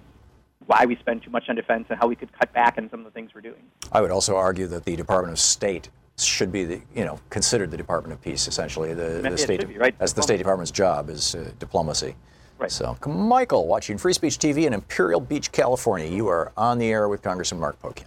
why 0.69 0.85
we 0.85 0.95
spend 0.97 1.23
too 1.23 1.31
much 1.31 1.49
on 1.49 1.57
defense 1.57 1.87
and 1.89 1.99
how 1.99 2.07
we 2.07 2.15
could 2.15 2.31
cut 2.39 2.53
back 2.53 2.77
on 2.77 2.89
some 2.91 3.01
of 3.01 3.05
the 3.05 3.11
things 3.11 3.31
we're 3.35 3.41
doing. 3.41 3.63
I 3.91 4.03
would 4.03 4.11
also 4.11 4.37
argue 4.37 4.67
that 4.69 4.85
the 4.85 4.97
Department 4.97 5.33
of 5.33 5.39
State 5.39 5.89
should 6.19 6.53
be 6.53 6.65
the 6.65 6.81
you 6.95 7.05
know 7.05 7.19
considered 7.31 7.71
the 7.71 7.77
Department 7.77 8.13
of 8.13 8.21
Peace 8.21 8.47
essentially. 8.47 8.93
The, 8.93 9.23
the 9.23 9.39
state 9.39 9.67
be, 9.67 9.79
right? 9.79 9.95
as 9.99 10.13
the 10.13 10.23
State 10.23 10.37
Department's 10.37 10.71
job 10.71 11.09
is 11.09 11.35
uh, 11.35 11.51
diplomacy. 11.59 12.15
Right. 12.59 12.71
So, 12.71 12.99
Michael, 13.07 13.69
watching 13.69 13.99
Free 13.99 14.13
Speech 14.13 14.39
TV 14.39 14.67
in 14.67 14.73
Imperial 14.73 15.21
Beach, 15.21 15.53
California. 15.53 16.09
You 16.09 16.27
are 16.29 16.53
on 16.57 16.79
the 16.79 16.91
air 16.91 17.09
with 17.09 17.23
Congressman 17.23 17.61
Mark 17.61 17.81
Pocan. 17.81 18.05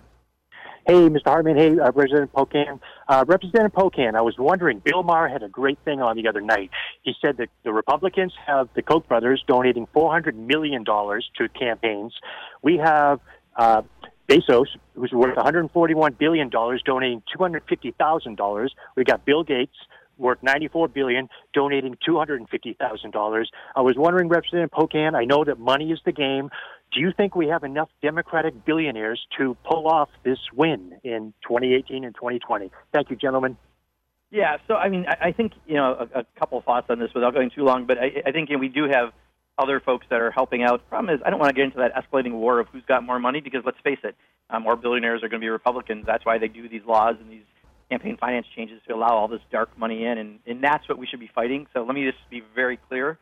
Hey, 0.87 1.09
Mr. 1.09 1.25
Hartmann. 1.25 1.57
Hey, 1.57 1.77
uh, 1.77 1.91
President 1.91 2.33
Pocan. 2.33 2.79
Uh, 3.07 3.23
Representative 3.27 3.71
Pocan, 3.71 4.15
I 4.15 4.21
was 4.21 4.35
wondering, 4.39 4.79
Bill 4.79 5.03
Maher 5.03 5.27
had 5.27 5.43
a 5.43 5.47
great 5.47 5.77
thing 5.85 6.01
on 6.01 6.15
the 6.15 6.27
other 6.27 6.41
night. 6.41 6.71
He 7.03 7.13
said 7.21 7.37
that 7.37 7.49
the 7.63 7.71
Republicans 7.71 8.33
have 8.47 8.67
the 8.73 8.81
Koch 8.81 9.07
brothers 9.07 9.43
donating 9.47 9.85
$400 9.95 10.33
million 10.33 10.83
to 10.83 11.49
campaigns. 11.57 12.13
We 12.63 12.77
have 12.77 13.19
uh, 13.55 13.83
Bezos, 14.27 14.67
who's 14.95 15.11
worth 15.11 15.35
$141 15.37 16.17
billion, 16.17 16.49
donating 16.49 17.21
$250,000. 17.37 18.69
We 18.95 19.03
got 19.03 19.23
Bill 19.23 19.43
Gates, 19.43 19.75
worth 20.21 20.41
94 20.41 20.87
billion, 20.89 21.27
donating 21.53 21.97
250,000 22.05 23.11
dollars. 23.11 23.51
I 23.75 23.81
was 23.81 23.95
wondering, 23.97 24.29
Representative 24.29 24.71
Pocan, 24.71 25.15
I 25.15 25.25
know 25.25 25.43
that 25.43 25.59
money 25.59 25.91
is 25.91 25.99
the 26.05 26.11
game. 26.11 26.49
Do 26.93 26.99
you 26.99 27.11
think 27.15 27.35
we 27.35 27.47
have 27.47 27.63
enough 27.63 27.89
Democratic 28.01 28.65
billionaires 28.65 29.19
to 29.37 29.55
pull 29.63 29.87
off 29.87 30.09
this 30.23 30.39
win 30.53 30.93
in 31.03 31.33
2018 31.43 32.03
and 32.03 32.13
2020? 32.13 32.69
Thank 32.93 33.09
you, 33.09 33.15
gentlemen. 33.15 33.57
Yeah, 34.29 34.57
so 34.67 34.75
I 34.75 34.87
mean, 34.87 35.05
I, 35.07 35.33
think 35.33 35.51
you 35.67 35.75
know 35.75 36.07
a, 36.13 36.19
a 36.19 36.25
couple 36.39 36.57
of 36.57 36.63
thoughts 36.63 36.87
on 36.89 36.99
this 36.99 37.09
without 37.13 37.33
going 37.33 37.49
too 37.49 37.65
long, 37.65 37.85
but 37.85 37.97
I, 37.97 38.23
I 38.25 38.31
think 38.31 38.49
you 38.49 38.55
know, 38.55 38.61
we 38.61 38.69
do 38.69 38.85
have 38.89 39.11
other 39.57 39.81
folks 39.81 40.05
that 40.09 40.21
are 40.21 40.31
helping 40.31 40.63
out. 40.63 40.81
The 40.85 40.89
problem 40.89 41.13
is, 41.13 41.21
I 41.25 41.29
don't 41.29 41.39
want 41.39 41.49
to 41.49 41.53
get 41.53 41.65
into 41.65 41.77
that 41.79 41.93
escalating 41.93 42.33
war 42.33 42.59
of 42.59 42.67
who's 42.69 42.83
got 42.87 43.03
more 43.03 43.19
money 43.19 43.41
because 43.41 43.63
let's 43.65 43.79
face 43.83 43.99
it, 44.03 44.15
uh, 44.49 44.59
more 44.59 44.77
billionaires 44.77 45.21
are 45.21 45.27
going 45.27 45.41
to 45.41 45.45
be 45.45 45.49
Republicans. 45.49 46.05
That's 46.07 46.25
why 46.25 46.37
they 46.37 46.47
do 46.47 46.69
these 46.69 46.83
laws 46.85 47.15
and 47.19 47.29
these 47.29 47.43
campaign 47.91 48.15
finance 48.17 48.47
changes 48.55 48.79
to 48.87 48.95
allow 48.95 49.09
all 49.09 49.27
this 49.27 49.41
dark 49.51 49.77
money 49.77 50.05
in, 50.05 50.17
and, 50.17 50.39
and 50.47 50.63
that's 50.63 50.87
what 50.87 50.97
we 50.97 51.05
should 51.05 51.19
be 51.19 51.29
fighting. 51.35 51.67
So 51.73 51.83
let 51.83 51.93
me 51.93 52.05
just 52.05 52.17
be 52.29 52.41
very 52.55 52.77
clear. 52.77 53.19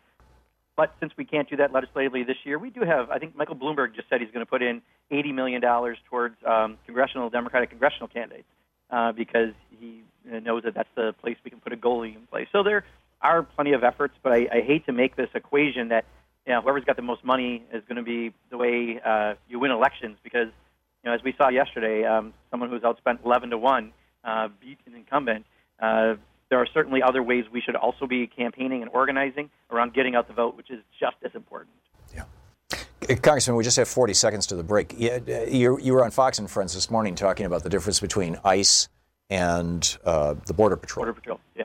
But 0.77 0.93
since 0.99 1.11
we 1.17 1.25
can't 1.25 1.49
do 1.49 1.57
that 1.57 1.73
legislatively 1.73 2.23
this 2.23 2.37
year, 2.43 2.59
we 2.59 2.69
do 2.69 2.81
have. 2.81 3.09
I 3.09 3.17
think 3.17 3.35
Michael 3.35 3.55
Bloomberg 3.55 3.95
just 3.95 4.07
said 4.09 4.21
he's 4.21 4.29
going 4.31 4.45
to 4.45 4.49
put 4.49 4.61
in 4.61 4.81
$80 5.11 5.33
million 5.33 5.61
towards 6.07 6.35
um, 6.45 6.77
congressional 6.85 7.29
Democratic 7.31 7.71
congressional 7.71 8.07
candidates 8.07 8.47
uh, 8.91 9.11
because 9.11 9.53
he 9.79 10.03
knows 10.23 10.63
that 10.63 10.75
that's 10.75 10.89
the 10.95 11.13
place 11.19 11.35
we 11.43 11.49
can 11.49 11.59
put 11.59 11.73
a 11.73 11.77
goalie 11.77 12.15
in 12.15 12.27
place. 12.27 12.47
So 12.51 12.61
there 12.61 12.85
are 13.21 13.43
plenty 13.43 13.73
of 13.73 13.83
efforts, 13.83 14.13
but 14.21 14.31
I, 14.31 14.47
I 14.53 14.61
hate 14.61 14.85
to 14.85 14.93
make 14.93 15.15
this 15.15 15.29
equation 15.33 15.89
that 15.89 16.05
you 16.45 16.53
know, 16.53 16.61
whoever's 16.61 16.85
got 16.85 16.95
the 16.95 17.01
most 17.01 17.25
money 17.25 17.63
is 17.73 17.83
going 17.89 17.97
to 17.97 18.03
be 18.03 18.33
the 18.49 18.57
way 18.57 19.01
uh, 19.03 19.33
you 19.49 19.59
win 19.59 19.71
elections 19.71 20.17
because 20.23 20.47
you 21.03 21.09
know, 21.09 21.15
as 21.15 21.23
we 21.23 21.33
saw 21.37 21.49
yesterday, 21.49 22.05
um, 22.05 22.33
someone 22.51 22.69
who's 22.69 22.83
outspent 22.83 23.25
11 23.25 23.49
to 23.49 23.57
one 23.57 23.91
uh, 24.23 24.49
beat 24.59 24.77
an 24.85 24.95
incumbent. 24.95 25.45
Uh, 25.81 26.15
there 26.49 26.59
are 26.59 26.67
certainly 26.73 27.01
other 27.01 27.21
ways 27.21 27.45
we 27.51 27.61
should 27.61 27.75
also 27.75 28.07
be 28.07 28.27
campaigning 28.27 28.81
and 28.81 28.89
organizing 28.91 29.49
around 29.71 29.93
getting 29.93 30.15
out 30.15 30.27
the 30.27 30.33
vote, 30.33 30.57
which 30.57 30.71
is 30.71 30.79
just 30.99 31.15
as 31.23 31.31
important. 31.35 31.75
Yeah. 32.13 32.23
Congressman, 33.21 33.55
we 33.55 33.63
just 33.63 33.77
have 33.77 33.87
40 33.87 34.13
seconds 34.13 34.47
to 34.47 34.55
the 34.55 34.63
break. 34.63 34.95
You, 34.99 35.79
you 35.79 35.93
were 35.93 36.03
on 36.03 36.11
Fox 36.11 36.39
and 36.39 36.49
Friends 36.49 36.73
this 36.73 36.89
morning 36.89 37.15
talking 37.15 37.45
about 37.45 37.63
the 37.63 37.69
difference 37.69 37.99
between 37.99 38.37
ICE 38.43 38.87
and 39.29 39.97
uh, 40.03 40.35
the 40.47 40.53
Border 40.53 40.75
Patrol. 40.75 41.05
Border 41.05 41.19
Patrol, 41.19 41.39
yeah. 41.55 41.63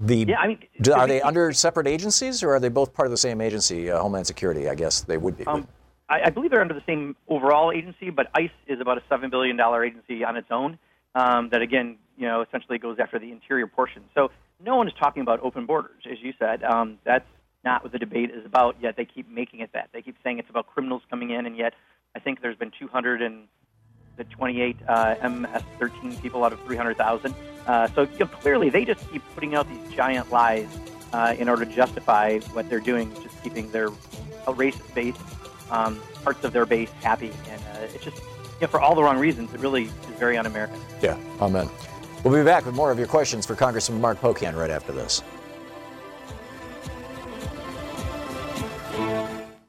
The, 0.00 0.26
yeah, 0.28 0.38
I 0.38 0.46
mean, 0.46 0.62
do, 0.80 0.92
are 0.92 1.08
they 1.08 1.20
under 1.20 1.52
separate 1.52 1.88
agencies, 1.88 2.44
or 2.44 2.54
are 2.54 2.60
they 2.60 2.68
both 2.68 2.94
part 2.94 3.06
of 3.06 3.10
the 3.10 3.16
same 3.16 3.40
agency, 3.40 3.90
uh, 3.90 3.98
Homeland 4.00 4.28
Security? 4.28 4.68
I 4.68 4.76
guess 4.76 5.00
they 5.00 5.16
would 5.16 5.36
be. 5.36 5.44
Um, 5.44 5.66
I, 6.08 6.26
I, 6.26 6.30
believe 6.30 6.52
they're 6.52 6.60
under 6.60 6.74
the 6.74 6.84
same 6.86 7.16
overall 7.26 7.72
agency, 7.72 8.10
but 8.10 8.28
ICE 8.34 8.50
is 8.68 8.80
about 8.80 8.98
a 8.98 9.02
seven 9.08 9.28
billion 9.28 9.56
dollar 9.56 9.84
agency 9.84 10.24
on 10.24 10.36
its 10.36 10.46
own. 10.52 10.78
Um, 11.18 11.48
that 11.48 11.62
again, 11.62 11.96
you 12.16 12.26
know, 12.26 12.42
essentially 12.42 12.78
goes 12.78 12.98
after 13.00 13.18
the 13.18 13.32
interior 13.32 13.66
portion. 13.66 14.04
So 14.14 14.30
no 14.64 14.76
one 14.76 14.86
is 14.86 14.94
talking 15.00 15.20
about 15.20 15.40
open 15.42 15.66
borders, 15.66 16.02
as 16.08 16.18
you 16.20 16.32
said. 16.38 16.62
Um, 16.62 16.98
that's 17.04 17.26
not 17.64 17.82
what 17.82 17.90
the 17.90 17.98
debate 17.98 18.30
is 18.30 18.46
about. 18.46 18.76
Yet 18.80 18.96
they 18.96 19.04
keep 19.04 19.28
making 19.28 19.58
it 19.60 19.70
that. 19.72 19.88
They 19.92 20.00
keep 20.00 20.14
saying 20.22 20.38
it's 20.38 20.48
about 20.48 20.68
criminals 20.68 21.02
coming 21.10 21.30
in, 21.30 21.44
and 21.44 21.56
yet 21.56 21.74
I 22.14 22.20
think 22.20 22.40
there's 22.40 22.56
been 22.56 22.70
200 22.78 23.20
and 23.20 23.48
the 24.16 24.24
28 24.24 24.76
uh, 24.86 25.14
MS-13 25.28 26.22
people 26.22 26.44
out 26.44 26.52
of 26.52 26.60
300,000. 26.62 27.34
Uh, 27.66 27.88
so 27.94 28.02
you 28.02 28.18
know, 28.20 28.26
clearly, 28.26 28.70
they 28.70 28.84
just 28.84 29.10
keep 29.10 29.22
putting 29.34 29.56
out 29.56 29.68
these 29.68 29.96
giant 29.96 30.30
lies 30.30 30.68
uh, 31.12 31.34
in 31.36 31.48
order 31.48 31.64
to 31.64 31.72
justify 31.74 32.38
what 32.52 32.70
they're 32.70 32.78
doing, 32.78 33.12
just 33.24 33.42
keeping 33.42 33.72
their 33.72 33.88
racist 34.46 34.94
base, 34.94 35.16
um, 35.70 36.00
parts 36.22 36.44
of 36.44 36.52
their 36.52 36.66
base 36.66 36.90
happy, 37.02 37.32
and 37.48 37.60
uh, 37.60 37.94
it's 37.94 38.04
just 38.04 38.22
you 38.60 38.66
know, 38.66 38.70
for 38.70 38.80
all 38.80 38.94
the 38.94 39.02
wrong 39.02 39.18
reasons. 39.18 39.52
It 39.54 39.60
really 39.60 39.84
is 39.84 39.90
very 40.18 40.36
un-American. 40.36 40.80
Yeah, 41.02 41.18
amen. 41.40 41.68
We'll 42.24 42.34
be 42.34 42.44
back 42.44 42.66
with 42.66 42.74
more 42.74 42.90
of 42.90 42.98
your 42.98 43.06
questions 43.06 43.46
for 43.46 43.54
Congressman 43.54 44.00
Mark 44.00 44.20
Pocan 44.20 44.56
right 44.56 44.70
after 44.70 44.92
this. 44.92 45.22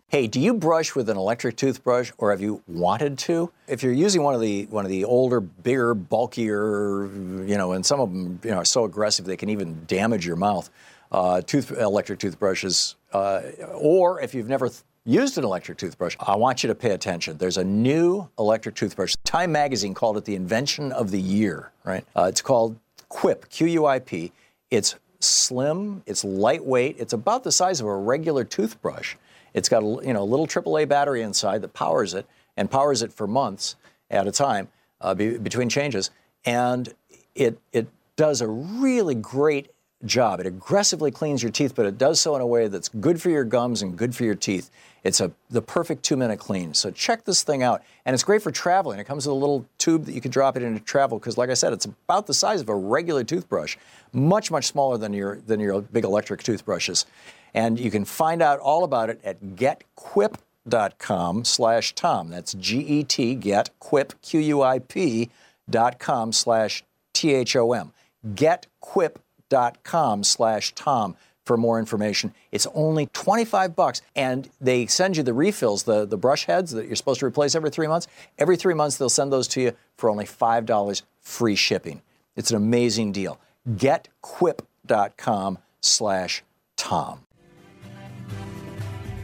Hey, 0.07 0.25
do 0.25 0.39
you 0.39 0.55
brush 0.55 0.95
with 0.95 1.07
an 1.07 1.17
electric 1.17 1.55
toothbrush 1.55 2.11
or 2.17 2.31
have 2.31 2.41
you 2.41 2.63
wanted 2.67 3.19
to? 3.19 3.51
If 3.67 3.83
you're 3.83 3.93
using 3.93 4.23
one 4.23 4.33
of 4.33 4.41
the 4.41 4.65
one 4.65 4.83
of 4.83 4.89
the 4.89 5.05
older, 5.05 5.39
bigger, 5.39 5.93
bulkier, 5.93 7.05
you 7.45 7.55
know, 7.55 7.73
and 7.73 7.85
some 7.85 7.99
of 7.99 8.09
them 8.09 8.39
you 8.43 8.49
know, 8.49 8.57
are 8.57 8.65
so 8.65 8.85
aggressive 8.85 9.25
they 9.25 9.37
can 9.37 9.49
even 9.49 9.85
damage 9.85 10.25
your 10.25 10.35
mouth, 10.35 10.71
uh, 11.11 11.41
tooth 11.41 11.71
electric 11.71 12.17
toothbrushes, 12.17 12.95
uh, 13.13 13.41
or 13.75 14.19
if 14.19 14.33
you've 14.33 14.49
never 14.49 14.71
used 15.09 15.37
an 15.37 15.43
electric 15.43 15.77
toothbrush, 15.77 16.15
I 16.19 16.35
want 16.35 16.63
you 16.63 16.67
to 16.67 16.75
pay 16.75 16.91
attention. 16.91 17.37
There's 17.37 17.57
a 17.57 17.63
new 17.63 18.29
electric 18.37 18.75
toothbrush. 18.75 19.15
Time 19.23 19.51
magazine 19.51 19.93
called 19.93 20.17
it 20.17 20.25
the 20.25 20.35
invention 20.35 20.91
of 20.91 21.09
the 21.09 21.19
year, 21.19 21.71
right? 21.83 22.05
Uh, 22.15 22.25
it's 22.25 22.41
called 22.41 22.77
Quip, 23.09 23.49
Q 23.49 23.67
U 23.67 23.85
I 23.87 23.99
P. 23.99 24.31
It's 24.69 24.95
slim, 25.19 26.03
it's 26.05 26.23
lightweight, 26.23 26.97
it's 26.99 27.13
about 27.13 27.43
the 27.43 27.51
size 27.51 27.81
of 27.81 27.87
a 27.87 27.95
regular 27.95 28.43
toothbrush. 28.43 29.15
It's 29.53 29.67
got 29.67 29.81
a 29.81 30.05
you 30.05 30.13
know, 30.13 30.23
little 30.23 30.45
AAA 30.45 30.87
battery 30.87 31.23
inside 31.23 31.61
that 31.63 31.73
powers 31.73 32.13
it 32.13 32.27
and 32.55 32.69
powers 32.69 33.01
it 33.01 33.11
for 33.11 33.25
months 33.25 33.75
at 34.11 34.27
a 34.27 34.31
time 34.31 34.67
uh, 35.01 35.15
be, 35.15 35.37
between 35.37 35.69
changes. 35.69 36.11
And 36.45 36.93
it, 37.33 37.59
it 37.73 37.87
does 38.15 38.41
a 38.41 38.47
really 38.47 39.15
great 39.15 39.71
job. 40.05 40.39
It 40.39 40.45
aggressively 40.45 41.11
cleans 41.11 41.43
your 41.43 41.51
teeth, 41.51 41.73
but 41.75 41.85
it 41.85 41.97
does 41.97 42.21
so 42.21 42.35
in 42.35 42.41
a 42.41 42.47
way 42.47 42.67
that's 42.67 42.89
good 42.89 43.21
for 43.21 43.29
your 43.29 43.43
gums 43.43 43.81
and 43.81 43.97
good 43.97 44.15
for 44.15 44.23
your 44.23 44.35
teeth. 44.35 44.69
It's 45.03 45.21
a, 45.21 45.31
the 45.49 45.61
perfect 45.61 46.03
two 46.03 46.17
minute 46.17 46.39
clean. 46.39 46.73
So 46.73 46.91
check 46.91 47.25
this 47.25 47.43
thing 47.43 47.63
out. 47.63 47.83
And 48.05 48.13
it's 48.13 48.23
great 48.23 48.41
for 48.41 48.51
traveling. 48.51 48.99
It 48.99 49.05
comes 49.05 49.25
with 49.25 49.33
a 49.33 49.37
little 49.37 49.65
tube 49.77 50.05
that 50.05 50.13
you 50.13 50.21
can 50.21 50.31
drop 50.31 50.57
it 50.57 50.63
in 50.63 50.69
into 50.69 50.83
travel 50.83 51.19
because, 51.19 51.37
like 51.37 51.49
I 51.49 51.53
said, 51.53 51.73
it's 51.73 51.85
about 51.85 52.27
the 52.27 52.33
size 52.33 52.61
of 52.61 52.69
a 52.69 52.75
regular 52.75 53.23
toothbrush, 53.23 53.77
much, 54.11 54.51
much 54.51 54.65
smaller 54.65 54.97
than 54.97 55.13
your, 55.13 55.39
than 55.45 55.59
your 55.59 55.81
big 55.81 56.03
electric 56.03 56.43
toothbrushes. 56.43 57.05
And 57.53 57.79
you 57.79 57.91
can 57.91 58.05
find 58.05 58.41
out 58.41 58.59
all 58.59 58.83
about 58.83 59.09
it 59.09 59.19
at 59.23 59.41
getquip.com 59.41 61.45
slash 61.45 61.95
Tom. 61.95 62.29
That's 62.29 62.53
G-E-T, 62.53 63.35
get, 63.35 63.69
quip, 63.79 64.21
Q-U-I-P 64.21 65.29
dot 65.69 65.99
com 65.99 66.31
slash 66.31 66.83
T-H-O-M. 67.13 67.91
Getquip.com 68.27 70.23
slash 70.23 70.75
Tom 70.75 71.15
for 71.49 71.57
more 71.57 71.79
information. 71.79 72.31
It's 72.51 72.67
only 72.75 73.07
25 73.07 73.75
bucks 73.75 74.03
and 74.15 74.47
they 74.61 74.85
send 74.85 75.17
you 75.17 75.23
the 75.23 75.33
refills, 75.33 75.81
the, 75.81 76.05
the 76.05 76.15
brush 76.15 76.45
heads 76.45 76.69
that 76.73 76.85
you're 76.85 76.95
supposed 76.95 77.21
to 77.21 77.25
replace 77.25 77.55
every 77.55 77.71
three 77.71 77.87
months. 77.87 78.07
Every 78.37 78.55
three 78.55 78.75
months 78.75 78.97
they'll 78.97 79.09
send 79.09 79.33
those 79.33 79.47
to 79.47 79.61
you 79.61 79.71
for 79.97 80.11
only 80.11 80.25
$5 80.25 81.01
free 81.21 81.55
shipping. 81.55 82.03
It's 82.35 82.51
an 82.51 82.57
amazing 82.57 83.13
deal. 83.13 83.39
Getquip.com 83.67 85.57
slash 85.81 86.43
Tom. 86.77 87.21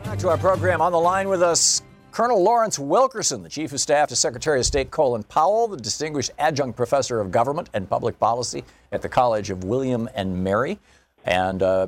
Back 0.04 0.18
to 0.18 0.30
our 0.30 0.38
program. 0.40 0.82
On 0.82 0.92
the 0.92 1.00
line 1.00 1.30
with 1.30 1.44
us, 1.44 1.84
Colonel 2.12 2.42
Lawrence 2.42 2.80
Wilkerson, 2.80 3.44
the 3.44 3.50
Chief 3.50 3.72
of 3.72 3.80
Staff 3.80 4.10
to 4.10 4.16
Secretary 4.16 4.58
of 4.58 4.66
State 4.66 4.90
Colin 4.90 5.22
Powell, 5.24 5.68
the 5.68 5.78
Distinguished 5.78 6.32
Adjunct 6.40 6.76
Professor 6.76 7.20
of 7.20 7.30
Government 7.30 7.70
and 7.76 7.88
Public 7.88 8.18
Policy 8.18 8.64
at 8.92 9.04
the 9.04 9.10
College 9.10 9.52
of 9.52 9.66
William 9.66 10.10
and 10.16 10.44
Mary. 10.44 10.80
And 11.26 11.64
uh, 11.64 11.88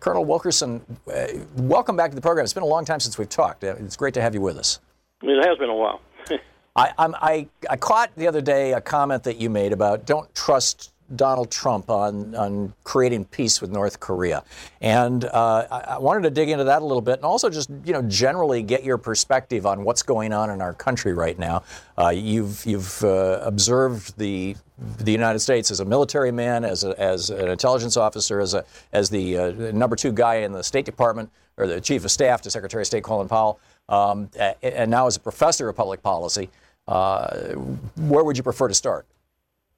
Colonel 0.00 0.24
Wilkerson, 0.26 0.82
uh, 1.12 1.26
welcome 1.56 1.96
back 1.96 2.10
to 2.10 2.14
the 2.14 2.20
program. 2.20 2.44
It's 2.44 2.52
been 2.52 2.62
a 2.62 2.66
long 2.66 2.84
time 2.84 3.00
since 3.00 3.16
we've 3.16 3.28
talked. 3.28 3.64
Uh, 3.64 3.74
it's 3.76 3.96
great 3.96 4.14
to 4.14 4.20
have 4.20 4.34
you 4.34 4.42
with 4.42 4.58
us. 4.58 4.78
It 5.22 5.46
has 5.46 5.56
been 5.58 5.70
a 5.70 5.74
while. 5.74 6.02
I, 6.76 6.92
I, 6.98 7.48
I 7.70 7.76
caught 7.76 8.10
the 8.16 8.26
other 8.26 8.42
day 8.42 8.74
a 8.74 8.80
comment 8.80 9.22
that 9.24 9.38
you 9.38 9.48
made 9.48 9.72
about 9.72 10.04
don't 10.04 10.32
trust 10.34 10.92
Donald 11.16 11.50
Trump 11.50 11.90
on, 11.90 12.34
on 12.34 12.72
creating 12.82 13.26
peace 13.26 13.60
with 13.60 13.70
North 13.70 14.00
Korea. 14.00 14.42
And 14.80 15.24
uh, 15.26 15.66
I, 15.70 15.80
I, 15.94 15.98
wanted 15.98 16.22
to 16.22 16.30
dig 16.30 16.48
into 16.48 16.64
that 16.64 16.80
a 16.82 16.84
little 16.84 17.02
bit 17.02 17.16
and 17.16 17.24
also 17.24 17.50
just, 17.50 17.70
you 17.84 17.92
know, 17.92 18.02
generally 18.02 18.62
get 18.62 18.84
your 18.84 18.96
perspective 18.96 19.66
on 19.66 19.84
what's 19.84 20.02
going 20.02 20.32
on 20.32 20.50
in 20.50 20.62
our 20.62 20.72
country 20.72 21.12
right 21.12 21.38
now. 21.38 21.62
Uh, 21.98 22.08
you've 22.08 22.64
you've 22.64 23.04
uh, 23.04 23.40
observed 23.42 24.16
the 24.18 24.56
the 24.98 25.12
United 25.12 25.38
States 25.38 25.70
as 25.70 25.80
a 25.80 25.84
military 25.84 26.32
man, 26.32 26.64
as, 26.64 26.82
a, 26.82 26.98
as 27.00 27.30
an 27.30 27.48
intelligence 27.48 27.96
officer, 27.96 28.40
as, 28.40 28.54
a, 28.54 28.64
as 28.92 29.08
the 29.08 29.38
uh, 29.38 29.50
number 29.72 29.94
two 29.94 30.10
guy 30.10 30.36
in 30.36 30.50
the 30.50 30.64
State 30.64 30.84
Department, 30.84 31.30
or 31.56 31.68
the 31.68 31.80
chief 31.80 32.04
of 32.04 32.10
staff 32.10 32.42
to 32.42 32.50
Secretary 32.50 32.82
of 32.82 32.86
State 32.86 33.04
Colin 33.04 33.28
Powell, 33.28 33.60
um, 33.88 34.28
and 34.62 34.90
now 34.90 35.06
as 35.06 35.16
a 35.16 35.20
professor 35.20 35.68
of 35.68 35.76
public 35.76 36.02
policy. 36.02 36.50
Uh, 36.86 37.54
where 37.96 38.24
would 38.24 38.36
you 38.36 38.42
prefer 38.42 38.68
to 38.68 38.74
start? 38.74 39.06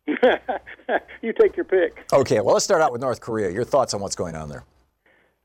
you 1.23 1.33
take 1.33 1.57
your 1.57 1.65
pick. 1.65 2.05
Okay, 2.13 2.41
well, 2.41 2.55
let's 2.55 2.65
start 2.65 2.81
out 2.81 2.93
with 2.93 3.01
North 3.01 3.21
Korea. 3.21 3.51
Your 3.51 3.65
thoughts 3.65 3.93
on 3.93 4.01
what's 4.01 4.17
going 4.17 4.35
on 4.35 4.49
there? 4.49 4.65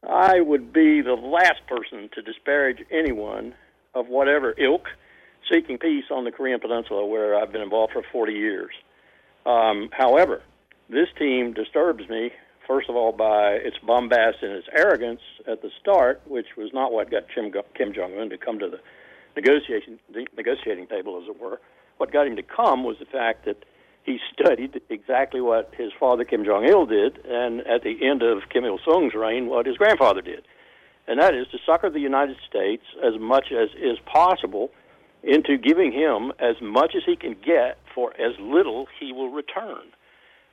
I 0.08 0.41
would 0.41 0.74
be 0.74 1.02
the 1.02 1.13
last 1.13 1.65
person 1.67 2.10
to 2.13 2.21
disparage 2.21 2.84
anyone 2.91 3.54
of 3.93 4.08
whatever 4.08 4.54
ilk 4.58 4.88
seeking 5.52 5.78
peace 5.78 6.06
on 6.12 6.24
the 6.24 6.32
Korean 6.32 6.60
Peninsula, 6.60 7.06
where 7.06 7.36
I've 7.36 7.52
been 7.52 7.62
involved 7.62 7.93
for 7.93 8.04
40 8.12 8.34
years. 8.34 8.71
Um, 9.45 9.89
however, 9.91 10.41
this 10.89 11.08
team 11.17 11.54
disturbs 11.54 12.08
me, 12.10 12.32
first 12.67 12.89
of 12.89 12.95
all, 12.95 13.12
by 13.12 13.54
its 13.54 13.78
bombast 13.86 14.38
and 14.41 14.52
its 14.52 14.67
arrogance 14.76 15.21
at 15.47 15.62
the 15.62 15.69
start, 15.80 16.21
which 16.28 16.47
was 16.58 16.69
not 16.74 16.91
what 16.91 17.10
got 17.10 17.24
Kim, 17.34 17.52
Kim 17.76 17.93
Jong 17.93 18.17
un 18.17 18.30
to 18.30 18.38
come 18.38 18.60
to 18.60 18.69
the 18.69 18.80
negotiation, 19.36 20.00
the 20.13 20.28
negotiating 20.38 20.88
table, 20.88 21.19
as 21.21 21.28
it 21.28 21.39
were. 21.39 21.60
What 21.97 22.12
got 22.12 22.28
him 22.28 22.36
to 22.36 22.43
come 22.43 22.84
was 22.84 22.97
the 23.00 23.06
fact 23.06 23.45
that 23.45 23.63
he 24.04 24.20
studied 24.34 24.82
exactly 24.90 25.42
what 25.42 25.74
his 25.78 25.92
father 26.00 26.24
Kim 26.24 26.44
Jong 26.44 26.66
Il 26.68 26.86
did, 26.86 27.20
and 27.26 27.62
at 27.62 27.84
the 27.84 28.08
end 28.08 28.24
of 28.24 28.50
Kim 28.50 28.66
Il 28.66 28.80
Sung's 28.86 29.14
reign, 29.14 29.48
what 29.48 29.66
his 29.66 29.78
grandfather 29.78 30.22
did, 30.22 30.44
and 31.08 31.20
that 31.20 31.36
is 31.36 31.48
to 31.52 31.58
sucker 31.66 31.90
the 31.90 32.00
United 32.00 32.38
States 32.48 32.84
as 33.04 33.20
much 33.20 33.52
as 33.52 33.70
is 33.78 33.98
possible 34.06 34.72
into 35.24 35.58
giving 35.58 35.92
him 35.92 36.32
as 36.40 36.56
much 36.62 36.96
as 36.96 37.04
he 37.06 37.16
can 37.16 37.36
get 37.46 37.78
for 37.94 38.12
as 38.20 38.34
little 38.40 38.88
he 39.00 39.12
will 39.14 39.30
return. 39.30 39.84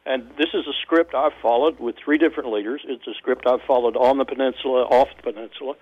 And 0.05 0.31
this 0.39 0.49
is 0.55 0.67
a 0.67 0.73
script 0.83 1.15
I've 1.15 1.33
followed 1.43 1.79
with 1.81 1.97
three 2.03 2.19
different 2.19 2.51
leaders. 2.53 2.81
It's 2.85 3.07
a 3.07 3.15
script 3.15 3.47
I've 3.47 3.63
followed 3.67 3.97
on 3.97 4.19
the 4.19 4.25
peninsula, 4.25 4.85
off 4.85 5.09
the 5.17 5.33
peninsula, 5.33 5.75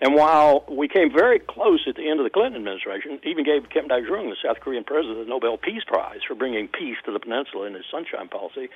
And 0.00 0.14
while 0.14 0.64
we 0.68 0.88
came 0.88 1.10
very 1.10 1.38
close 1.38 1.84
at 1.88 1.96
the 1.96 2.08
end 2.08 2.20
of 2.20 2.24
the 2.24 2.30
Clinton 2.30 2.56
administration, 2.56 3.18
even 3.24 3.44
gave 3.44 3.70
Kim 3.70 3.88
Dae 3.88 4.02
Jung, 4.02 4.28
the 4.28 4.36
South 4.44 4.60
Korean 4.60 4.84
president, 4.84 5.18
the 5.18 5.24
Nobel 5.24 5.56
Peace 5.56 5.84
Prize 5.86 6.20
for 6.26 6.34
bringing 6.34 6.68
peace 6.68 6.96
to 7.06 7.12
the 7.12 7.20
peninsula 7.20 7.66
in 7.66 7.74
his 7.74 7.84
Sunshine 7.90 8.28
Policy. 8.28 8.68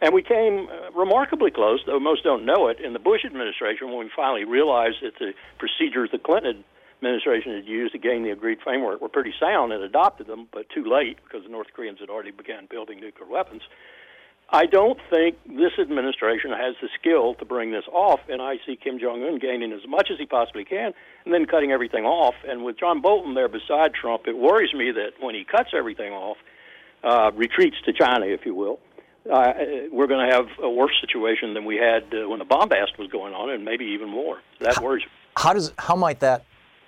And 0.00 0.14
we 0.14 0.22
came 0.22 0.68
uh, 0.68 0.90
remarkably 0.92 1.50
close, 1.50 1.80
though 1.86 2.00
most 2.00 2.24
don't 2.24 2.44
know 2.44 2.68
it, 2.68 2.80
in 2.80 2.94
the 2.94 2.98
Bush 2.98 3.24
administration 3.24 3.88
when 3.88 3.98
we 3.98 4.10
finally 4.14 4.44
realized 4.44 4.96
that 5.02 5.18
the 5.18 5.34
procedures 5.58 6.10
the 6.10 6.18
Clinton 6.18 6.64
administration 6.98 7.54
had 7.54 7.66
used 7.66 7.92
to 7.92 7.98
gain 7.98 8.22
the 8.22 8.30
agreed 8.30 8.58
framework 8.62 9.00
were 9.00 9.08
pretty 9.08 9.34
sound 9.38 9.72
and 9.72 9.84
adopted 9.84 10.26
them, 10.26 10.48
but 10.52 10.68
too 10.70 10.84
late 10.84 11.18
because 11.22 11.44
the 11.44 11.50
North 11.50 11.68
Koreans 11.74 12.00
had 12.00 12.08
already 12.08 12.30
begun 12.30 12.66
building 12.70 13.00
nuclear 13.00 13.28
weapons. 13.28 13.62
I 14.50 14.66
don't 14.66 14.98
think 15.10 15.36
this 15.46 15.72
administration 15.80 16.50
has 16.50 16.74
the 16.80 16.88
skill 16.98 17.34
to 17.34 17.44
bring 17.44 17.72
this 17.72 17.84
off, 17.92 18.20
and 18.28 18.40
I 18.40 18.56
see 18.66 18.76
Kim 18.76 18.98
Jong 18.98 19.22
Un 19.24 19.38
gaining 19.38 19.72
as 19.72 19.80
much 19.88 20.10
as 20.12 20.18
he 20.18 20.26
possibly 20.26 20.64
can 20.64 20.92
and 21.24 21.34
then 21.34 21.46
cutting 21.46 21.72
everything 21.72 22.04
off. 22.04 22.34
And 22.46 22.64
with 22.64 22.78
John 22.78 23.00
Bolton 23.00 23.34
there 23.34 23.48
beside 23.48 23.94
Trump, 23.94 24.26
it 24.26 24.36
worries 24.36 24.72
me 24.74 24.92
that 24.92 25.12
when 25.20 25.34
he 25.34 25.44
cuts 25.44 25.70
everything 25.76 26.12
off, 26.12 26.36
uh, 27.02 27.30
retreats 27.34 27.76
to 27.84 27.92
China, 27.92 28.26
if 28.26 28.46
you 28.46 28.54
will, 28.54 28.78
uh, 29.30 29.52
we're 29.90 30.06
going 30.06 30.28
to 30.28 30.34
have 30.34 30.46
a 30.62 30.68
worse 30.68 30.92
situation 31.00 31.54
than 31.54 31.64
we 31.64 31.76
had 31.76 32.04
uh, 32.14 32.28
when 32.28 32.38
the 32.38 32.44
bombast 32.44 32.98
was 32.98 33.10
going 33.10 33.34
on, 33.34 33.50
and 33.50 33.64
maybe 33.64 33.86
even 33.86 34.08
more. 34.08 34.40
That 34.60 34.80
worries 34.80 35.04
me. 35.04 35.10
How 35.36 35.52
does 35.52 35.72
how 35.78 35.96
might 35.96 36.20
that 36.20 36.44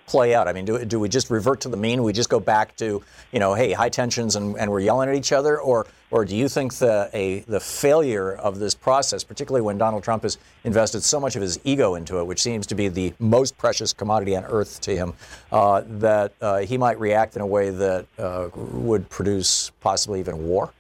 play 0.07 0.35
out? 0.35 0.49
I 0.49 0.53
mean, 0.53 0.65
do, 0.65 0.85
do 0.85 1.01
we 1.01 1.09
just 1.09 1.31
revert 1.31 1.61
to 1.63 1.69
the 1.69 1.77
mean? 1.77 2.03
We 2.03 2.13
just 2.13 2.29
go 2.29 2.41
back 2.41 2.77
to, 2.77 3.03
you 3.33 3.39
know, 3.39 3.55
hey, 3.55 3.73
high 3.73 3.89
tensions 3.89 4.37
and, 4.37 4.57
and 4.59 4.71
we're 4.71 4.81
yelling 4.81 5.09
at 5.09 5.15
each 5.15 5.33
other? 5.33 5.61
Or, 5.61 5.87
or 6.11 6.25
do 6.25 6.37
you 6.37 6.49
think 6.49 6.75
the, 6.75 7.11
a, 7.13 7.41
the 7.41 7.61
failure 7.61 8.33
of 8.33 8.59
this 8.59 8.75
process, 8.75 9.25
particularly 9.25 9.63
when 9.63 9.79
Donald 9.79 10.05
Trump 10.05 10.23
has 10.23 10.39
invested 10.65 11.03
so 11.03 11.19
much 11.19 11.37
of 11.37 11.43
his 11.43 11.59
ego 11.65 11.97
into 11.97 12.19
it, 12.19 12.27
which 12.27 12.41
seems 12.41 12.67
to 12.69 12.75
be 12.75 12.89
the 12.89 13.13
most 13.19 13.59
precious 13.59 13.93
commodity 13.93 14.37
on 14.37 14.45
earth 14.45 14.81
to 14.83 14.97
him, 14.97 15.13
uh, 15.53 15.83
that 15.87 16.33
uh, 16.41 16.59
he 16.59 16.79
might 16.79 16.99
react 17.01 17.37
in 17.37 17.43
a 17.43 17.47
way 17.47 17.71
that 17.71 18.07
uh, 18.19 18.49
would 18.55 19.09
produce 19.11 19.71
possibly 19.81 20.21
even 20.21 20.47
war? 20.47 20.73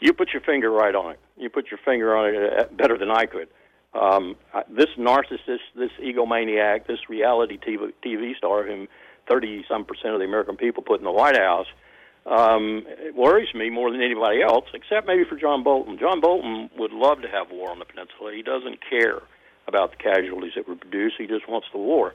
You 0.00 0.12
put 0.12 0.32
your 0.32 0.42
finger 0.42 0.70
right 0.70 0.94
on 0.94 1.12
it. 1.12 1.20
You 1.36 1.48
put 1.48 1.70
your 1.70 1.78
finger 1.84 2.16
on 2.16 2.34
it 2.34 2.58
uh, 2.58 2.64
better 2.72 2.98
than 2.98 3.10
I 3.10 3.26
could. 3.26 3.48
Um, 3.94 4.36
this 4.70 4.88
narcissist, 4.98 5.68
this 5.76 5.90
egomaniac, 6.02 6.86
this 6.86 7.08
reality 7.08 7.58
TV, 7.58 7.92
TV 8.04 8.36
star, 8.36 8.66
whom 8.66 8.88
30 9.28 9.64
some 9.68 9.84
percent 9.84 10.14
of 10.14 10.20
the 10.20 10.24
American 10.24 10.56
people 10.56 10.82
put 10.82 10.98
in 10.98 11.04
the 11.04 11.12
White 11.12 11.38
House, 11.38 11.66
um, 12.24 12.84
it 12.86 13.14
worries 13.16 13.52
me 13.54 13.68
more 13.68 13.90
than 13.90 14.00
anybody 14.00 14.42
else, 14.42 14.66
except 14.74 15.06
maybe 15.06 15.24
for 15.28 15.36
John 15.36 15.62
Bolton. 15.62 15.98
John 15.98 16.20
Bolton 16.20 16.70
would 16.78 16.92
love 16.92 17.20
to 17.22 17.28
have 17.28 17.50
war 17.50 17.70
on 17.70 17.78
the 17.80 17.84
peninsula. 17.84 18.32
He 18.34 18.42
doesn't 18.42 18.78
care 18.88 19.22
about 19.66 19.90
the 19.90 19.96
casualties 19.96 20.52
it 20.56 20.68
would 20.68 20.80
produce. 20.80 21.12
He 21.18 21.26
just 21.26 21.48
wants 21.48 21.66
the 21.72 21.78
war. 21.78 22.14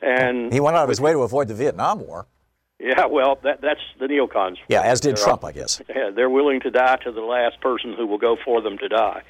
And 0.00 0.52
he 0.52 0.60
went 0.60 0.76
out 0.76 0.84
of 0.84 0.88
his 0.88 1.00
way 1.00 1.12
to 1.12 1.22
avoid 1.22 1.48
the 1.48 1.54
Vietnam 1.54 2.00
War. 2.00 2.26
Yeah, 2.80 3.06
well, 3.06 3.38
that, 3.44 3.60
that's 3.60 3.80
the 4.00 4.06
neocons. 4.06 4.56
Yeah, 4.68 4.82
as 4.82 5.00
did 5.00 5.16
they're, 5.16 5.24
Trump, 5.24 5.44
I 5.44 5.52
guess. 5.52 5.80
Yeah, 5.88 6.10
they're 6.10 6.30
willing 6.30 6.60
to 6.60 6.70
die 6.70 6.96
to 7.04 7.12
the 7.12 7.20
last 7.20 7.60
person 7.60 7.94
who 7.96 8.06
will 8.06 8.18
go 8.18 8.36
for 8.44 8.60
them 8.60 8.76
to 8.78 8.88
die. 8.88 9.22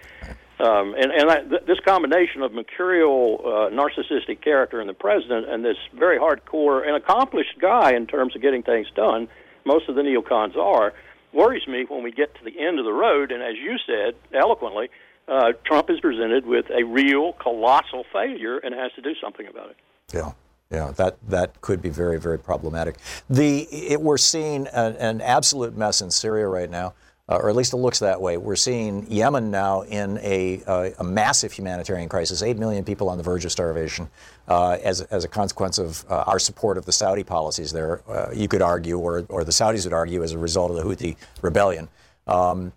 Um, 0.62 0.94
and 0.94 1.10
and 1.10 1.28
I, 1.28 1.40
th- 1.40 1.66
this 1.66 1.80
combination 1.84 2.42
of 2.42 2.52
mercurial, 2.52 3.40
uh, 3.44 3.48
narcissistic 3.74 4.42
character 4.42 4.80
in 4.80 4.86
the 4.86 4.94
president 4.94 5.50
and 5.50 5.64
this 5.64 5.76
very 5.98 6.18
hardcore 6.18 6.86
and 6.86 6.94
accomplished 6.94 7.58
guy 7.60 7.94
in 7.94 8.06
terms 8.06 8.36
of 8.36 8.42
getting 8.42 8.62
things 8.62 8.86
done, 8.94 9.26
most 9.64 9.88
of 9.88 9.96
the 9.96 10.02
neocons 10.02 10.56
are, 10.56 10.92
worries 11.32 11.66
me 11.66 11.84
when 11.88 12.04
we 12.04 12.12
get 12.12 12.32
to 12.36 12.44
the 12.44 12.60
end 12.60 12.78
of 12.78 12.84
the 12.84 12.92
road. 12.92 13.32
And 13.32 13.42
as 13.42 13.56
you 13.56 13.76
said 13.86 14.14
eloquently, 14.32 14.88
uh, 15.26 15.52
Trump 15.64 15.90
is 15.90 15.98
presented 15.98 16.46
with 16.46 16.66
a 16.70 16.84
real 16.84 17.32
colossal 17.32 18.04
failure 18.12 18.58
and 18.58 18.72
has 18.72 18.92
to 18.92 19.02
do 19.02 19.14
something 19.20 19.46
about 19.48 19.70
it. 19.70 19.76
Yeah. 20.14 20.32
Yeah, 20.70 20.90
that, 20.92 21.18
that 21.28 21.60
could 21.60 21.82
be 21.82 21.90
very, 21.90 22.18
very 22.18 22.38
problematic. 22.38 22.96
The, 23.28 23.64
it, 23.70 24.00
we're 24.00 24.16
seeing 24.16 24.66
an, 24.68 24.96
an 24.96 25.20
absolute 25.20 25.76
mess 25.76 26.00
in 26.00 26.10
Syria 26.10 26.46
right 26.48 26.70
now 26.70 26.94
uh, 27.32 27.38
or 27.38 27.48
at 27.48 27.56
least 27.56 27.72
it 27.72 27.78
looks 27.78 28.00
that 28.00 28.20
way. 28.20 28.36
We're 28.36 28.56
seeing 28.56 29.06
Yemen 29.10 29.50
now 29.50 29.82
in 29.82 30.18
a, 30.18 30.62
uh, 30.66 30.90
a 30.98 31.04
massive 31.04 31.50
humanitarian 31.50 32.08
crisis, 32.10 32.42
8 32.42 32.58
million 32.58 32.84
people 32.84 33.08
on 33.08 33.16
the 33.16 33.24
verge 33.24 33.46
of 33.46 33.52
starvation 33.52 34.10
uh, 34.48 34.76
as, 34.82 35.00
as 35.00 35.24
a 35.24 35.28
consequence 35.28 35.78
of 35.78 36.04
uh, 36.10 36.24
our 36.26 36.38
support 36.38 36.76
of 36.76 36.84
the 36.84 36.92
Saudi 36.92 37.24
policies 37.24 37.72
there, 37.72 38.02
uh, 38.10 38.30
you 38.34 38.48
could 38.48 38.60
argue, 38.60 38.98
or, 38.98 39.24
or 39.30 39.44
the 39.44 39.52
Saudis 39.52 39.84
would 39.84 39.94
argue, 39.94 40.22
as 40.22 40.32
a 40.32 40.38
result 40.38 40.70
of 40.70 40.76
the 40.76 40.82
Houthi 40.82 41.16
rebellion. 41.40 41.88
Um, 42.26 42.72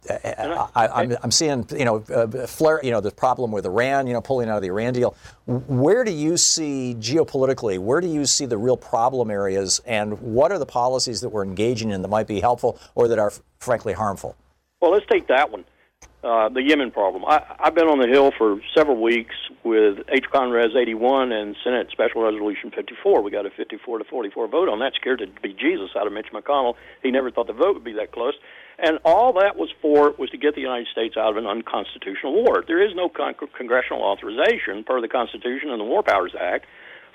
I, 0.73 1.17
am 1.21 1.31
seeing, 1.31 1.67
you 1.77 1.85
know, 1.85 1.97
uh, 2.13 2.47
flare, 2.47 2.79
you 2.81 2.91
know, 2.91 3.01
the 3.01 3.11
problem 3.11 3.51
with 3.51 3.65
Iran, 3.65 4.07
you 4.07 4.13
know, 4.13 4.21
pulling 4.21 4.49
out 4.49 4.55
of 4.55 4.61
the 4.61 4.69
Iran 4.69 4.93
deal. 4.93 5.17
Where 5.45 6.05
do 6.05 6.11
you 6.11 6.37
see 6.37 6.95
geopolitically? 6.97 7.77
Where 7.77 7.99
do 7.99 8.07
you 8.07 8.25
see 8.25 8.45
the 8.45 8.57
real 8.57 8.77
problem 8.77 9.29
areas, 9.29 9.81
and 9.85 10.19
what 10.21 10.53
are 10.53 10.57
the 10.57 10.65
policies 10.65 11.19
that 11.21 11.29
we're 11.29 11.43
engaging 11.43 11.91
in 11.91 12.01
that 12.01 12.07
might 12.07 12.25
be 12.25 12.39
helpful 12.39 12.79
or 12.95 13.09
that 13.09 13.19
are 13.19 13.33
frankly 13.59 13.93
harmful? 13.93 14.35
Well, 14.85 14.93
let's 14.93 15.07
take 15.11 15.29
that 15.29 15.49
one. 15.49 15.65
Uh, 16.23 16.49
the 16.49 16.61
Yemen 16.61 16.91
problem. 16.91 17.25
I, 17.25 17.41
I've 17.57 17.73
been 17.73 17.87
on 17.87 17.97
the 17.97 18.05
Hill 18.05 18.29
for 18.37 18.61
several 18.77 19.01
weeks 19.01 19.33
with 19.63 19.97
H. 20.13 20.25
Res 20.29 20.77
81 20.79 21.31
and 21.31 21.55
Senate 21.63 21.87
Special 21.89 22.21
Resolution 22.21 22.69
54. 22.69 23.23
We 23.23 23.31
got 23.31 23.47
a 23.47 23.49
54 23.49 23.97
to 23.97 24.03
44 24.03 24.47
vote 24.47 24.69
on 24.69 24.77
that. 24.85 24.93
Scared 24.93 25.25
to 25.25 25.27
be 25.41 25.57
Jesus 25.57 25.89
out 25.97 26.05
of 26.05 26.13
Mitch 26.13 26.27
McConnell. 26.31 26.75
He 27.01 27.09
never 27.09 27.31
thought 27.31 27.47
the 27.47 27.53
vote 27.53 27.73
would 27.73 27.83
be 27.83 27.93
that 27.93 28.11
close. 28.11 28.35
And 28.77 28.99
all 29.03 29.33
that 29.41 29.57
was 29.57 29.73
for 29.81 30.13
was 30.19 30.29
to 30.29 30.37
get 30.37 30.53
the 30.53 30.61
United 30.61 30.85
States 30.91 31.17
out 31.17 31.31
of 31.31 31.37
an 31.37 31.47
unconstitutional 31.47 32.35
war. 32.35 32.63
There 32.67 32.85
is 32.85 32.93
no 32.95 33.09
con- 33.09 33.33
congressional 33.57 34.03
authorization 34.03 34.83
per 34.85 35.01
the 35.01 35.09
Constitution 35.09 35.71
and 35.71 35.79
the 35.79 35.85
War 35.89 36.03
Powers 36.03 36.35
Act 36.39 36.67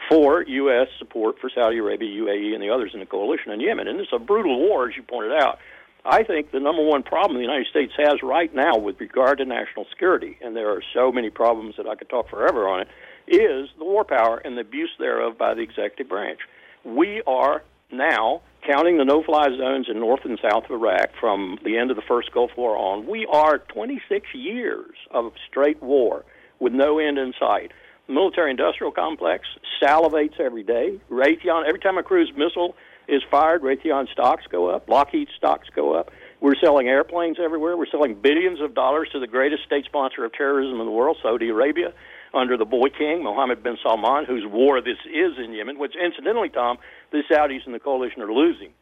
for 0.09 0.43
U.S. 0.43 0.89
support 0.99 1.37
for 1.41 1.49
Saudi 1.55 1.79
Arabia, 1.79 2.11
UAE, 2.11 2.53
and 2.53 2.63
the 2.63 2.71
others 2.71 2.91
in 2.95 2.99
the 2.99 3.07
coalition 3.07 3.53
in 3.53 3.61
Yemen. 3.61 3.87
And 3.87 4.01
it's 4.01 4.11
a 4.13 4.19
brutal 4.19 4.59
war, 4.59 4.89
as 4.89 4.97
you 4.97 5.05
pointed 5.05 5.39
out. 5.39 5.61
I 6.05 6.23
think 6.23 6.51
the 6.51 6.61
number 6.61 6.83
one 6.83 7.03
problem 7.03 7.37
the 7.37 7.43
United 7.43 7.67
States 7.67 7.93
has 7.99 8.23
right 8.23 8.55
now 8.55 8.79
with 8.79 9.01
regard 9.01 9.39
to 9.39 9.45
national 9.45 9.87
security, 9.91 10.39
and 10.41 10.57
there 10.57 10.71
are 10.71 10.83
so 10.95 11.13
many 11.13 11.29
problems 11.31 11.75
that 11.77 11.87
I 11.87 11.95
could 11.95 12.09
talk 12.09 12.31
forever 12.31 12.69
on 12.69 12.81
it, 12.81 12.89
is 13.29 13.69
the 13.79 13.85
war 13.85 14.05
power 14.05 14.39
and 14.39 14.57
the 14.57 14.63
abuse 14.63 14.91
thereof 14.99 15.37
by 15.37 15.55
the 15.55 15.61
executive 15.61 16.09
branch. 16.09 16.41
We 16.85 17.23
are 17.27 17.63
now 17.93 18.41
counting 18.67 18.99
the 18.99 19.05
no-fly 19.05 19.49
zones 19.57 19.89
in 19.89 20.01
north 20.01 20.25
and 20.25 20.39
south 20.43 20.65
of 20.65 20.71
Iraq 20.71 21.11
from 21.19 21.59
the 21.65 21.77
end 21.77 21.91
of 21.91 21.97
the 21.97 22.03
first 22.07 22.33
Gulf 22.33 22.51
War 22.57 22.77
on, 22.77 23.07
we 23.07 23.27
are 23.27 23.59
26 23.59 24.27
years 24.35 24.95
of 25.11 25.33
straight 25.49 25.83
war 25.83 26.25
with 26.59 26.73
no 26.73 26.99
end 26.99 27.19
in 27.19 27.33
sight. 27.39 27.73
The 28.07 28.15
military-industrial 28.15 28.93
complex 28.93 29.47
salivates 29.83 30.39
every 30.41 30.63
day. 30.63 31.01
Raytheon, 31.11 31.67
every 31.67 31.81
time 31.81 31.99
a 31.99 32.03
cruise 32.03 32.33
missile 32.37 32.75
is 33.11 33.23
fired, 33.31 33.63
Raytheon 33.63 34.09
stocks 34.13 34.45
go 34.51 34.69
up, 34.69 34.89
Lockheed 34.89 35.29
stocks 35.37 35.69
go 35.75 35.95
up. 35.95 36.11
We're 36.41 36.55
selling 36.55 36.89
airplanes 36.89 37.37
everywhere. 37.43 37.77
We're 37.77 37.91
selling 37.91 38.15
billions 38.15 38.61
of 38.61 38.75
dollars 38.75 39.09
to 39.13 39.21
the 39.21 39.27
greatest 39.27 39.65
state 39.65 39.85
sponsor 39.85 40.25
of 40.25 40.33
terrorism 40.33 40.81
in 40.81 40.87
the 40.87 40.93
world, 40.93 41.19
Saudi 41.23 41.49
Arabia 41.49 41.93
under 42.33 42.57
the 42.57 42.65
boy 42.65 42.89
king, 42.97 43.23
Mohammed 43.25 43.63
bin 43.63 43.77
Salman, 43.83 44.25
whose 44.25 44.47
war 44.47 44.81
this 44.81 44.99
is 45.07 45.33
in 45.39 45.53
Yemen, 45.53 45.79
which 45.79 45.95
incidentally, 45.97 46.49
Tom, 46.49 46.79
the 47.11 47.23
Saudis 47.31 47.67
and 47.67 47.75
the 47.75 47.81
coalition 47.81 48.23
are 48.23 48.33
losing. 48.33 48.73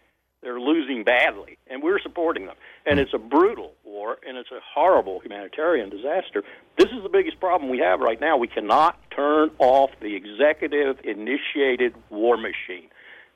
They're 0.42 0.60
losing 0.60 1.02
badly, 1.02 1.58
and 1.66 1.82
we're 1.82 1.98
supporting 1.98 2.46
them. 2.46 2.54
And 2.86 3.00
it's 3.00 3.12
a 3.12 3.18
brutal 3.18 3.72
war, 3.84 4.18
and 4.26 4.38
it's 4.38 4.52
a 4.52 4.60
horrible 4.74 5.18
humanitarian 5.18 5.90
disaster. 5.90 6.44
This 6.76 6.88
is 6.90 7.02
the 7.02 7.08
biggest 7.08 7.40
problem 7.40 7.70
we 7.70 7.78
have 7.78 7.98
right 7.98 8.20
now. 8.20 8.36
We 8.36 8.46
cannot 8.46 8.98
turn 9.10 9.50
off 9.58 9.90
the 10.00 10.14
executive 10.14 11.00
initiated 11.02 11.94
war 12.10 12.36
machine. 12.36 12.88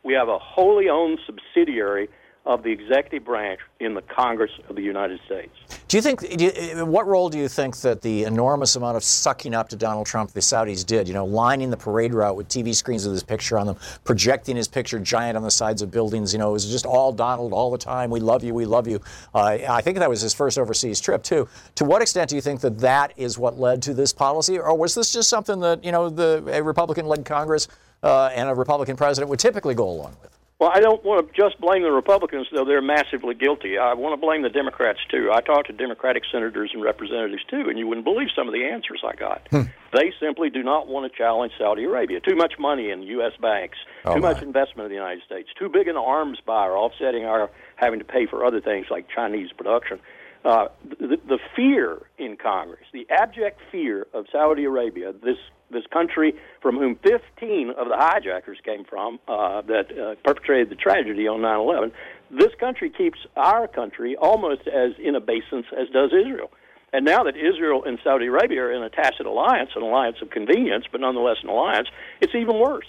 We 0.05 0.15
have 0.15 0.29
a 0.29 0.39
wholly 0.39 0.89
owned 0.89 1.19
subsidiary 1.27 2.09
of 2.45 2.65
the 2.65 2.71
executive 2.71 3.25
branch 3.25 3.61
in 3.79 3.95
the 3.95 4.03
Congress 4.03 4.51
of 4.69 4.75
the 4.75 4.83
United 4.83 5.21
States. 5.27 5.53
Do 5.87 5.97
you 5.97 6.03
think, 6.03 6.21
do 6.37 6.45
you, 6.45 6.85
what 6.85 7.07
role 7.07 7.29
do 7.29 7.39
you 7.39 7.47
think 7.47 7.77
that 7.83 8.03
the 8.03 8.25
enormous 8.25 8.75
amount 8.75 8.97
of 8.97 9.05
sucking 9.05 9.55
up 9.55 9.69
to 9.69 9.77
Donald 9.77 10.07
Trump 10.07 10.33
the 10.33 10.41
Saudis 10.41 10.85
did? 10.85 11.07
You 11.07 11.15
know, 11.15 11.25
lining 11.25 11.71
the 11.71 11.77
parade 11.77 12.13
route 12.13 12.35
with 12.35 12.49
TV 12.49 12.75
screens 12.75 13.05
with 13.05 13.13
his 13.13 13.23
picture 13.23 13.59
on 13.59 13.67
them, 13.69 13.77
projecting 14.03 14.57
his 14.57 14.67
picture 14.67 14.99
giant 14.99 15.37
on 15.37 15.45
the 15.45 15.53
sides 15.53 15.83
of 15.83 15.93
buildings. 15.93 16.33
You 16.33 16.41
know, 16.41 16.51
it 16.51 16.55
was 16.55 16.69
just 16.69 16.85
all 16.85 17.13
Donald 17.13 17.53
all 17.53 17.71
the 17.71 17.79
time. 17.79 18.11
We 18.11 18.19
love 18.19 18.43
you, 18.43 18.55
we 18.55 18.65
love 18.65 18.89
you. 18.89 19.01
Uh, 19.33 19.59
I 19.69 19.81
think 19.81 19.99
that 19.99 20.11
was 20.11 20.21
his 20.21 20.35
first 20.35 20.59
overseas 20.59 21.01
trip, 21.01 21.23
too. 21.23 21.49
To 21.77 21.85
what 21.85 22.03
extent 22.03 22.31
do 22.31 22.35
you 22.35 22.43
think 22.43 22.61
that 22.63 22.79
that 22.79 23.13
is 23.17 23.39
what 23.39 23.61
led 23.61 23.83
to 23.83 23.95
this 23.95 24.13
policy? 24.13 24.59
Or 24.59 24.77
was 24.77 24.97
this 24.97 25.13
just 25.13 25.29
something 25.29 25.61
that, 25.61 25.85
you 25.85 25.93
know, 25.93 26.11
the 26.11 26.43
a 26.49 26.61
Republican 26.61 27.07
led 27.07 27.25
Congress 27.25 27.69
uh, 28.03 28.31
and 28.35 28.49
a 28.49 28.55
Republican 28.55 28.97
president 28.97 29.31
would 29.31 29.39
typically 29.39 29.75
go 29.75 29.89
along 29.89 30.17
with? 30.23 30.33
Well, 30.63 30.71
I 30.73 30.79
don't 30.79 31.05
want 31.05 31.27
to 31.27 31.35
just 31.35 31.61
blame 31.61 31.83
the 31.83 31.91
Republicans, 31.91 32.47
though 32.55 32.65
they're 32.65 32.81
massively 32.81 33.35
guilty. 33.35 33.79
I 33.79 33.95
want 33.95 34.13
to 34.13 34.17
blame 34.25 34.43
the 34.43 34.49
Democrats, 34.49 35.01
too. 35.11 35.29
I 35.35 35.41
talked 35.41 35.67
to 35.67 35.73
Democratic 35.73 36.23
senators 36.31 36.71
and 36.73 36.85
representatives, 36.85 37.43
too, 37.51 37.65
and 37.69 37.77
you 37.77 37.89
wouldn't 37.89 38.05
believe 38.05 38.29
some 38.33 38.47
of 38.47 38.55
the 38.55 38.65
answers 38.67 39.03
I 39.05 39.17
got. 39.17 39.49
Hmm. 39.51 39.63
They 39.93 40.13
simply 40.21 40.51
do 40.51 40.63
not 40.63 40.87
want 40.87 41.11
to 41.11 41.19
challenge 41.19 41.53
Saudi 41.59 41.83
Arabia. 41.83 42.21
Too 42.21 42.37
much 42.37 42.61
money 42.61 42.91
in 42.91 43.03
U.S. 43.03 43.33
banks, 43.43 43.77
oh, 44.05 44.15
too 44.15 44.21
my. 44.21 44.35
much 44.35 44.43
investment 44.45 44.87
in 44.87 44.91
the 44.91 45.03
United 45.03 45.25
States, 45.25 45.49
too 45.59 45.69
big 45.69 45.89
an 45.89 45.97
arms 45.97 46.39
buyer, 46.47 46.77
offsetting 46.77 47.25
our 47.25 47.51
having 47.75 47.99
to 47.99 48.05
pay 48.05 48.27
for 48.27 48.45
other 48.45 48.61
things 48.61 48.87
like 48.89 49.09
Chinese 49.13 49.51
production. 49.51 49.99
Uh, 50.45 50.67
the, 50.99 51.19
the 51.29 51.39
fear 51.55 51.99
in 52.19 52.37
Congress, 52.37 52.85
the 52.93 53.07
abject 53.11 53.61
fear 53.71 54.07
of 54.13 54.27
Saudi 54.33 54.65
Arabia, 54.65 55.13
this 55.13 55.37
this 55.71 55.85
country 55.91 56.35
from 56.61 56.77
whom 56.77 56.97
15 56.97 57.71
of 57.79 57.89
the 57.89 57.97
hijackers 57.97 58.59
came 58.65 58.85
from 58.85 59.19
uh, 59.27 59.63
that 59.63 59.87
uh, 59.91 60.15
perpetrated 60.23 60.69
the 60.69 60.75
tragedy 60.75 61.27
on 61.27 61.41
9/11. 61.41 61.93
This 62.31 62.55
country 62.59 62.91
keeps 62.91 63.19
our 63.37 63.69
country 63.69 64.17
almost 64.17 64.67
as 64.67 64.93
in 64.99 65.17
obeisance 65.17 65.67
as 65.79 65.89
does 65.91 66.13
Israel. 66.13 66.51
And 66.93 67.07
now 67.07 67.23
that 67.23 67.37
Israel 67.37 67.85
and 67.85 67.99
Saudi 68.05 68.27
Arabia 68.27 68.63
are 68.65 68.73
in 68.73 68.83
a 68.83 68.91
tacit 68.91 69.25
alliance, 69.25 69.71
an 69.75 69.83
alliance 69.83 70.19
of 70.21 70.31
convenience, 70.31 70.85
but 70.91 71.01
nonetheless 71.01 71.39
an 71.43 71.49
alliance, 71.49 71.89
it's 72.21 72.35
even 72.35 72.59
worse. 72.59 72.87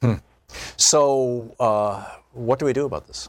Hmm. 0.00 0.14
So, 0.76 1.54
uh, 1.60 2.04
what 2.32 2.58
do 2.58 2.66
we 2.66 2.72
do 2.72 2.84
about 2.84 3.06
this? 3.06 3.28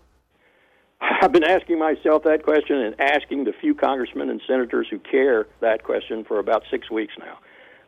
I've 1.04 1.32
been 1.32 1.44
asking 1.44 1.80
myself 1.80 2.24
that 2.24 2.44
question 2.44 2.78
and 2.78 2.96
asking 3.00 3.44
the 3.44 3.54
few 3.60 3.76
congressmen 3.76 4.30
and 4.30 4.42
senators 4.48 4.88
who 4.90 5.00
care 5.00 5.48
that 5.60 5.84
question 5.84 6.24
for 6.24 6.40
about 6.40 6.64
six 6.72 6.90
weeks 6.90 7.14
now. 7.20 7.40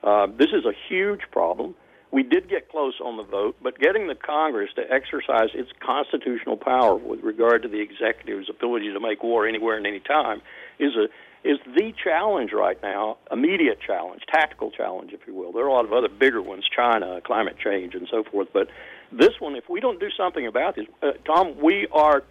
Uh, 0.03 0.27
this 0.37 0.49
is 0.53 0.65
a 0.65 0.73
huge 0.89 1.21
problem. 1.31 1.75
We 2.11 2.23
did 2.23 2.49
get 2.49 2.69
close 2.69 2.93
on 3.03 3.17
the 3.17 3.23
vote, 3.23 3.57
but 3.61 3.79
getting 3.79 4.07
the 4.07 4.15
Congress 4.15 4.69
to 4.75 4.83
exercise 4.91 5.49
its 5.53 5.69
constitutional 5.85 6.57
power 6.57 6.95
with 6.95 7.21
regard 7.21 7.63
to 7.63 7.67
the 7.67 7.79
executive's 7.79 8.49
ability 8.49 8.93
to 8.93 8.99
make 8.99 9.23
war 9.23 9.47
anywhere 9.47 9.77
and 9.77 9.87
any 9.87 9.99
time 9.99 10.41
is 10.79 10.95
a 10.95 11.07
is 11.47 11.59
the 11.75 11.93
challenge 12.03 12.51
right 12.53 12.81
now, 12.81 13.17
immediate 13.31 13.77
challenge, 13.79 14.23
tactical 14.33 14.71
challenge, 14.71 15.13
if 15.13 15.19
you 15.27 15.35
will. 15.35 15.51
There 15.51 15.63
are 15.63 15.67
a 15.67 15.73
lot 15.73 15.85
of 15.85 15.93
other 15.93 16.09
bigger 16.09 16.41
ones, 16.41 16.65
China, 16.75 17.21
climate 17.23 17.57
change, 17.63 17.93
and 17.93 18.07
so 18.09 18.23
forth. 18.23 18.47
But 18.51 18.67
this 19.11 19.39
one, 19.39 19.55
if 19.55 19.69
we 19.69 19.79
don't 19.79 19.99
do 19.99 20.09
something 20.17 20.47
about 20.47 20.75
this, 20.75 20.85
uh, 21.03 21.11
Tom, 21.23 21.55
we 21.61 21.87
are 21.91 22.23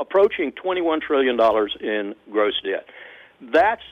approaching 0.00 0.52
$21 0.52 1.00
trillion 1.00 1.38
in 1.80 2.14
gross 2.30 2.54
debt. 2.62 2.86
That's 3.40 3.82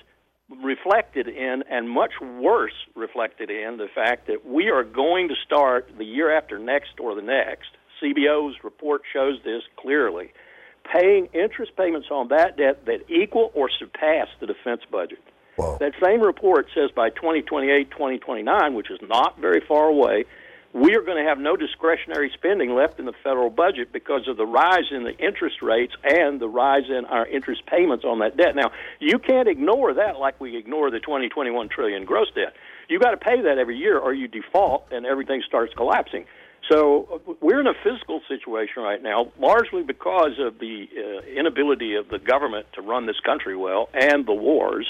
reflected 0.63 1.29
in, 1.29 1.65
and 1.71 1.91
much 1.91 2.13
worse 2.21 2.75
reflected 2.95 3.51
in, 3.51 3.77
the 3.79 3.89
fact 3.95 4.29
that 4.29 4.47
we 4.47 4.71
are 4.71 4.85
going 4.85 5.29
to 5.29 5.35
start 5.45 5.91
the 5.99 6.05
year 6.05 6.37
after 6.37 6.59
next 6.59 7.01
or 7.01 7.15
the 7.15 7.23
next. 7.23 7.69
CBO's 8.03 8.57
report 8.63 9.03
shows 9.13 9.39
this 9.45 9.63
clearly. 9.77 10.33
Paying 10.93 11.27
interest 11.33 11.73
payments 11.77 12.09
on 12.11 12.29
that 12.29 12.57
debt 12.57 12.87
that 12.87 13.11
equal 13.11 13.51
or 13.55 13.69
surpass 13.77 14.29
the 14.39 14.47
defense 14.47 14.83
budget. 14.91 15.23
That 15.57 15.93
same 16.05 16.21
report 16.21 16.67
says 16.75 16.91
by 16.95 17.11
2028, 17.11 17.91
2029, 17.91 18.75
which 18.75 18.91
is 18.91 18.99
not 19.03 19.41
very 19.41 19.63
far 19.67 19.87
away, 19.87 20.25
we 20.77 20.95
are 20.95 21.01
going 21.01 21.17
to 21.17 21.27
have 21.27 21.39
no 21.39 21.57
discretionary 21.57 22.31
spending 22.35 22.75
left 22.75 22.99
in 22.99 23.07
the 23.07 23.15
federal 23.25 23.49
budget 23.49 23.95
because 23.95 24.29
of 24.29 24.37
the 24.37 24.45
rise 24.45 24.85
in 24.91 25.05
the 25.05 25.17
interest 25.17 25.63
rates 25.63 25.95
and 26.05 26.39
the 26.39 26.49
rise 26.49 26.85
in 26.91 27.07
our 27.07 27.27
interest 27.27 27.65
payments 27.65 28.05
on 28.05 28.19
that 28.19 28.37
debt. 28.37 28.55
Now, 28.55 28.71
you 29.01 29.19
can't 29.19 29.49
ignore 29.49 29.95
that 29.95 30.19
like 30.19 30.39
we 30.39 30.55
ignore 30.55 30.91
the 30.91 31.01
2021 31.01 31.71
trillion 31.71 32.05
gross 32.05 32.27
debt. 32.35 32.53
You 32.91 32.99
got 32.99 33.13
to 33.13 33.17
pay 33.17 33.41
that 33.41 33.57
every 33.57 33.79
year 33.79 33.99
or 33.99 34.13
you 34.13 34.29
default 34.29 34.89
and 34.91 35.07
everything 35.07 35.43
starts 35.49 35.73
collapsing. 35.75 36.27
So 36.71 37.23
we're 37.41 37.61
in 37.61 37.69
a 37.69 37.75
fiscal 37.83 38.21
situation 38.29 38.83
right 38.83 39.03
now, 39.03 39.33
largely 39.41 39.83
because 39.83 40.39
of 40.39 40.59
the 40.59 40.89
uh, 40.93 41.41
inability 41.41 41.95
of 41.95 42.09
the 42.09 42.19
government 42.19 42.67
to 42.75 42.83
run 42.83 43.07
this 43.07 43.21
country 43.25 43.57
well 43.57 43.89
and 43.95 44.27
the 44.27 44.35
wars 44.35 44.87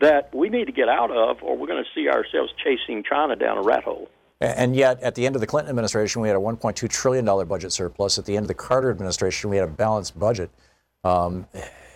that 0.00 0.34
we 0.34 0.48
need 0.48 0.64
to 0.64 0.72
get 0.72 0.88
out 0.88 1.12
of, 1.12 1.40
or 1.42 1.56
we're 1.56 1.68
going 1.68 1.84
to 1.84 1.90
see 1.94 2.08
ourselves 2.08 2.52
chasing 2.64 3.04
China 3.04 3.36
down 3.36 3.58
a 3.58 3.62
rat 3.62 3.84
hole. 3.84 4.08
And 4.40 4.74
yet, 4.74 5.02
at 5.02 5.14
the 5.14 5.26
end 5.26 5.34
of 5.34 5.40
the 5.40 5.46
Clinton 5.46 5.68
administration, 5.68 6.22
we 6.22 6.28
had 6.28 6.36
a 6.36 6.40
$1.2 6.40 6.88
trillion 6.88 7.26
budget 7.46 7.72
surplus. 7.72 8.18
At 8.18 8.24
the 8.24 8.36
end 8.36 8.44
of 8.44 8.48
the 8.48 8.54
Carter 8.54 8.90
administration, 8.90 9.50
we 9.50 9.56
had 9.56 9.68
a 9.68 9.72
balanced 9.72 10.18
budget. 10.18 10.50
Um, 11.04 11.46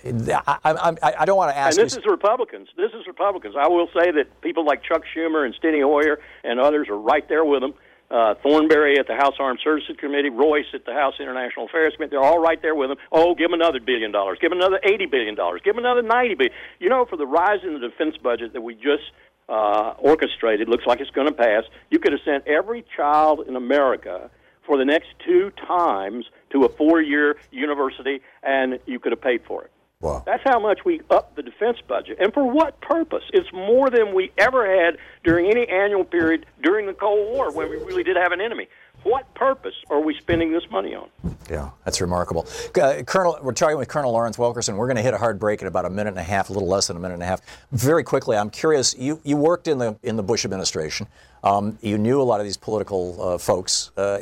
I, 0.04 0.58
I, 0.64 1.14
I, 1.20 1.24
don't 1.24 1.38
want 1.38 1.50
to 1.52 1.56
ask. 1.56 1.78
And 1.78 1.86
this 1.86 1.94
you... 1.94 2.00
is 2.00 2.06
Republicans. 2.06 2.68
This 2.76 2.92
is 2.92 3.06
Republicans. 3.06 3.54
I 3.58 3.68
will 3.68 3.88
say 3.88 4.10
that 4.12 4.40
people 4.42 4.66
like 4.66 4.82
Chuck 4.82 5.02
Schumer 5.16 5.46
and 5.46 5.54
Steny 5.54 5.82
Hoyer 5.82 6.20
and 6.42 6.60
others 6.60 6.88
are 6.88 6.98
right 6.98 7.26
there 7.28 7.44
with 7.44 7.62
them. 7.62 7.72
Uh, 8.10 8.34
Thornberry 8.42 8.98
at 8.98 9.06
the 9.06 9.14
House 9.14 9.34
Armed 9.40 9.60
Services 9.64 9.96
Committee, 9.98 10.28
Royce 10.28 10.66
at 10.74 10.84
the 10.84 10.92
House 10.92 11.14
International 11.18 11.64
Affairs 11.64 11.94
Committee, 11.96 12.10
they're 12.10 12.22
all 12.22 12.38
right 12.38 12.60
there 12.60 12.74
with 12.74 12.90
them. 12.90 12.98
Oh, 13.10 13.34
give 13.34 13.50
them 13.50 13.58
another 13.58 13.80
billion 13.80 14.12
dollars, 14.12 14.38
give 14.40 14.50
them 14.50 14.60
another 14.60 14.78
eighty 14.84 15.06
billion 15.06 15.34
dollars, 15.34 15.62
give 15.64 15.74
them 15.74 15.84
another 15.84 16.02
90 16.02 16.34
billion. 16.34 16.54
You 16.80 16.90
know, 16.90 17.06
for 17.08 17.16
the 17.16 17.26
rise 17.26 17.60
in 17.64 17.72
the 17.72 17.80
defense 17.80 18.16
budget 18.22 18.52
that 18.52 18.60
we 18.60 18.74
just 18.74 19.10
uh, 19.48 19.94
orchestrated, 19.98 20.68
looks 20.68 20.86
like 20.86 21.00
it's 21.00 21.10
going 21.10 21.28
to 21.28 21.34
pass. 21.34 21.64
You 21.90 21.98
could 21.98 22.12
have 22.12 22.22
sent 22.24 22.46
every 22.46 22.84
child 22.96 23.46
in 23.46 23.56
America 23.56 24.30
for 24.66 24.78
the 24.78 24.84
next 24.84 25.08
two 25.26 25.52
times 25.66 26.26
to 26.50 26.64
a 26.64 26.68
four 26.68 27.02
year 27.02 27.36
university, 27.50 28.20
and 28.42 28.78
you 28.86 28.98
could 28.98 29.12
have 29.12 29.20
paid 29.20 29.42
for 29.46 29.64
it. 29.64 29.70
Wow. 30.00 30.22
That's 30.26 30.42
how 30.44 30.58
much 30.58 30.80
we 30.84 31.00
upped 31.10 31.36
the 31.36 31.42
defense 31.42 31.78
budget. 31.88 32.18
And 32.20 32.32
for 32.34 32.44
what 32.44 32.78
purpose? 32.82 33.24
It's 33.32 33.50
more 33.54 33.88
than 33.88 34.14
we 34.14 34.32
ever 34.36 34.66
had 34.66 34.98
during 35.22 35.50
any 35.50 35.66
annual 35.66 36.04
period 36.04 36.44
during 36.62 36.86
the 36.86 36.92
Cold 36.92 37.32
War 37.32 37.50
when 37.52 37.70
we 37.70 37.76
really 37.76 38.02
did 38.02 38.16
have 38.16 38.32
an 38.32 38.40
enemy. 38.40 38.68
What 39.04 39.32
purpose 39.34 39.74
are 39.90 40.00
we 40.00 40.14
spending 40.14 40.50
this 40.50 40.68
money 40.70 40.94
on? 40.94 41.08
Yeah, 41.50 41.70
that's 41.84 42.00
remarkable. 42.00 42.48
Uh, 42.80 43.02
Colonel, 43.02 43.38
we're 43.42 43.52
talking 43.52 43.76
with 43.76 43.88
Colonel 43.88 44.12
Lawrence 44.12 44.38
Wilkerson. 44.38 44.78
We're 44.78 44.86
going 44.86 44.96
to 44.96 45.02
hit 45.02 45.12
a 45.12 45.18
hard 45.18 45.38
break 45.38 45.60
in 45.60 45.68
about 45.68 45.84
a 45.84 45.90
minute 45.90 46.10
and 46.10 46.18
a 46.18 46.22
half, 46.22 46.48
a 46.48 46.52
little 46.54 46.68
less 46.68 46.86
than 46.86 46.96
a 46.96 47.00
minute 47.00 47.14
and 47.14 47.22
a 47.22 47.26
half. 47.26 47.42
Very 47.70 48.02
quickly, 48.02 48.36
I'm 48.36 48.48
curious. 48.48 48.96
You 48.96 49.20
you 49.22 49.36
worked 49.36 49.68
in 49.68 49.76
the 49.76 49.96
in 50.02 50.16
the 50.16 50.22
Bush 50.22 50.46
administration. 50.46 51.06
Um, 51.42 51.78
you 51.82 51.98
knew 51.98 52.20
a 52.20 52.24
lot 52.24 52.40
of 52.40 52.46
these 52.46 52.56
political 52.56 53.20
uh, 53.20 53.38
folks. 53.38 53.90
Uh, 53.96 54.18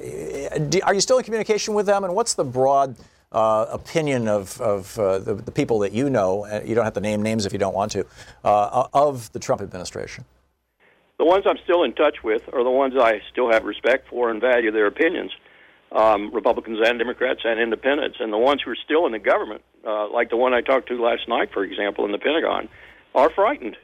do, 0.68 0.80
are 0.82 0.94
you 0.94 1.00
still 1.00 1.18
in 1.18 1.24
communication 1.24 1.74
with 1.74 1.86
them? 1.86 2.02
And 2.02 2.12
what's 2.16 2.34
the 2.34 2.44
broad 2.44 2.96
uh, 3.30 3.66
opinion 3.70 4.26
of, 4.26 4.60
of 4.60 4.98
uh, 4.98 5.20
the, 5.20 5.34
the, 5.34 5.52
people 5.52 5.78
that 5.78 5.92
you 5.92 6.10
know? 6.10 6.44
You 6.64 6.74
don't 6.74 6.84
have 6.84 6.94
to 6.94 7.00
name 7.00 7.22
names 7.22 7.46
if 7.46 7.52
you 7.52 7.60
don't 7.60 7.74
want 7.74 7.92
to. 7.92 8.04
Uh, 8.44 8.88
of 8.92 9.30
the 9.32 9.38
Trump 9.38 9.62
administration. 9.62 10.24
The 11.18 11.24
ones 11.24 11.44
I'm 11.46 11.58
still 11.64 11.84
in 11.84 11.92
touch 11.92 12.22
with 12.24 12.42
are 12.52 12.64
the 12.64 12.70
ones 12.70 12.94
I 12.98 13.20
still 13.30 13.50
have 13.50 13.64
respect 13.64 14.08
for 14.08 14.30
and 14.30 14.40
value 14.40 14.70
their 14.72 14.86
opinions, 14.86 15.30
um, 15.92 16.32
Republicans 16.34 16.80
and 16.84 16.98
Democrats 16.98 17.40
and 17.44 17.60
independents. 17.60 18.16
And 18.18 18.32
the 18.32 18.38
ones 18.38 18.62
who 18.64 18.70
are 18.70 18.76
still 18.84 19.06
in 19.06 19.12
the 19.12 19.18
government, 19.18 19.62
uh, 19.86 20.10
like 20.10 20.30
the 20.30 20.36
one 20.36 20.54
I 20.54 20.62
talked 20.62 20.88
to 20.88 21.00
last 21.00 21.28
night, 21.28 21.50
for 21.52 21.62
example, 21.62 22.04
in 22.04 22.12
the 22.12 22.18
Pentagon, 22.18 22.68
are 23.14 23.30
frightened. 23.30 23.76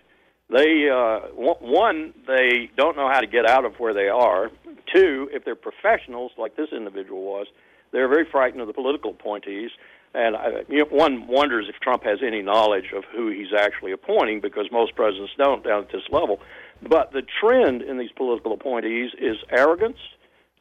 They 0.50 0.88
uh, 0.88 1.28
one, 1.36 2.14
they 2.26 2.70
don't 2.76 2.96
know 2.96 3.08
how 3.12 3.20
to 3.20 3.26
get 3.26 3.44
out 3.44 3.66
of 3.66 3.78
where 3.78 3.92
they 3.92 4.08
are. 4.08 4.50
Two, 4.92 5.28
if 5.30 5.44
they're 5.44 5.54
professionals 5.54 6.32
like 6.38 6.56
this 6.56 6.70
individual 6.72 7.22
was, 7.22 7.46
they're 7.92 8.08
very 8.08 8.24
frightened 8.24 8.62
of 8.62 8.66
the 8.66 8.72
political 8.72 9.10
appointees. 9.10 9.70
And 10.14 10.34
I, 10.34 10.64
you 10.70 10.78
know, 10.78 10.86
one 10.86 11.26
wonders 11.26 11.66
if 11.68 11.78
Trump 11.80 12.02
has 12.04 12.20
any 12.26 12.40
knowledge 12.40 12.92
of 12.96 13.04
who 13.14 13.28
he's 13.30 13.52
actually 13.56 13.92
appointing, 13.92 14.40
because 14.40 14.72
most 14.72 14.96
presidents 14.96 15.32
don't 15.36 15.62
down 15.62 15.82
at 15.82 15.92
this 15.92 16.08
level. 16.10 16.40
But 16.82 17.12
the 17.12 17.22
trend 17.22 17.82
in 17.82 17.98
these 17.98 18.12
political 18.12 18.52
appointees 18.52 19.10
is 19.18 19.36
arrogance, 19.50 19.98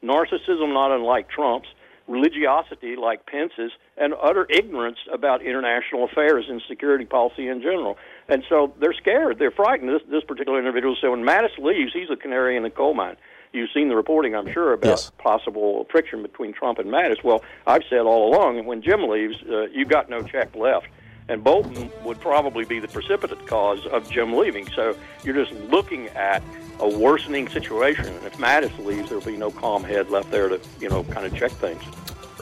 narcissism 0.02 0.72
not 0.72 0.92
unlike 0.92 1.28
Trump's, 1.30 1.68
religiosity 2.08 2.96
like 2.96 3.26
Pence's, 3.26 3.70
and 3.96 4.14
utter 4.20 4.46
ignorance 4.48 4.98
about 5.12 5.42
international 5.42 6.04
affairs 6.04 6.46
and 6.48 6.62
security 6.66 7.04
policy 7.04 7.48
in 7.48 7.60
general. 7.60 7.96
And 8.28 8.42
so 8.48 8.72
they're 8.80 8.94
scared. 8.94 9.38
They're 9.38 9.50
frightened. 9.50 9.90
This, 9.90 10.02
this 10.10 10.24
particular 10.24 10.58
individual 10.58 10.96
said 11.00 11.08
when 11.08 11.22
Mattis 11.22 11.56
leaves, 11.58 11.92
he's 11.92 12.10
a 12.10 12.16
canary 12.16 12.56
in 12.56 12.62
the 12.62 12.70
coal 12.70 12.94
mine. 12.94 13.16
You've 13.52 13.70
seen 13.72 13.88
the 13.88 13.96
reporting, 13.96 14.34
I'm 14.34 14.50
sure, 14.52 14.74
about 14.74 14.88
yes. 14.88 15.10
possible 15.18 15.86
friction 15.90 16.22
between 16.22 16.52
Trump 16.52 16.78
and 16.78 16.90
Mattis. 16.90 17.22
Well, 17.24 17.42
I've 17.66 17.82
said 17.88 18.00
all 18.00 18.34
along, 18.34 18.64
when 18.66 18.82
Jim 18.82 19.08
leaves, 19.08 19.36
uh, 19.48 19.66
you 19.66 19.86
got 19.86 20.10
no 20.10 20.20
check 20.22 20.54
left 20.54 20.88
and 21.28 21.44
Bolton 21.44 21.90
would 22.04 22.20
probably 22.20 22.64
be 22.64 22.80
the 22.80 22.88
precipitate 22.88 23.46
cause 23.46 23.84
of 23.86 24.10
Jim 24.10 24.34
leaving. 24.34 24.68
So 24.70 24.96
you're 25.24 25.34
just 25.34 25.52
looking 25.70 26.08
at 26.08 26.42
a 26.80 26.88
worsening 26.88 27.48
situation, 27.48 28.06
and 28.06 28.24
if 28.24 28.36
Mattis 28.38 28.76
leaves, 28.84 29.08
there'll 29.08 29.24
be 29.24 29.36
no 29.36 29.50
calm 29.50 29.84
head 29.84 30.10
left 30.10 30.30
there 30.30 30.48
to 30.48 30.60
you 30.80 30.88
know 30.88 31.04
kind 31.04 31.26
of 31.26 31.34
check 31.34 31.52
things. 31.52 31.82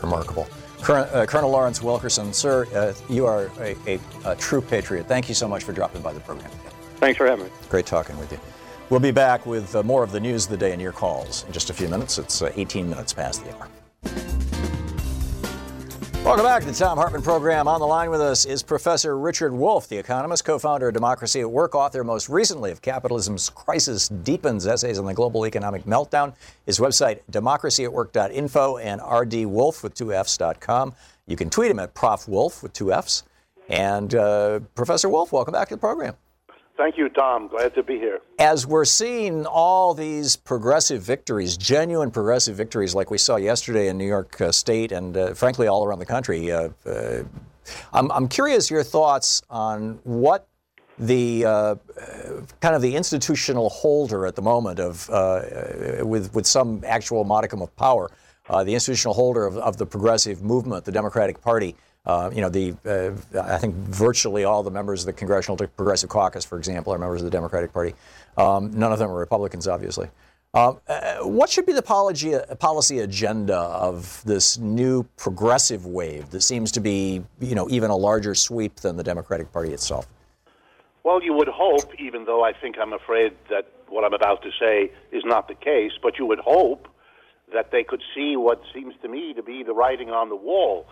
Remarkable. 0.02 0.46
Colonel, 0.82 1.08
uh, 1.12 1.26
Colonel 1.26 1.50
Lawrence 1.50 1.82
Wilkerson, 1.82 2.32
sir, 2.32 2.66
uh, 2.74 2.92
you 3.12 3.26
are 3.26 3.50
a, 3.60 3.76
a, 3.86 3.98
a, 4.24 4.36
true 4.36 4.60
patriot. 4.60 5.08
Thank 5.08 5.28
you 5.28 5.34
so 5.34 5.48
much 5.48 5.64
for 5.64 5.72
dropping 5.72 6.02
by 6.02 6.12
the 6.12 6.20
program. 6.20 6.50
Thanks 6.96 7.16
for 7.16 7.26
having 7.26 7.46
me. 7.46 7.50
Great 7.70 7.86
talking 7.86 8.16
with 8.18 8.30
you. 8.30 8.38
We'll 8.90 9.00
be 9.00 9.10
back 9.10 9.46
with 9.46 9.74
uh, 9.74 9.82
more 9.82 10.04
of 10.04 10.12
the 10.12 10.20
news 10.20 10.44
of 10.44 10.50
the 10.50 10.56
day 10.58 10.72
and 10.72 10.80
your 10.80 10.92
calls 10.92 11.44
in 11.44 11.52
just 11.52 11.70
a 11.70 11.74
few 11.74 11.88
minutes. 11.88 12.18
It's 12.18 12.40
uh, 12.40 12.52
18 12.54 12.88
minutes 12.88 13.12
past 13.12 13.44
the 13.44 13.56
hour. 13.56 14.35
Welcome 16.26 16.44
back 16.44 16.62
to 16.62 16.66
the 16.66 16.74
Thom 16.74 16.98
Hartmann 16.98 17.22
program. 17.22 17.68
On 17.68 17.78
the 17.78 17.86
line 17.86 18.10
with 18.10 18.20
us 18.20 18.46
is 18.46 18.60
Professor 18.60 19.16
Richard 19.16 19.52
Wolff, 19.52 19.86
the 19.86 19.96
economist, 19.96 20.44
co-founder 20.44 20.88
of 20.88 20.92
Democracy 20.92 21.40
at 21.40 21.48
Work, 21.48 21.76
author 21.76 22.02
most 22.02 22.28
recently 22.28 22.72
of 22.72 22.82
Capitalism's 22.82 23.48
Crisis 23.48 24.08
Deepens, 24.08 24.66
Essays 24.66 24.98
on 24.98 25.04
the 25.04 25.14
Global 25.14 25.46
Economic 25.46 25.84
Meltdown. 25.84 26.34
His 26.66 26.80
website, 26.80 27.20
democracyatwork.info 27.30 28.78
and 28.78 29.00
rdwolff 29.00 29.84
with 29.84 29.94
two 29.94 30.12
Fs.com. 30.12 30.96
You 31.28 31.36
can 31.36 31.48
tweet 31.48 31.70
him 31.70 31.78
at 31.78 31.94
Prof. 31.94 32.26
Wolff 32.26 32.60
with 32.60 32.72
two 32.72 32.92
Fs. 32.92 33.22
And 33.68 34.12
uh, 34.12 34.58
Professor 34.74 35.08
Wolff, 35.08 35.30
welcome 35.30 35.52
back 35.52 35.68
to 35.68 35.76
the 35.76 35.80
program. 35.80 36.16
Thank 36.76 36.98
you, 36.98 37.08
Tom. 37.08 37.48
Glad 37.48 37.74
to 37.74 37.82
be 37.82 37.96
here. 37.96 38.20
As 38.38 38.66
we're 38.66 38.84
seeing 38.84 39.46
all 39.46 39.94
these 39.94 40.36
progressive 40.36 41.02
victories, 41.02 41.56
genuine 41.56 42.10
progressive 42.10 42.54
victories, 42.54 42.94
like 42.94 43.10
we 43.10 43.18
saw 43.18 43.36
yesterday 43.36 43.88
in 43.88 43.96
New 43.96 44.06
York 44.06 44.38
uh, 44.40 44.52
State 44.52 44.92
and 44.92 45.16
uh, 45.16 45.32
frankly 45.34 45.68
all 45.68 45.84
around 45.84 46.00
the 46.00 46.06
country, 46.06 46.52
uh, 46.52 46.68
uh 46.84 47.22
I'm, 47.92 48.12
I'm 48.12 48.28
curious 48.28 48.70
your 48.70 48.84
thoughts 48.84 49.42
on 49.50 49.98
what 50.04 50.46
the 50.98 51.44
uh, 51.44 51.74
kind 52.60 52.74
of 52.74 52.82
the 52.82 52.94
institutional 52.94 53.68
holder 53.68 54.26
at 54.26 54.34
the 54.34 54.42
moment 54.42 54.80
of 54.80 55.08
uh, 55.10 55.42
with 56.02 56.34
with 56.34 56.46
some 56.46 56.82
actual 56.86 57.24
modicum 57.24 57.60
of 57.60 57.74
power, 57.76 58.10
uh, 58.48 58.64
the 58.64 58.72
institutional 58.72 59.14
holder 59.14 59.46
of, 59.46 59.56
of, 59.58 59.76
the 59.76 59.86
progressive 59.86 60.42
movement, 60.42 60.84
the 60.84 60.92
Democratic 60.92 61.40
Party. 61.40 61.74
Uh, 62.06 62.30
you 62.32 62.40
know, 62.40 62.48
the 62.48 62.74
uh, 62.86 63.40
I 63.42 63.58
think 63.58 63.74
virtually 63.74 64.44
all 64.44 64.62
the 64.62 64.70
members 64.70 65.02
of 65.02 65.06
the 65.06 65.12
Congressional 65.12 65.56
Progressive 65.56 66.08
Caucus, 66.08 66.44
for 66.44 66.56
example, 66.56 66.94
are 66.94 66.98
members 66.98 67.20
of 67.20 67.24
the 67.24 67.30
Democratic 67.30 67.72
Party. 67.72 67.94
Um, 68.36 68.70
none 68.78 68.92
of 68.92 68.98
them 68.98 69.10
are 69.10 69.18
Republicans, 69.18 69.66
obviously. 69.66 70.08
Uh, 70.54 70.72
what 71.22 71.50
should 71.50 71.66
be 71.66 71.72
the 71.72 71.82
policy, 71.82 72.34
policy 72.58 73.00
agenda 73.00 73.56
of 73.56 74.22
this 74.24 74.56
new 74.56 75.02
progressive 75.16 75.84
wave 75.84 76.30
that 76.30 76.40
seems 76.40 76.72
to 76.72 76.80
be, 76.80 77.22
you 77.40 77.54
know, 77.54 77.68
even 77.68 77.90
a 77.90 77.96
larger 77.96 78.34
sweep 78.34 78.76
than 78.76 78.96
the 78.96 79.02
Democratic 79.02 79.52
Party 79.52 79.72
itself? 79.72 80.06
Well, 81.02 81.22
you 81.22 81.34
would 81.34 81.48
hope, 81.48 81.92
even 81.98 82.24
though 82.24 82.42
I 82.42 82.52
think 82.52 82.76
I'm 82.80 82.92
afraid 82.92 83.34
that 83.50 83.68
what 83.88 84.04
I'm 84.04 84.14
about 84.14 84.42
to 84.42 84.50
say 84.58 84.92
is 85.12 85.24
not 85.26 85.48
the 85.48 85.54
case, 85.54 85.92
but 86.02 86.18
you 86.18 86.26
would 86.26 86.40
hope 86.40 86.88
that 87.52 87.70
they 87.70 87.84
could 87.84 88.02
see 88.14 88.36
what 88.36 88.62
seems 88.72 88.94
to 89.02 89.08
me 89.08 89.34
to 89.34 89.42
be 89.42 89.62
the 89.62 89.74
writing 89.74 90.10
on 90.10 90.28
the 90.30 90.36
wall 90.36 90.86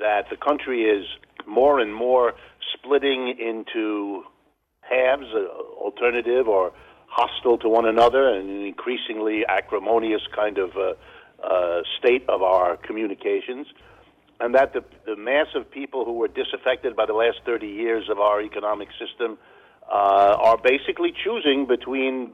that 0.00 0.24
the 0.30 0.36
country 0.36 0.82
is 0.82 1.06
more 1.46 1.78
and 1.80 1.94
more 1.94 2.32
splitting 2.74 3.36
into 3.38 4.24
halves, 4.80 5.26
uh, 5.34 5.46
alternative 5.78 6.48
or 6.48 6.72
hostile 7.06 7.58
to 7.58 7.68
one 7.68 7.86
another, 7.86 8.28
and 8.28 8.50
an 8.50 8.64
increasingly 8.66 9.44
acrimonious 9.48 10.22
kind 10.34 10.58
of 10.58 10.70
uh, 10.76 10.92
uh, 11.44 11.82
state 11.98 12.24
of 12.28 12.42
our 12.42 12.76
communications 12.76 13.66
and 14.40 14.54
that 14.54 14.72
the, 14.72 14.82
the 15.04 15.16
mass 15.16 15.46
of 15.54 15.70
people 15.70 16.04
who 16.04 16.14
were 16.14 16.28
disaffected 16.28 16.96
by 16.96 17.04
the 17.06 17.12
last 17.12 17.38
30 17.44 17.66
years 17.66 18.08
of 18.10 18.18
our 18.18 18.42
economic 18.42 18.88
system 18.98 19.38
uh, 19.86 20.34
are 20.40 20.56
basically 20.56 21.12
choosing 21.24 21.66
between 21.66 22.32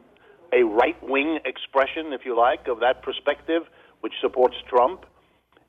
a 0.53 0.63
right 0.63 0.97
wing 1.03 1.41
expression, 1.45 2.13
if 2.13 2.21
you 2.25 2.37
like, 2.39 2.69
of 2.69 2.79
that 2.81 3.03
perspective, 3.03 3.63
which 4.01 4.13
supports 4.21 4.55
Trump, 4.69 5.05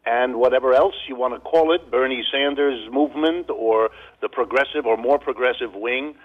and 0.08 0.38
whatever 0.38 0.74
else 0.74 0.95
you 1.10 1.16
want 1.18 1.34
to 1.34 1.39
call 1.41 1.76
it, 1.76 1.91
Bernie 1.91 2.24
Sanders 2.32 2.89
movement 2.89 3.49
or 3.49 3.89
the 4.22 4.30
progressive 4.30 4.86
or 4.86 4.95
more 4.95 5.20
progressive 5.20 5.74
wing. 5.76 6.16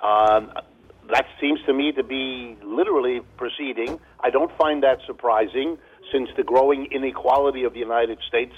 Uh, 0.00 0.62
that 1.10 1.26
seems 1.40 1.58
to 1.66 1.72
me 1.72 1.90
to 1.92 2.04
be 2.04 2.56
literally 2.62 3.20
proceeding. 3.36 3.98
I 4.20 4.30
don't 4.30 4.56
find 4.56 4.84
that 4.84 4.98
surprising 5.06 5.76
since 6.12 6.28
the 6.36 6.44
growing 6.44 6.86
inequality 6.92 7.64
of 7.64 7.72
the 7.72 7.80
United 7.80 8.18
States, 8.28 8.54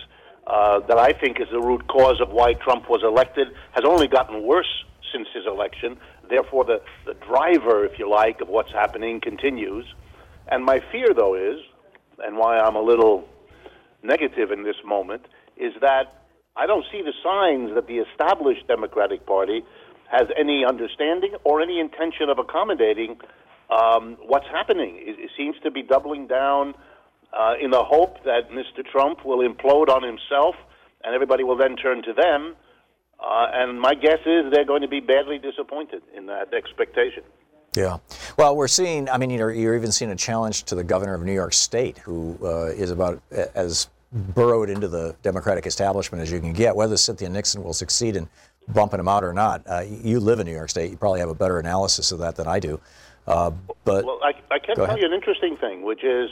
uh, 0.47 0.80
that 0.80 0.99
I 0.99 1.14
think 1.14 1.41
is 1.41 1.49
the 1.51 1.61
root 1.61 1.89
cause 1.89 2.20
of 2.20 2.28
why 2.30 2.53
Trump 2.53 2.91
was 2.91 3.03
elected, 3.03 3.49
has 3.72 3.85
only 3.87 4.07
gotten 4.07 4.43
worse 4.43 4.85
since 5.12 5.28
his 5.32 5.47
election. 5.47 5.97
Therefore, 6.28 6.64
the, 6.66 6.82
the 7.07 7.14
driver, 7.14 7.87
if 7.87 7.99
you 7.99 8.11
like, 8.11 8.43
of 8.43 8.49
what's 8.49 8.72
happening 8.72 9.20
continues. 9.22 9.87
And 10.49 10.62
my 10.62 10.80
fear, 10.93 11.14
though, 11.16 11.35
is, 11.35 11.61
and 12.18 12.37
why 12.37 12.59
I'm 12.59 12.76
a 12.76 12.82
little 12.82 13.26
negative 14.05 14.50
in 14.50 14.62
this 14.62 14.76
moment, 14.84 15.22
is 15.57 15.72
that 15.80 16.24
I 16.57 16.66
don't 16.66 16.84
see 16.92 17.02
the 17.02 17.14
signs 17.22 17.74
that 17.74 17.86
the 17.88 17.98
established 17.98 18.68
Democratic 18.68 19.26
Party 19.26 19.64
has 20.11 20.28
any 20.38 20.64
understanding 20.64 21.34
or 21.42 21.61
any 21.61 21.80
intention 21.80 22.28
of 22.28 22.38
accommodating 22.38 23.16
um, 23.70 24.16
what's 24.22 24.46
happening. 24.46 24.96
It, 24.98 25.18
it, 25.18 25.30
seems 25.36 25.57
to 25.64 25.70
be 25.70 25.82
doubling 25.82 26.28
down 26.28 26.74
uh, 27.32 27.55
in 27.61 27.70
the 27.70 27.82
hope 27.82 28.22
that 28.24 28.50
Mr. 28.50 28.84
Trump 28.84 29.24
will 29.24 29.38
implode 29.38 29.88
on 29.88 30.02
himself 30.02 30.55
and 31.02 31.14
everybody 31.14 31.42
will 31.42 31.57
then 31.57 31.74
turn 31.74 32.02
to 32.05 32.12
them 32.12 32.55
uh, 33.20 33.46
and 33.52 33.80
my 33.80 33.94
guess 33.94 34.18
is 34.26 34.52
they're 34.52 34.64
going 34.64 34.82
to 34.82 34.88
be 34.88 35.00
badly 35.00 35.38
disappointed 35.38 36.02
in 36.16 36.26
that 36.26 36.52
expectation. 36.52 37.22
Yeah. 37.74 37.98
Well, 38.36 38.55
we're 38.55 38.68
seeing, 38.68 39.09
I 39.09 39.18
mean, 39.18 39.30
you're, 39.30 39.50
you're 39.50 39.74
even 39.74 39.90
seeing 39.90 40.11
a 40.11 40.16
challenge 40.16 40.64
to 40.64 40.74
the 40.74 40.84
governor 40.84 41.14
of 41.14 41.22
New 41.22 41.32
York 41.32 41.52
State, 41.52 41.98
who 41.98 42.38
uh, 42.42 42.66
is 42.66 42.90
about 42.90 43.20
as 43.32 43.88
burrowed 44.14 44.70
into 44.70 44.88
the 44.88 45.16
Democratic 45.22 45.66
establishment 45.66 46.22
as 46.22 46.30
you 46.30 46.40
can 46.40 46.52
get. 46.52 46.76
Whether 46.76 46.96
Cynthia 46.96 47.28
Nixon 47.28 47.62
will 47.64 47.72
succeed 47.72 48.16
in 48.16 48.28
bumping 48.68 49.00
him 49.00 49.08
out 49.08 49.24
or 49.24 49.32
not, 49.32 49.62
uh, 49.66 49.80
you 49.80 50.20
live 50.20 50.40
in 50.40 50.46
New 50.46 50.52
York 50.52 50.70
State. 50.70 50.90
You 50.90 50.96
probably 50.96 51.20
have 51.20 51.28
a 51.28 51.34
better 51.34 51.58
analysis 51.58 52.12
of 52.12 52.20
that 52.20 52.36
than 52.36 52.46
I 52.46 52.60
do. 52.60 52.80
Uh, 53.26 53.50
but 53.84 54.04
well, 54.04 54.20
I, 54.22 54.32
I 54.54 54.58
can 54.58 54.76
tell 54.76 54.84
ahead. 54.84 55.00
you 55.00 55.06
an 55.06 55.12
interesting 55.12 55.56
thing, 55.56 55.82
which 55.82 56.04
is 56.04 56.30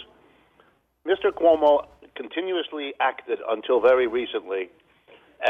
Mr. 1.07 1.33
Cuomo 1.33 1.87
continuously 2.15 2.95
acted 3.01 3.39
until 3.49 3.81
very 3.81 4.07
recently 4.07 4.69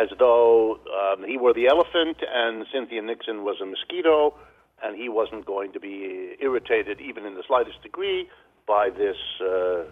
as 0.00 0.08
though 0.18 0.78
um, 0.86 1.24
he 1.26 1.36
were 1.36 1.52
the 1.52 1.66
elephant 1.66 2.16
and 2.26 2.64
Cynthia 2.72 3.02
Nixon 3.02 3.44
was 3.44 3.56
a 3.60 3.66
mosquito, 3.66 4.34
and 4.82 4.96
he 4.96 5.08
wasn't 5.08 5.44
going 5.44 5.72
to 5.72 5.80
be 5.80 6.34
irritated 6.40 7.00
even 7.00 7.26
in 7.26 7.34
the 7.34 7.42
slightest 7.46 7.82
degree 7.82 8.28
by 8.66 8.88
this 8.88 9.16
uh, 9.40 9.84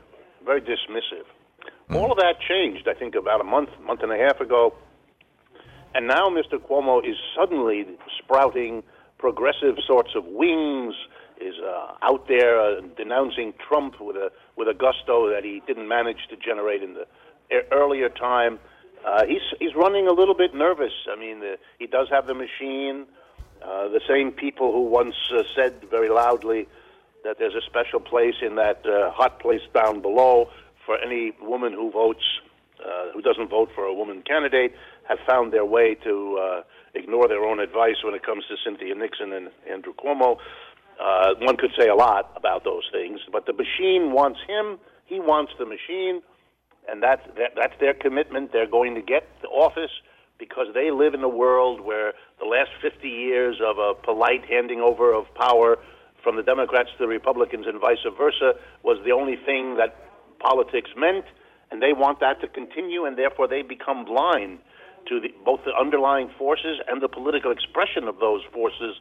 very 0.45 0.61
dismissive. 0.63 1.27
Mm. 1.91 1.97
All 1.97 2.13
of 2.13 2.19
that 2.19 2.41
changed, 2.41 2.89
I 2.89 2.95
think, 2.95 3.15
about 3.15 3.41
a 3.41 3.45
month, 3.45 3.71
month 3.85 4.03
and 4.03 4.13
a 4.13 4.17
half 4.17 4.41
ago, 4.41 4.75
and 5.95 6.07
now 6.07 6.29
Mr. 6.29 6.59
Cuomo 6.59 7.01
is 7.01 7.17
suddenly 7.37 7.87
sprouting 8.23 8.83
progressive 9.19 9.77
sorts 9.87 10.11
of 10.15 10.25
wings. 10.25 10.95
Is 11.41 11.55
uh, 11.59 11.95
out 12.03 12.29
there 12.29 12.61
uh, 12.61 12.83
denouncing 12.99 13.55
Trump 13.67 13.99
with 13.99 14.17
a 14.17 14.31
with 14.57 14.69
a 14.69 14.75
gusto 14.75 15.31
that 15.31 15.43
he 15.43 15.63
didn't 15.67 15.89
manage 15.89 16.29
to 16.29 16.37
generate 16.37 16.83
in 16.83 16.93
the 16.93 17.07
earlier 17.73 18.11
time. 18.11 18.59
Uh, 19.07 19.25
he's 19.25 19.41
he's 19.59 19.75
running 19.75 20.07
a 20.07 20.13
little 20.13 20.35
bit 20.35 20.55
nervous. 20.55 20.93
I 21.11 21.19
mean, 21.19 21.41
the, 21.41 21.59
he 21.79 21.87
does 21.87 22.09
have 22.11 22.27
the 22.27 22.35
machine. 22.35 23.07
Uh, 23.63 23.89
the 23.89 24.03
same 24.07 24.33
people 24.33 24.73
who 24.73 24.83
once 24.83 25.15
uh, 25.35 25.43
said 25.55 25.83
very 25.91 26.11
loudly 26.11 26.69
that 27.25 27.39
there's 27.39 27.55
a 27.55 27.63
special 27.63 28.01
place 28.01 28.37
in 28.43 28.57
that 28.57 28.85
uh, 28.87 29.11
hot 29.11 29.41
place 29.41 29.61
down 29.75 30.01
below 30.01 30.51
for 30.91 30.99
any 30.99 31.31
woman 31.41 31.73
who 31.73 31.89
votes, 31.93 32.25
uh, 32.85 33.13
who 33.15 33.23
doesn't 33.23 33.49
vote 33.49 33.69
for 33.77 33.85
a 33.85 33.95
woman 33.95 34.25
candidate, 34.27 34.75
have 35.09 35.19
found 35.25 35.53
their 35.53 35.65
way 35.65 35.95
to 35.95 36.37
uh, 36.43 36.63
ignore 36.95 37.29
their 37.29 37.45
own 37.45 37.61
advice 37.61 38.03
when 38.03 38.13
it 38.13 38.27
comes 38.27 38.43
to 38.49 38.57
Cynthia 38.65 38.97
Nixon 38.97 39.33
and 39.33 39.51
Andrew 39.71 39.93
Cuomo. 39.95 40.39
Uh, 40.99 41.35
one 41.43 41.57
could 41.57 41.71
say 41.79 41.87
a 41.87 41.95
lot 41.95 42.33
about 42.35 42.65
those 42.65 42.83
things, 42.91 43.21
but 43.31 43.47
the 43.47 43.53
machine 43.53 44.11
wants 44.11 44.41
him. 44.49 44.81
He 45.07 45.21
wants 45.21 45.53
the 45.61 45.65
machine 45.65 46.23
and 46.89 47.01
that's 47.01 47.23
that, 47.39 47.53
that's 47.55 47.79
their 47.79 47.95
commitment. 47.95 48.51
They're 48.53 48.67
going 48.67 48.97
to 48.97 49.03
get 49.03 49.29
the 49.43 49.49
office 49.49 49.93
because 50.41 50.67
they 50.75 50.91
live 50.91 51.15
in 51.15 51.23
a 51.23 51.29
world 51.29 51.81
where 51.81 52.15
the 52.41 52.47
last 52.47 52.71
50 52.83 53.07
years 53.09 53.61
of 53.65 53.79
a 53.79 53.95
polite 53.95 54.45
handing 54.49 54.81
over 54.81 55.15
of 55.15 55.33
power 55.37 55.79
from 56.25 56.35
the 56.37 56.43
Democrats 56.43 56.89
to 56.99 56.99
the 56.99 57.07
Republicans 57.07 57.67
and 57.69 57.81
vice 57.81 58.03
versa 58.19 58.55
was 58.83 58.99
the 59.05 59.13
only 59.13 59.37
thing 59.37 59.77
that 59.77 60.10
politics 60.41 60.91
meant, 60.97 61.25
and 61.71 61.81
they 61.81 61.93
want 61.93 62.21
that 62.21 62.41
to 62.41 62.49
continue, 62.49 63.05
and 63.05 63.17
therefore 63.17 63.47
they 63.47 63.63
become 63.63 64.05
blind 64.05 64.59
to 65.09 65.21
the, 65.21 65.29
both 65.45 65.61
the 65.65 65.73
underlying 65.79 66.31
forces 66.39 66.79
and 66.89 67.01
the 67.01 67.09
political 67.09 67.51
expression 67.51 68.09
of 68.09 68.19
those 68.19 68.43
forces 68.53 68.97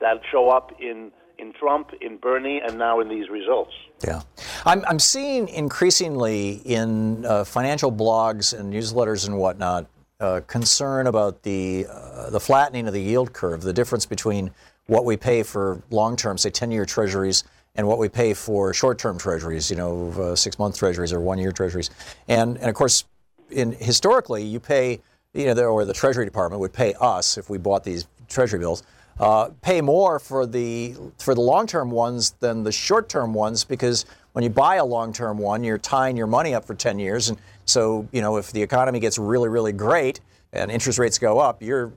that 0.00 0.20
show 0.30 0.50
up 0.50 0.72
in 0.80 1.12
in 1.38 1.52
Trump, 1.52 1.90
in 2.00 2.16
Bernie, 2.16 2.60
and 2.60 2.78
now 2.78 3.00
in 3.00 3.08
these 3.08 3.28
results. 3.28 3.72
Yeah. 4.04 4.22
I'm, 4.64 4.84
I'm 4.88 4.98
seeing 4.98 5.48
increasingly 5.48 6.54
in 6.64 7.24
uh, 7.24 7.44
financial 7.44 7.92
blogs 7.92 8.58
and 8.58 8.72
newsletters 8.72 9.26
and 9.26 9.38
whatnot 9.38 9.86
uh, 10.20 10.40
concern 10.46 11.06
about 11.06 11.44
the, 11.44 11.86
uh, 11.88 12.30
the 12.30 12.40
flattening 12.40 12.88
of 12.88 12.92
the 12.92 13.00
yield 13.00 13.32
curve, 13.32 13.62
the 13.62 13.72
difference 13.72 14.04
between 14.04 14.50
what 14.86 15.04
we 15.04 15.16
pay 15.16 15.42
for 15.42 15.82
long 15.90 16.16
term, 16.16 16.36
say 16.36 16.50
10 16.50 16.72
year 16.72 16.84
treasuries, 16.84 17.44
and 17.78 17.88
what 17.88 17.98
we 17.98 18.10
pay 18.10 18.34
for 18.34 18.74
short 18.74 18.98
term 18.98 19.16
treasuries, 19.16 19.70
you 19.70 19.76
know, 19.76 20.10
uh, 20.20 20.36
six 20.36 20.58
month 20.58 20.76
treasuries 20.76 21.12
or 21.12 21.20
one 21.20 21.38
year 21.38 21.52
treasuries. 21.52 21.88
And, 22.28 22.58
and 22.58 22.68
of 22.68 22.74
course, 22.74 23.04
in, 23.50 23.72
historically, 23.72 24.44
you 24.44 24.60
pay, 24.60 25.00
you 25.32 25.46
know, 25.46 25.54
the, 25.54 25.64
or 25.64 25.86
the 25.86 25.94
Treasury 25.94 26.26
Department 26.26 26.60
would 26.60 26.74
pay 26.74 26.92
us 27.00 27.38
if 27.38 27.48
we 27.48 27.56
bought 27.56 27.84
these 27.84 28.06
treasury 28.28 28.58
bills 28.58 28.82
uh, 29.20 29.50
pay 29.62 29.80
more 29.80 30.18
for 30.18 30.46
the 30.46 30.94
for 31.18 31.34
the 31.34 31.40
long-term 31.40 31.90
ones 31.90 32.32
than 32.40 32.62
the 32.62 32.72
short-term 32.72 33.34
ones 33.34 33.64
because 33.64 34.06
when 34.32 34.44
you 34.44 34.50
buy 34.50 34.76
a 34.76 34.84
long-term 34.84 35.38
one, 35.38 35.64
you're 35.64 35.78
tying 35.78 36.16
your 36.16 36.28
money 36.28 36.54
up 36.54 36.64
for 36.64 36.74
10 36.74 36.98
years, 36.98 37.28
and 37.28 37.38
so 37.64 38.08
you 38.12 38.20
know 38.20 38.36
if 38.36 38.52
the 38.52 38.62
economy 38.62 39.00
gets 39.00 39.18
really 39.18 39.48
really 39.48 39.72
great 39.72 40.20
and 40.52 40.70
interest 40.70 40.98
rates 40.98 41.18
go 41.18 41.38
up, 41.38 41.62
you're 41.62 41.92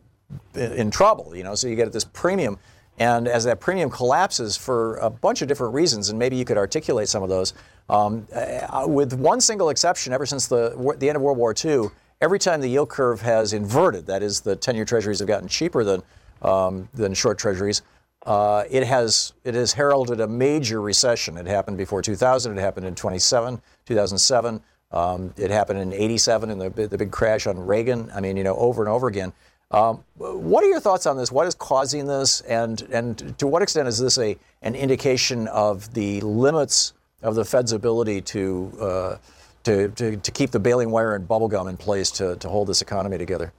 in 0.55 0.89
trouble. 0.89 1.36
You 1.36 1.43
know, 1.43 1.55
so 1.55 1.67
you 1.67 1.75
get 1.75 1.91
this 1.93 2.05
premium. 2.05 2.57
And 3.02 3.28
as 3.28 3.45
that 3.45 3.60
premium 3.60 3.89
collapses 3.89 4.56
for 4.56 4.97
a 4.97 5.10
bunch 5.10 5.41
of 5.41 5.47
different 5.47 5.74
reasons, 5.74 6.10
and 6.10 6.20
maybe 6.20 6.36
you 6.36 6.45
could 6.45 6.58
articulate 6.58 7.10
some 7.10 7.24
of 7.24 7.30
those, 7.30 7.56
um, 7.89 8.28
uh, 8.32 8.86
with 8.88 9.14
one 9.14 9.41
single 9.41 9.70
exception, 9.70 10.14
ever 10.14 10.28
since 10.28 10.45
the, 10.45 10.95
the 10.99 11.10
end 11.10 11.16
of 11.16 11.24
World 11.24 11.39
War 11.39 11.56
II, 11.66 11.89
every 12.22 12.38
time 12.38 12.62
the 12.62 12.68
yield 12.68 12.89
curve 12.89 13.20
has 13.22 13.54
inverted, 13.54 14.06
that 14.06 14.22
is, 14.22 14.41
the 14.41 14.56
10 14.56 14.76
year 14.76 14.86
treasuries 14.86 15.18
have 15.18 15.28
gotten 15.28 15.47
cheaper 15.47 15.84
than 15.84 16.04
um, 16.43 16.89
than 16.93 17.16
short 17.16 17.39
treasuries. 17.39 17.82
Uh, 18.24 18.66
it 18.70 18.86
has 18.86 19.34
it 19.43 19.56
has 19.56 19.74
heralded 19.74 20.20
a 20.20 20.28
major 20.28 20.80
recession. 20.80 21.38
It 21.38 21.47
happened 21.47 21.78
before 21.78 22.04
2000. 22.04 22.56
It 22.56 22.62
happened 22.62 22.86
in 22.86 22.93
27, 22.93 23.60
2007. 23.86 24.62
Um, 24.91 25.34
it 25.38 25.49
happened 25.49 25.80
in 25.80 25.91
87 25.91 26.52
in 26.52 26.60
the, 26.60 26.70
the 26.70 26.97
big 26.99 27.12
crash 27.12 27.47
on 27.47 27.58
Reagan. 27.58 28.12
I 28.14 28.20
mean, 28.22 28.38
you 28.38 28.43
know, 28.43 28.56
over 28.58 28.84
and 28.84 28.91
over 28.91 29.08
again. 29.08 29.34
Um, 29.72 30.03
what 30.17 30.63
are 30.63 30.67
your 30.67 30.82
thoughts 30.82 31.05
on 31.05 31.17
this? 31.17 31.32
What 31.32 31.47
is 31.47 31.55
causing 31.55 32.05
this, 32.05 32.41
and 32.41 32.82
and 32.91 33.38
to 33.39 33.47
what 33.47 33.61
extent 33.61 33.88
is 33.88 33.99
this 33.99 34.17
a 34.17 34.38
an 34.61 34.76
indication 34.76 35.47
of 35.47 35.93
the 35.93 36.19
limits 36.22 36.93
of 37.22 37.36
the 37.36 37.45
Fed's 37.45 37.72
ability 37.72 38.22
to 38.22 38.74
uh, 38.80 39.17
to, 39.63 39.89
to, 39.89 40.17
to 40.17 40.32
keep 40.32 40.51
the 40.51 40.59
baling 40.59 40.89
wire 40.91 41.15
and 41.15 41.28
bubblegum 41.28 41.69
in 41.69 41.78
place 41.78 42.11
to, 42.11 42.36
to 42.38 42.49
hold 42.49 42.67
this 42.67 42.82
economy 42.82 43.17
together? 43.17 43.53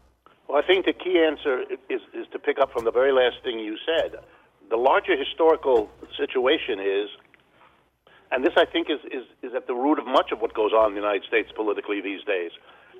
Well, 0.48 0.60
I 0.62 0.66
think 0.66 0.84
the 0.84 0.92
key 0.92 1.18
answer 1.24 1.62
is, 1.88 2.00
is 2.12 2.26
to 2.32 2.38
pick 2.38 2.58
up 2.58 2.72
from 2.72 2.84
the 2.84 2.90
very 2.90 3.12
last 3.12 3.36
thing 3.42 3.58
you 3.58 3.76
said. 3.86 4.16
The 4.70 4.76
larger 4.76 5.16
historical 5.16 5.90
situation 6.16 6.80
is, 6.80 7.08
and 8.30 8.44
this 8.44 8.54
I 8.56 8.64
think 8.64 8.88
is, 8.90 8.98
is, 9.12 9.24
is 9.42 9.54
at 9.54 9.66
the 9.66 9.74
root 9.74 9.98
of 9.98 10.06
much 10.06 10.32
of 10.32 10.40
what 10.40 10.54
goes 10.54 10.72
on 10.72 10.88
in 10.88 10.94
the 10.94 11.00
United 11.00 11.24
States 11.24 11.50
politically 11.54 12.00
these 12.00 12.24
days. 12.24 12.50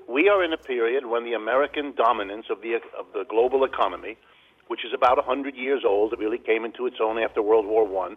We 0.08 0.28
are 0.28 0.44
in 0.44 0.52
a 0.52 0.56
period 0.56 1.06
when 1.06 1.24
the 1.24 1.34
American 1.34 1.94
dominance 1.96 2.46
of 2.50 2.60
the, 2.60 2.80
of 2.98 3.06
the 3.14 3.24
global 3.28 3.64
economy, 3.64 4.16
which 4.68 4.84
is 4.84 4.92
about 4.94 5.16
100 5.16 5.54
years 5.54 5.82
old, 5.86 6.12
it 6.12 6.18
really 6.18 6.38
came 6.38 6.64
into 6.64 6.86
its 6.86 6.96
own 7.00 7.18
after 7.18 7.42
World 7.42 7.66
War 7.66 7.86
I, 8.06 8.14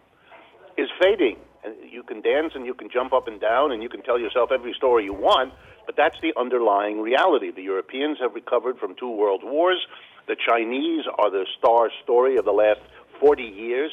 is 0.80 0.88
fading. 1.00 1.38
And 1.64 1.74
you 1.90 2.02
can 2.02 2.22
dance 2.22 2.52
and 2.54 2.66
you 2.66 2.74
can 2.74 2.88
jump 2.92 3.12
up 3.12 3.28
and 3.28 3.40
down 3.40 3.72
and 3.72 3.82
you 3.82 3.88
can 3.88 4.02
tell 4.02 4.18
yourself 4.18 4.50
every 4.52 4.72
story 4.74 5.04
you 5.04 5.14
want, 5.14 5.52
but 5.84 5.96
that's 5.96 6.16
the 6.20 6.32
underlying 6.38 7.00
reality. 7.00 7.50
The 7.50 7.62
Europeans 7.62 8.18
have 8.20 8.34
recovered 8.34 8.78
from 8.78 8.94
two 8.94 9.10
world 9.10 9.42
wars. 9.44 9.84
The 10.28 10.36
Chinese 10.36 11.04
are 11.18 11.30
the 11.30 11.46
star 11.58 11.90
story 12.02 12.36
of 12.36 12.44
the 12.44 12.52
last 12.52 12.80
40 13.20 13.42
years. 13.42 13.90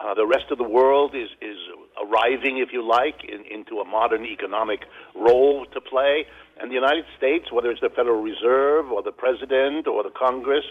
Uh, 0.00 0.14
the 0.14 0.26
rest 0.26 0.50
of 0.50 0.58
the 0.58 0.68
world 0.68 1.14
is, 1.14 1.28
is 1.42 1.58
arriving, 2.00 2.58
if 2.58 2.72
you 2.72 2.86
like, 2.86 3.24
in, 3.24 3.44
into 3.50 3.80
a 3.80 3.84
modern 3.84 4.24
economic 4.24 4.80
role 5.14 5.66
to 5.66 5.80
play. 5.80 6.24
And 6.60 6.70
the 6.70 6.74
United 6.74 7.04
States, 7.16 7.52
whether 7.52 7.70
it's 7.70 7.80
the 7.80 7.90
Federal 7.90 8.22
Reserve 8.22 8.90
or 8.90 9.02
the 9.02 9.12
President 9.12 9.86
or 9.86 10.02
the 10.02 10.10
Congress, 10.10 10.64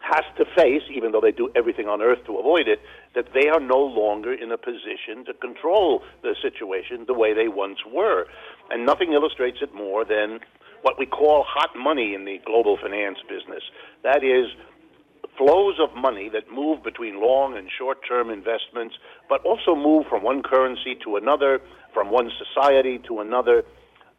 has 0.00 0.24
to 0.36 0.44
face, 0.54 0.82
even 0.94 1.12
though 1.12 1.20
they 1.20 1.32
do 1.32 1.50
everything 1.56 1.88
on 1.88 2.00
earth 2.00 2.24
to 2.26 2.38
avoid 2.38 2.68
it, 2.68 2.80
that 3.14 3.26
they 3.34 3.48
are 3.48 3.60
no 3.60 3.78
longer 3.78 4.32
in 4.32 4.52
a 4.52 4.58
position 4.58 5.24
to 5.26 5.34
control 5.34 6.02
the 6.22 6.34
situation 6.42 7.04
the 7.06 7.14
way 7.14 7.34
they 7.34 7.48
once 7.48 7.78
were. 7.90 8.26
And 8.70 8.86
nothing 8.86 9.12
illustrates 9.12 9.58
it 9.62 9.74
more 9.74 10.04
than 10.04 10.40
what 10.82 10.98
we 10.98 11.06
call 11.06 11.44
hot 11.48 11.70
money 11.76 12.14
in 12.14 12.24
the 12.24 12.38
global 12.44 12.76
finance 12.80 13.18
business. 13.28 13.62
That 14.04 14.22
is, 14.22 14.46
flows 15.36 15.74
of 15.80 15.94
money 15.96 16.30
that 16.32 16.50
move 16.52 16.82
between 16.82 17.20
long 17.20 17.56
and 17.56 17.68
short 17.76 17.98
term 18.06 18.30
investments, 18.30 18.94
but 19.28 19.44
also 19.44 19.74
move 19.74 20.06
from 20.08 20.22
one 20.22 20.42
currency 20.42 20.96
to 21.04 21.16
another, 21.16 21.60
from 21.92 22.10
one 22.10 22.30
society 22.38 23.00
to 23.08 23.20
another. 23.20 23.64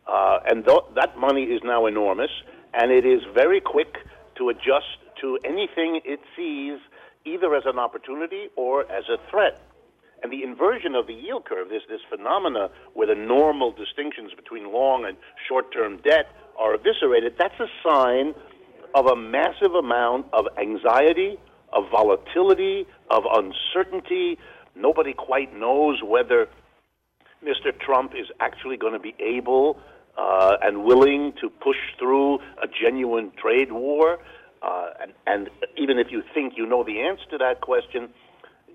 Uh, 0.07 0.39
and 0.45 0.65
th- 0.65 0.87
that 0.95 1.17
money 1.17 1.43
is 1.43 1.61
now 1.63 1.85
enormous, 1.85 2.31
and 2.73 2.91
it 2.91 3.05
is 3.05 3.21
very 3.33 3.59
quick 3.59 3.97
to 4.35 4.49
adjust 4.49 4.97
to 5.21 5.37
anything 5.43 6.01
it 6.05 6.19
sees 6.35 6.79
either 7.25 7.53
as 7.55 7.63
an 7.65 7.77
opportunity 7.77 8.47
or 8.55 8.89
as 8.91 9.03
a 9.09 9.17
threat. 9.29 9.59
And 10.23 10.31
the 10.31 10.43
inversion 10.43 10.95
of 10.95 11.07
the 11.07 11.13
yield 11.13 11.45
curve, 11.45 11.69
this, 11.69 11.83
this 11.89 12.01
phenomena 12.09 12.69
where 12.93 13.07
the 13.07 13.15
normal 13.15 13.71
distinctions 13.71 14.31
between 14.35 14.71
long 14.71 15.05
and 15.05 15.17
short 15.47 15.71
term 15.71 15.97
debt 15.97 16.27
are 16.57 16.73
eviscerated, 16.73 17.35
that's 17.37 17.59
a 17.59 17.67
sign 17.87 18.33
of 18.95 19.05
a 19.05 19.15
massive 19.15 19.75
amount 19.75 20.25
of 20.33 20.45
anxiety, 20.57 21.37
of 21.73 21.83
volatility, 21.91 22.87
of 23.11 23.23
uncertainty. 23.31 24.39
Nobody 24.75 25.13
quite 25.13 25.55
knows 25.55 26.01
whether 26.03 26.47
Mr. 27.43 27.77
Trump 27.79 28.13
is 28.15 28.27
actually 28.39 28.77
going 28.77 28.93
to 28.93 28.99
be 28.99 29.13
able 29.19 29.79
uh, 30.17 30.57
and 30.61 30.83
willing 30.83 31.33
to 31.41 31.49
push 31.49 31.77
through 31.99 32.35
a 32.61 32.67
genuine 32.67 33.31
trade 33.41 33.71
war. 33.71 34.19
Uh, 34.61 34.87
and, 35.01 35.13
and 35.27 35.49
even 35.77 35.99
if 35.99 36.07
you 36.09 36.23
think 36.33 36.53
you 36.57 36.65
know 36.65 36.83
the 36.83 36.99
answer 36.99 37.23
to 37.29 37.37
that 37.37 37.61
question, 37.61 38.09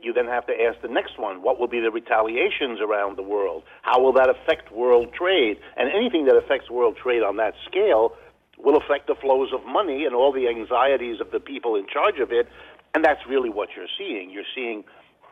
you 0.01 0.13
then 0.13 0.27
have 0.27 0.47
to 0.47 0.53
ask 0.53 0.81
the 0.83 0.89
next 0.89 1.19
one 1.19 1.43
what 1.43 1.59
will 1.59 1.69
be 1.69 1.81
the 1.81 1.91
retaliations 1.91 2.81
around 2.81 3.17
the 3.17 3.23
world? 3.23 3.63
How 3.83 4.01
will 4.01 4.13
that 4.15 4.29
affect 4.29 4.73
world 4.73 5.13
trade? 5.13 5.59
And 5.77 5.91
anything 5.91 6.27
that 6.27 6.37
affects 6.37 6.71
world 6.71 6.97
trade 6.97 7.23
on 7.23 7.37
that 7.37 7.55
scale 7.69 8.15
will 8.59 8.77
affect 8.77 9.07
the 9.09 9.15
flows 9.15 9.51
of 9.53 9.65
money 9.67 10.05
and 10.05 10.15
all 10.15 10.33
the 10.33 10.49
anxieties 10.49 11.21
of 11.21 11.31
the 11.33 11.41
people 11.41 11.75
in 11.75 11.87
charge 11.87 12.19
of 12.21 12.31
it. 12.31 12.49
And 12.95 13.05
that's 13.05 13.21
really 13.29 13.51
what 13.51 13.71
you're 13.77 13.91
seeing. 13.99 14.31
You're 14.31 14.49
seeing 14.55 14.85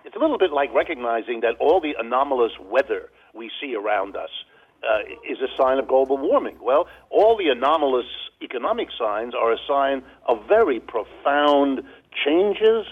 it's 0.04 0.16
a 0.16 0.18
little 0.18 0.38
bit 0.38 0.50
like 0.50 0.72
recognizing 0.72 1.40
that 1.40 1.56
all 1.60 1.80
the 1.80 1.94
anomalous 1.98 2.52
weather 2.58 3.10
we 3.34 3.50
see 3.60 3.74
around 3.74 4.16
us 4.16 4.30
uh, 4.82 5.00
is 5.28 5.38
a 5.40 5.62
sign 5.62 5.78
of 5.78 5.88
global 5.88 6.16
warming. 6.16 6.56
Well, 6.62 6.86
all 7.10 7.36
the 7.36 7.48
anomalous 7.48 8.06
economic 8.42 8.88
signs 8.98 9.34
are 9.34 9.52
a 9.52 9.58
sign 9.68 10.02
of 10.26 10.38
very 10.48 10.80
profound 10.80 11.82
changes 12.24 12.86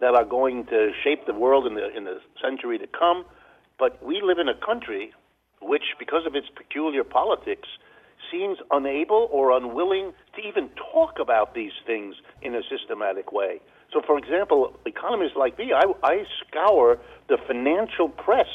that 0.00 0.14
are 0.14 0.24
going 0.24 0.66
to 0.66 0.92
shape 1.02 1.26
the 1.26 1.34
world 1.34 1.66
in 1.66 1.74
the 1.74 1.94
in 1.96 2.04
the 2.04 2.20
century 2.42 2.78
to 2.78 2.86
come. 2.86 3.24
But 3.78 4.02
we 4.04 4.22
live 4.22 4.38
in 4.38 4.48
a 4.48 4.54
country 4.54 5.12
which, 5.60 5.84
because 5.98 6.26
of 6.26 6.34
its 6.34 6.48
peculiar 6.54 7.04
politics, 7.04 7.68
seems 8.30 8.58
unable 8.70 9.28
or 9.30 9.56
unwilling 9.56 10.12
to 10.34 10.40
even 10.42 10.70
talk 10.92 11.18
about 11.20 11.54
these 11.54 11.72
things 11.86 12.14
in 12.42 12.54
a 12.54 12.62
systematic 12.70 13.32
way. 13.32 13.60
So, 13.92 14.00
for 14.06 14.18
example, 14.18 14.74
economists 14.84 15.36
like 15.36 15.58
me, 15.58 15.72
I, 15.72 15.84
I 16.02 16.24
scour 16.40 16.98
the 17.28 17.38
financial 17.46 18.08
press 18.08 18.48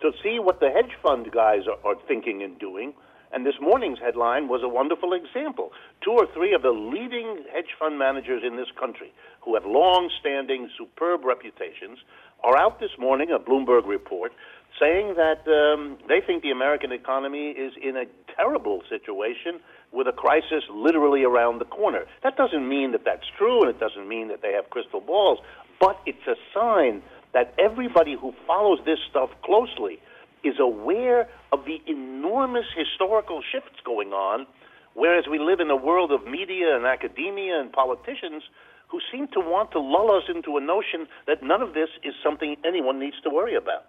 to 0.00 0.12
see 0.22 0.38
what 0.38 0.60
the 0.60 0.70
hedge 0.70 0.92
fund 1.02 1.30
guys 1.32 1.62
are, 1.66 1.78
are 1.88 1.96
thinking 2.08 2.42
and 2.42 2.58
doing. 2.58 2.92
And 3.32 3.46
this 3.46 3.54
morning's 3.60 3.98
headline 4.00 4.48
was 4.48 4.62
a 4.64 4.68
wonderful 4.68 5.12
example. 5.12 5.70
Two 6.02 6.10
or 6.10 6.26
three 6.34 6.52
of 6.52 6.62
the 6.62 6.70
leading 6.70 7.44
hedge 7.52 7.70
fund 7.78 7.98
managers 7.98 8.42
in 8.44 8.56
this 8.56 8.66
country, 8.78 9.12
who 9.42 9.54
have 9.54 9.64
long 9.64 10.10
standing, 10.18 10.68
superb 10.76 11.24
reputations, 11.24 11.98
are 12.42 12.56
out 12.56 12.80
this 12.80 12.90
morning, 12.98 13.30
a 13.30 13.38
Bloomberg 13.38 13.86
report, 13.86 14.32
saying 14.80 15.14
that 15.14 15.46
um, 15.46 15.98
they 16.08 16.20
think 16.26 16.42
the 16.42 16.50
American 16.50 16.90
economy 16.90 17.50
is 17.50 17.72
in 17.80 17.96
a 17.96 18.04
terrible 18.34 18.82
situation 18.88 19.60
with 19.92 20.06
a 20.06 20.12
crisis 20.12 20.64
literally 20.72 21.22
around 21.22 21.58
the 21.58 21.64
corner. 21.66 22.04
That 22.22 22.36
doesn't 22.36 22.68
mean 22.68 22.92
that 22.92 23.04
that's 23.04 23.26
true, 23.36 23.62
and 23.62 23.70
it 23.70 23.78
doesn't 23.78 24.08
mean 24.08 24.28
that 24.28 24.42
they 24.42 24.52
have 24.52 24.70
crystal 24.70 25.00
balls, 25.00 25.38
but 25.78 26.00
it's 26.06 26.26
a 26.26 26.34
sign 26.54 27.02
that 27.32 27.54
everybody 27.58 28.16
who 28.20 28.34
follows 28.46 28.80
this 28.84 28.98
stuff 29.08 29.30
closely 29.44 30.00
is 30.42 30.58
aware 30.58 31.28
of 31.52 31.64
the 31.64 31.80
enormous 31.86 32.66
historical 32.76 33.42
shifts 33.52 33.78
going 33.84 34.12
on, 34.12 34.46
whereas 34.94 35.24
we 35.30 35.38
live 35.38 35.60
in 35.60 35.70
a 35.70 35.76
world 35.76 36.12
of 36.12 36.26
media 36.26 36.76
and 36.76 36.86
academia 36.86 37.60
and 37.60 37.72
politicians 37.72 38.42
who 38.88 39.00
seem 39.12 39.28
to 39.28 39.40
want 39.40 39.70
to 39.70 39.78
lull 39.78 40.10
us 40.10 40.24
into 40.34 40.56
a 40.56 40.60
notion 40.60 41.06
that 41.26 41.42
none 41.42 41.62
of 41.62 41.74
this 41.74 41.88
is 42.02 42.14
something 42.24 42.56
anyone 42.64 42.98
needs 42.98 43.20
to 43.22 43.30
worry 43.30 43.54
about. 43.54 43.86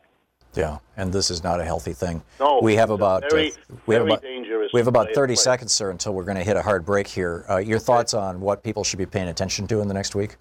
Yeah, 0.54 0.80
and 0.98 1.14
this 1.14 1.32
is 1.32 1.44
not 1.44 1.62
a 1.62 1.64
healthy 1.64 1.94
thing. 1.94 2.22
No, 2.40 2.60
we 2.62 2.76
have 2.76 2.90
about 2.90 3.24
very, 3.30 3.54
uh, 3.54 3.76
we 3.86 3.96
have 3.96 4.06
about 4.06 4.22
dangerous 4.22 4.72
we 4.74 4.80
have 4.80 4.88
about 4.88 5.14
30 5.14 5.36
seconds, 5.36 5.72
sir, 5.74 5.92
until 5.92 6.14
we're 6.14 6.26
going 6.26 6.38
to 6.38 6.44
hit 6.44 6.58
a 6.58 6.62
hard 6.62 6.86
break 6.86 7.08
here. 7.08 7.46
Uh, 7.50 7.58
your 7.58 7.80
thoughts 7.80 8.14
on 8.14 8.42
what 8.42 8.64
people 8.64 8.84
should 8.84 9.00
be 9.00 9.06
paying 9.06 9.30
attention 9.30 9.66
to 9.68 9.80
in 9.80 9.88
the 9.88 9.94
next 9.94 10.14
week? 10.14 10.36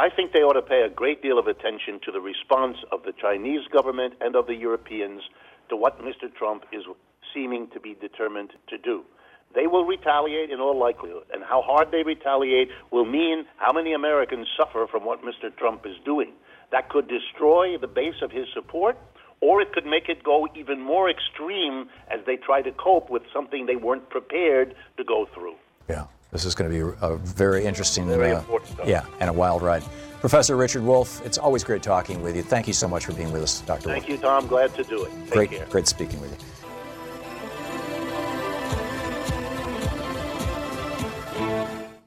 I 0.00 0.10
think 0.10 0.32
they 0.32 0.40
ought 0.40 0.52
to 0.52 0.62
pay 0.62 0.82
a 0.82 0.88
great 0.88 1.22
deal 1.22 1.40
of 1.40 1.48
attention 1.48 1.98
to 2.04 2.12
the 2.12 2.20
response 2.20 2.76
of 2.92 3.02
the 3.02 3.12
Chinese 3.12 3.66
government 3.72 4.14
and 4.20 4.36
of 4.36 4.46
the 4.46 4.54
Europeans 4.54 5.22
to 5.70 5.76
what 5.76 5.98
Mr. 6.00 6.32
Trump 6.32 6.64
is 6.72 6.84
seeming 7.34 7.68
to 7.74 7.80
be 7.80 7.96
determined 8.00 8.52
to 8.68 8.78
do. 8.78 9.02
They 9.56 9.66
will 9.66 9.84
retaliate 9.84 10.50
in 10.50 10.60
all 10.60 10.78
likelihood, 10.78 11.24
and 11.32 11.42
how 11.42 11.62
hard 11.62 11.90
they 11.90 12.04
retaliate 12.04 12.68
will 12.92 13.06
mean 13.06 13.44
how 13.56 13.72
many 13.72 13.92
Americans 13.92 14.46
suffer 14.56 14.86
from 14.88 15.04
what 15.04 15.22
Mr. 15.22 15.54
Trump 15.56 15.84
is 15.84 15.96
doing. 16.04 16.32
That 16.70 16.90
could 16.90 17.08
destroy 17.08 17.76
the 17.76 17.88
base 17.88 18.22
of 18.22 18.30
his 18.30 18.46
support, 18.54 18.96
or 19.40 19.60
it 19.60 19.72
could 19.72 19.86
make 19.86 20.08
it 20.08 20.22
go 20.22 20.46
even 20.54 20.80
more 20.80 21.10
extreme 21.10 21.88
as 22.08 22.20
they 22.24 22.36
try 22.36 22.62
to 22.62 22.70
cope 22.70 23.10
with 23.10 23.22
something 23.32 23.66
they 23.66 23.76
weren't 23.76 24.08
prepared 24.10 24.76
to 24.96 25.02
go 25.02 25.26
through. 25.34 25.56
Yeah, 25.88 26.06
this 26.30 26.44
is 26.44 26.54
going 26.54 26.70
to 26.70 26.92
be 26.92 26.96
a 27.00 27.16
very 27.16 27.64
interesting 27.64 28.06
Very 28.06 28.32
and, 28.32 28.44
uh, 28.48 28.58
yeah, 28.84 29.04
and 29.20 29.30
a 29.30 29.32
wild 29.32 29.62
ride. 29.62 29.82
Professor 30.20 30.56
Richard 30.56 30.82
Wolff, 30.82 31.24
it's 31.24 31.38
always 31.38 31.64
great 31.64 31.82
talking 31.82 32.22
with 32.22 32.36
you. 32.36 32.42
Thank 32.42 32.66
you 32.66 32.72
so 32.72 32.88
much 32.88 33.06
for 33.06 33.12
being 33.12 33.32
with 33.32 33.42
us, 33.42 33.60
Dr. 33.62 33.88
Wolff. 33.88 34.00
Thank 34.00 34.08
you, 34.08 34.18
Tom. 34.18 34.46
Glad 34.46 34.74
to 34.74 34.82
do 34.82 35.04
it. 35.04 35.10
Take 35.24 35.30
Great, 35.32 35.50
care. 35.50 35.66
great 35.66 35.86
speaking 35.86 36.20
with 36.20 36.32
you. 36.32 36.38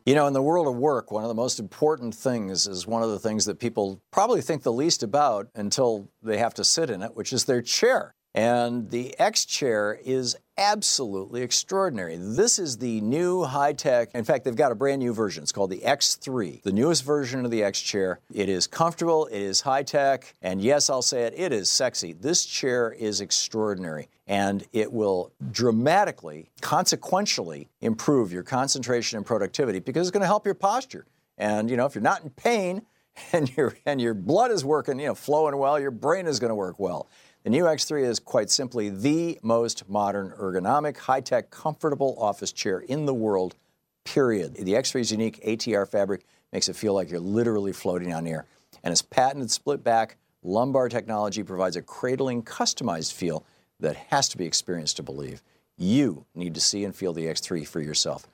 You 0.05 0.15
know, 0.15 0.25
in 0.27 0.33
the 0.33 0.41
world 0.41 0.67
of 0.67 0.75
work, 0.75 1.11
one 1.11 1.23
of 1.23 1.27
the 1.29 1.35
most 1.35 1.59
important 1.59 2.15
things 2.15 2.67
is 2.67 2.87
one 2.87 3.03
of 3.03 3.11
the 3.11 3.19
things 3.19 3.45
that 3.45 3.59
people 3.59 4.01
probably 4.11 4.41
think 4.41 4.63
the 4.63 4.73
least 4.73 5.03
about 5.03 5.47
until 5.55 6.09
they 6.23 6.37
have 6.37 6.55
to 6.55 6.63
sit 6.63 6.89
in 6.89 7.01
it, 7.03 7.15
which 7.15 7.31
is 7.31 7.45
their 7.45 7.61
chair. 7.61 8.15
And 8.33 8.89
the 8.89 9.17
X 9.19 9.45
chair 9.45 9.99
is 10.03 10.35
absolutely 10.61 11.41
extraordinary. 11.41 12.17
This 12.19 12.59
is 12.59 12.77
the 12.77 13.01
new 13.01 13.43
high 13.43 13.73
tech. 13.73 14.09
In 14.13 14.23
fact, 14.23 14.45
they've 14.45 14.55
got 14.55 14.71
a 14.71 14.75
brand 14.75 14.99
new 14.99 15.11
version. 15.11 15.41
It's 15.41 15.51
called 15.51 15.71
the 15.71 15.79
X3, 15.79 16.61
the 16.61 16.71
newest 16.71 17.03
version 17.03 17.43
of 17.45 17.51
the 17.51 17.63
X 17.63 17.81
chair. 17.81 18.19
It 18.31 18.47
is 18.47 18.67
comfortable, 18.67 19.25
it 19.27 19.41
is 19.41 19.61
high 19.61 19.81
tech, 19.81 20.35
and 20.41 20.61
yes, 20.61 20.89
I'll 20.89 21.01
say 21.01 21.23
it, 21.23 21.33
it 21.35 21.51
is 21.51 21.69
sexy. 21.69 22.13
This 22.13 22.45
chair 22.45 22.91
is 22.91 23.21
extraordinary 23.21 24.07
and 24.27 24.63
it 24.71 24.93
will 24.93 25.31
dramatically, 25.51 26.51
consequentially 26.61 27.69
improve 27.81 28.31
your 28.31 28.43
concentration 28.43 29.17
and 29.17 29.25
productivity 29.25 29.79
because 29.79 30.07
it's 30.07 30.13
going 30.13 30.21
to 30.21 30.27
help 30.27 30.45
your 30.45 30.55
posture. 30.55 31.05
And 31.39 31.71
you 31.71 31.75
know, 31.75 31.85
if 31.85 31.95
you're 31.95 32.03
not 32.03 32.23
in 32.23 32.29
pain 32.29 32.83
and 33.33 33.55
your 33.57 33.75
and 33.85 33.99
your 33.99 34.13
blood 34.13 34.51
is 34.51 34.63
working, 34.63 34.99
you 34.99 35.07
know, 35.07 35.15
flowing 35.15 35.57
well, 35.57 35.79
your 35.79 35.91
brain 35.91 36.27
is 36.27 36.39
going 36.39 36.49
to 36.49 36.55
work 36.55 36.79
well. 36.79 37.09
The 37.43 37.49
new 37.49 37.63
X3 37.63 38.03
is 38.03 38.19
quite 38.19 38.51
simply 38.51 38.89
the 38.89 39.39
most 39.41 39.89
modern, 39.89 40.29
ergonomic, 40.39 40.95
high 40.95 41.21
tech, 41.21 41.49
comfortable 41.49 42.15
office 42.19 42.51
chair 42.51 42.77
in 42.79 43.07
the 43.07 43.15
world, 43.15 43.55
period. 44.03 44.53
The 44.53 44.73
X3's 44.73 45.11
unique 45.11 45.43
ATR 45.43 45.89
fabric 45.89 46.23
makes 46.53 46.69
it 46.69 46.75
feel 46.75 46.93
like 46.93 47.09
you're 47.09 47.19
literally 47.19 47.73
floating 47.73 48.13
on 48.13 48.27
air. 48.27 48.45
And 48.83 48.91
its 48.91 49.01
patented 49.01 49.49
split 49.49 49.83
back 49.83 50.17
lumbar 50.43 50.87
technology 50.87 51.41
provides 51.41 51.75
a 51.75 51.81
cradling, 51.81 52.43
customized 52.43 53.13
feel 53.13 53.43
that 53.79 53.95
has 53.95 54.29
to 54.29 54.37
be 54.37 54.45
experienced 54.45 54.97
to 54.97 55.03
believe. 55.03 55.41
You 55.79 56.25
need 56.35 56.53
to 56.53 56.61
see 56.61 56.85
and 56.85 56.95
feel 56.95 57.13
the 57.13 57.25
X3 57.25 57.67
for 57.67 57.81
yourself. 57.81 58.27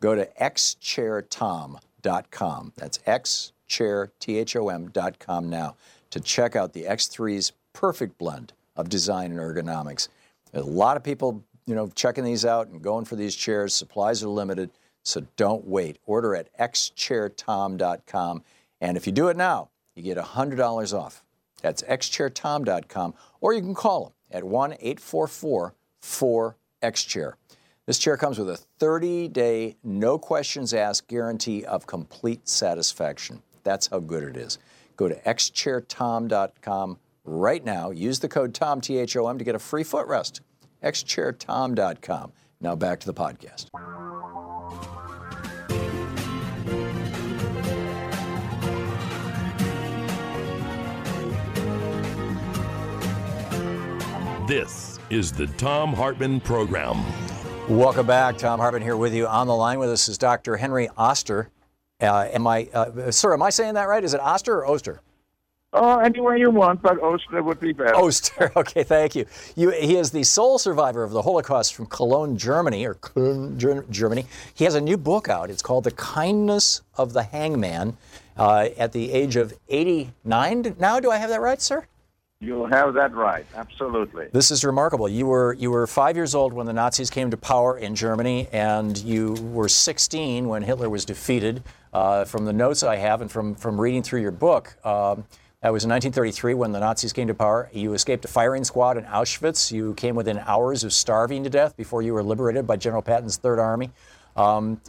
Go 0.00 0.14
to 0.14 0.28
xchairtom.com. 0.38 2.72
That's 2.76 2.98
xchairtom.com 2.98 5.48
now 5.48 5.76
to 6.10 6.20
check 6.20 6.56
out 6.56 6.74
the 6.74 6.84
X3's 6.84 7.52
perfect 7.80 8.18
blend 8.18 8.52
of 8.76 8.90
design 8.90 9.30
and 9.30 9.40
ergonomics. 9.40 10.08
A 10.52 10.60
lot 10.60 10.98
of 10.98 11.02
people, 11.02 11.42
you 11.64 11.74
know, 11.74 11.88
checking 11.94 12.24
these 12.24 12.44
out 12.44 12.68
and 12.68 12.82
going 12.82 13.06
for 13.06 13.16
these 13.16 13.34
chairs. 13.34 13.74
Supplies 13.74 14.22
are 14.22 14.28
limited, 14.28 14.70
so 15.02 15.26
don't 15.36 15.66
wait. 15.66 15.96
Order 16.04 16.34
at 16.34 16.54
xchairtom.com, 16.58 18.42
and 18.82 18.98
if 18.98 19.06
you 19.06 19.14
do 19.14 19.28
it 19.28 19.38
now, 19.38 19.70
you 19.94 20.02
get 20.02 20.18
$100 20.18 20.92
off. 20.92 21.24
That's 21.62 21.82
xchairtom.com, 21.84 23.14
or 23.40 23.54
you 23.54 23.62
can 23.62 23.74
call 23.74 24.04
them 24.04 24.12
at 24.30 24.42
1-844-4XChair. 24.42 27.32
This 27.86 27.98
chair 27.98 28.18
comes 28.18 28.38
with 28.38 28.50
a 28.50 28.60
30-day, 28.78 29.76
no 29.82 30.18
questions 30.18 30.74
asked 30.74 31.08
guarantee 31.08 31.64
of 31.64 31.86
complete 31.86 32.46
satisfaction. 32.46 33.40
That's 33.64 33.86
how 33.86 34.00
good 34.00 34.22
it 34.22 34.36
is. 34.36 34.58
Go 34.96 35.08
to 35.08 35.14
xchairtom.com 35.14 36.98
right 37.30 37.64
now. 37.64 37.90
Use 37.90 38.18
the 38.18 38.28
code 38.28 38.52
TOM, 38.52 38.80
T 38.80 38.98
H 38.98 39.16
O 39.16 39.28
M, 39.28 39.38
to 39.38 39.44
get 39.44 39.54
a 39.54 39.58
free 39.58 39.84
footrest. 39.84 40.40
xchairtom.com. 40.82 42.32
Now 42.60 42.74
back 42.74 43.00
to 43.00 43.06
the 43.06 43.14
podcast. 43.14 43.68
This 54.46 54.98
is 55.10 55.30
the 55.30 55.46
Thom 55.46 55.92
Hartmann 55.92 56.40
Program. 56.40 57.04
Welcome 57.68 58.06
back. 58.06 58.36
Thom 58.36 58.58
Hartmann 58.58 58.82
here 58.82 58.96
with 58.96 59.14
you. 59.14 59.28
On 59.28 59.46
the 59.46 59.54
line 59.54 59.78
with 59.78 59.90
us 59.90 60.08
is 60.08 60.18
Dr. 60.18 60.56
Henry 60.56 60.88
Oster. 60.96 61.50
Uh, 62.00 62.28
am 62.32 62.48
I, 62.48 62.68
uh, 62.74 63.12
sir, 63.12 63.32
am 63.32 63.42
I 63.44 63.50
saying 63.50 63.74
that 63.74 63.84
right? 63.84 64.02
Is 64.02 64.12
it 64.12 64.20
Oster 64.20 64.56
or 64.58 64.66
Oster? 64.66 65.02
Oh, 65.72 65.98
any 65.98 66.20
way 66.20 66.38
you 66.38 66.50
want, 66.50 66.82
but 66.82 67.00
Oster 67.00 67.42
would 67.42 67.60
be 67.60 67.72
better. 67.72 67.94
Oster, 67.94 68.50
okay, 68.56 68.82
thank 68.82 69.14
you. 69.14 69.26
you. 69.54 69.70
He 69.70 69.96
is 69.96 70.10
the 70.10 70.24
sole 70.24 70.58
survivor 70.58 71.04
of 71.04 71.12
the 71.12 71.22
Holocaust 71.22 71.74
from 71.74 71.86
Cologne, 71.86 72.36
Germany, 72.36 72.84
or 72.84 72.94
Cologne, 72.94 73.56
Germany. 73.90 74.26
He 74.52 74.64
has 74.64 74.74
a 74.74 74.80
new 74.80 74.96
book 74.96 75.28
out. 75.28 75.48
It's 75.48 75.62
called 75.62 75.84
The 75.84 75.92
Kindness 75.92 76.82
of 76.96 77.12
the 77.12 77.22
Hangman. 77.22 77.96
Uh, 78.36 78.70
at 78.78 78.92
the 78.92 79.12
age 79.12 79.36
of 79.36 79.52
89 79.68 80.74
now, 80.78 80.98
do 80.98 81.10
I 81.10 81.18
have 81.18 81.28
that 81.28 81.40
right, 81.40 81.60
sir? 81.60 81.86
You 82.40 82.64
have 82.64 82.94
that 82.94 83.14
right, 83.14 83.44
absolutely. 83.54 84.28
This 84.32 84.50
is 84.50 84.64
remarkable. 84.64 85.10
You 85.10 85.26
were 85.26 85.52
you 85.52 85.70
were 85.70 85.86
five 85.86 86.16
years 86.16 86.34
old 86.34 86.54
when 86.54 86.64
the 86.64 86.72
Nazis 86.72 87.10
came 87.10 87.30
to 87.32 87.36
power 87.36 87.76
in 87.76 87.94
Germany, 87.94 88.48
and 88.50 88.96
you 88.96 89.34
were 89.52 89.68
16 89.68 90.48
when 90.48 90.62
Hitler 90.62 90.88
was 90.88 91.04
defeated. 91.04 91.62
Uh, 91.92 92.24
from 92.24 92.46
the 92.46 92.52
notes 92.54 92.82
I 92.82 92.96
have 92.96 93.20
and 93.20 93.30
from 93.30 93.54
from 93.54 93.78
reading 93.78 94.02
through 94.02 94.22
your 94.22 94.30
book, 94.30 94.74
um, 94.86 95.26
that 95.62 95.72
was 95.72 95.84
in 95.84 95.90
1933 95.90 96.54
when 96.54 96.72
the 96.72 96.80
Nazis 96.80 97.12
came 97.12 97.28
to 97.28 97.34
power. 97.34 97.68
You 97.72 97.92
escaped 97.92 98.24
a 98.24 98.28
firing 98.28 98.64
squad 98.64 98.96
in 98.96 99.04
Auschwitz. 99.04 99.70
You 99.70 99.92
came 99.94 100.14
within 100.14 100.38
hours 100.38 100.84
of 100.84 100.92
starving 100.92 101.44
to 101.44 101.50
death 101.50 101.76
before 101.76 102.00
you 102.00 102.14
were 102.14 102.22
liberated 102.22 102.66
by 102.66 102.76
General 102.76 103.02
Patton's 103.02 103.36
Third 103.36 103.58
Army. 103.58 103.90
Um, 104.36 104.80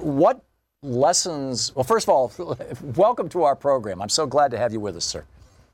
what 0.00 0.42
lessons? 0.82 1.74
Well, 1.76 1.84
first 1.84 2.08
of 2.08 2.10
all, 2.10 2.32
welcome 2.96 3.28
to 3.30 3.44
our 3.44 3.54
program. 3.54 4.02
I'm 4.02 4.08
so 4.08 4.26
glad 4.26 4.50
to 4.50 4.58
have 4.58 4.72
you 4.72 4.80
with 4.80 4.96
us, 4.96 5.04
sir. 5.04 5.24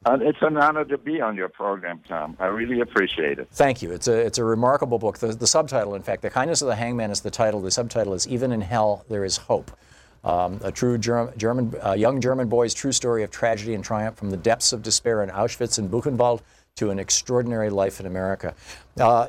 Uh, 0.04 0.18
it's 0.20 0.42
an 0.42 0.56
honor 0.56 0.84
to 0.84 0.98
be 0.98 1.20
on 1.20 1.36
your 1.36 1.48
program, 1.48 2.00
Tom. 2.06 2.36
I 2.40 2.46
really 2.46 2.80
appreciate 2.80 3.38
it. 3.38 3.48
Thank 3.52 3.80
you. 3.82 3.92
It's 3.92 4.08
a, 4.08 4.18
it's 4.18 4.36
a 4.36 4.44
remarkable 4.44 4.98
book. 4.98 5.18
The, 5.18 5.28
the 5.28 5.46
subtitle, 5.46 5.94
in 5.94 6.02
fact, 6.02 6.22
The 6.22 6.30
Kindness 6.30 6.60
of 6.60 6.68
the 6.68 6.74
Hangman 6.74 7.12
is 7.12 7.20
the 7.20 7.30
title. 7.30 7.60
The 7.60 7.70
subtitle 7.70 8.12
is 8.12 8.26
Even 8.26 8.52
in 8.52 8.60
Hell, 8.60 9.04
There 9.08 9.24
is 9.24 9.36
Hope. 9.36 9.70
Um, 10.24 10.60
a 10.62 10.70
true 10.70 10.98
German, 10.98 11.36
German 11.36 11.74
uh, 11.84 11.92
young 11.92 12.20
German 12.20 12.48
boy's 12.48 12.74
true 12.74 12.92
story 12.92 13.22
of 13.24 13.30
tragedy 13.30 13.74
and 13.74 13.82
triumph 13.82 14.16
from 14.16 14.30
the 14.30 14.36
depths 14.36 14.72
of 14.72 14.82
despair 14.82 15.22
in 15.22 15.30
Auschwitz 15.30 15.78
and 15.78 15.90
Buchenwald 15.90 16.42
to 16.76 16.90
an 16.90 16.98
extraordinary 16.98 17.70
life 17.70 18.00
in 18.00 18.06
America. 18.06 18.54
Uh, 18.98 19.26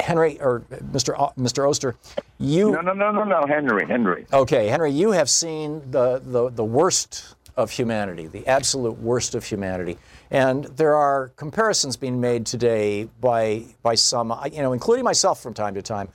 Henry 0.00 0.40
or 0.40 0.60
Mr. 0.92 1.14
O, 1.18 1.32
Mr. 1.38 1.68
Oster, 1.68 1.94
you 2.38 2.72
no 2.72 2.80
no 2.80 2.92
no 2.94 3.12
no 3.12 3.24
no 3.24 3.44
Henry 3.46 3.86
Henry. 3.86 4.26
Okay, 4.32 4.68
Henry, 4.68 4.90
you 4.90 5.12
have 5.12 5.28
seen 5.28 5.82
the 5.90 6.20
the, 6.24 6.48
the 6.50 6.64
worst 6.64 7.34
of 7.56 7.70
humanity, 7.70 8.26
the 8.26 8.46
absolute 8.46 8.98
worst 8.98 9.34
of 9.34 9.44
humanity. 9.44 9.98
And 10.30 10.64
there 10.64 10.94
are 10.94 11.32
comparisons 11.36 11.96
being 11.96 12.20
made 12.20 12.46
today 12.46 13.08
by, 13.20 13.64
by 13.82 13.96
some, 13.96 14.34
you 14.52 14.62
know, 14.62 14.72
including 14.72 15.04
myself 15.04 15.42
from 15.42 15.54
time 15.54 15.74
to 15.74 15.82
time, 15.82 16.08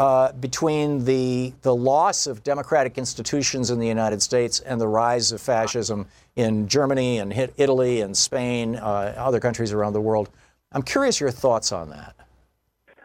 uh, 0.00 0.32
between 0.32 1.04
the, 1.04 1.52
the 1.60 1.74
loss 1.74 2.26
of 2.26 2.42
democratic 2.42 2.96
institutions 2.96 3.70
in 3.70 3.78
the 3.78 3.86
United 3.86 4.22
States 4.22 4.58
and 4.60 4.80
the 4.80 4.88
rise 4.88 5.30
of 5.30 5.42
fascism 5.42 6.06
in 6.36 6.66
Germany 6.68 7.18
and 7.18 7.34
Italy 7.58 8.00
and 8.00 8.16
Spain, 8.16 8.76
uh, 8.76 9.12
other 9.18 9.40
countries 9.40 9.74
around 9.74 9.92
the 9.92 10.00
world. 10.00 10.30
I'm 10.72 10.80
curious 10.80 11.20
your 11.20 11.30
thoughts 11.30 11.70
on 11.70 11.90
that. 11.90 12.16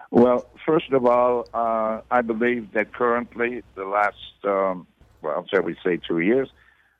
Well, 0.09 0.45
first 0.65 0.93
of 0.93 1.05
all, 1.05 1.49
uh, 1.53 1.99
I 2.09 2.21
believe 2.21 2.71
that 2.71 2.93
currently, 2.93 3.61
the 3.75 3.83
last, 3.83 4.15
um, 4.45 4.87
well, 5.21 5.45
shall 5.53 5.63
we 5.63 5.75
say, 5.83 5.97
two 5.97 6.19
years, 6.19 6.47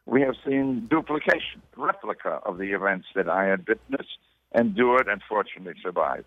we 0.06 0.20
have 0.24 0.36
seen 0.46 0.88
duplication, 0.90 1.62
replica 1.78 2.42
of 2.44 2.58
the 2.58 2.74
events 2.74 3.08
that 3.16 3.30
I 3.30 3.46
had 3.46 3.66
witnessed, 3.66 4.18
endured, 4.54 5.08
and 5.08 5.22
fortunately 5.30 5.76
survived. 5.82 6.26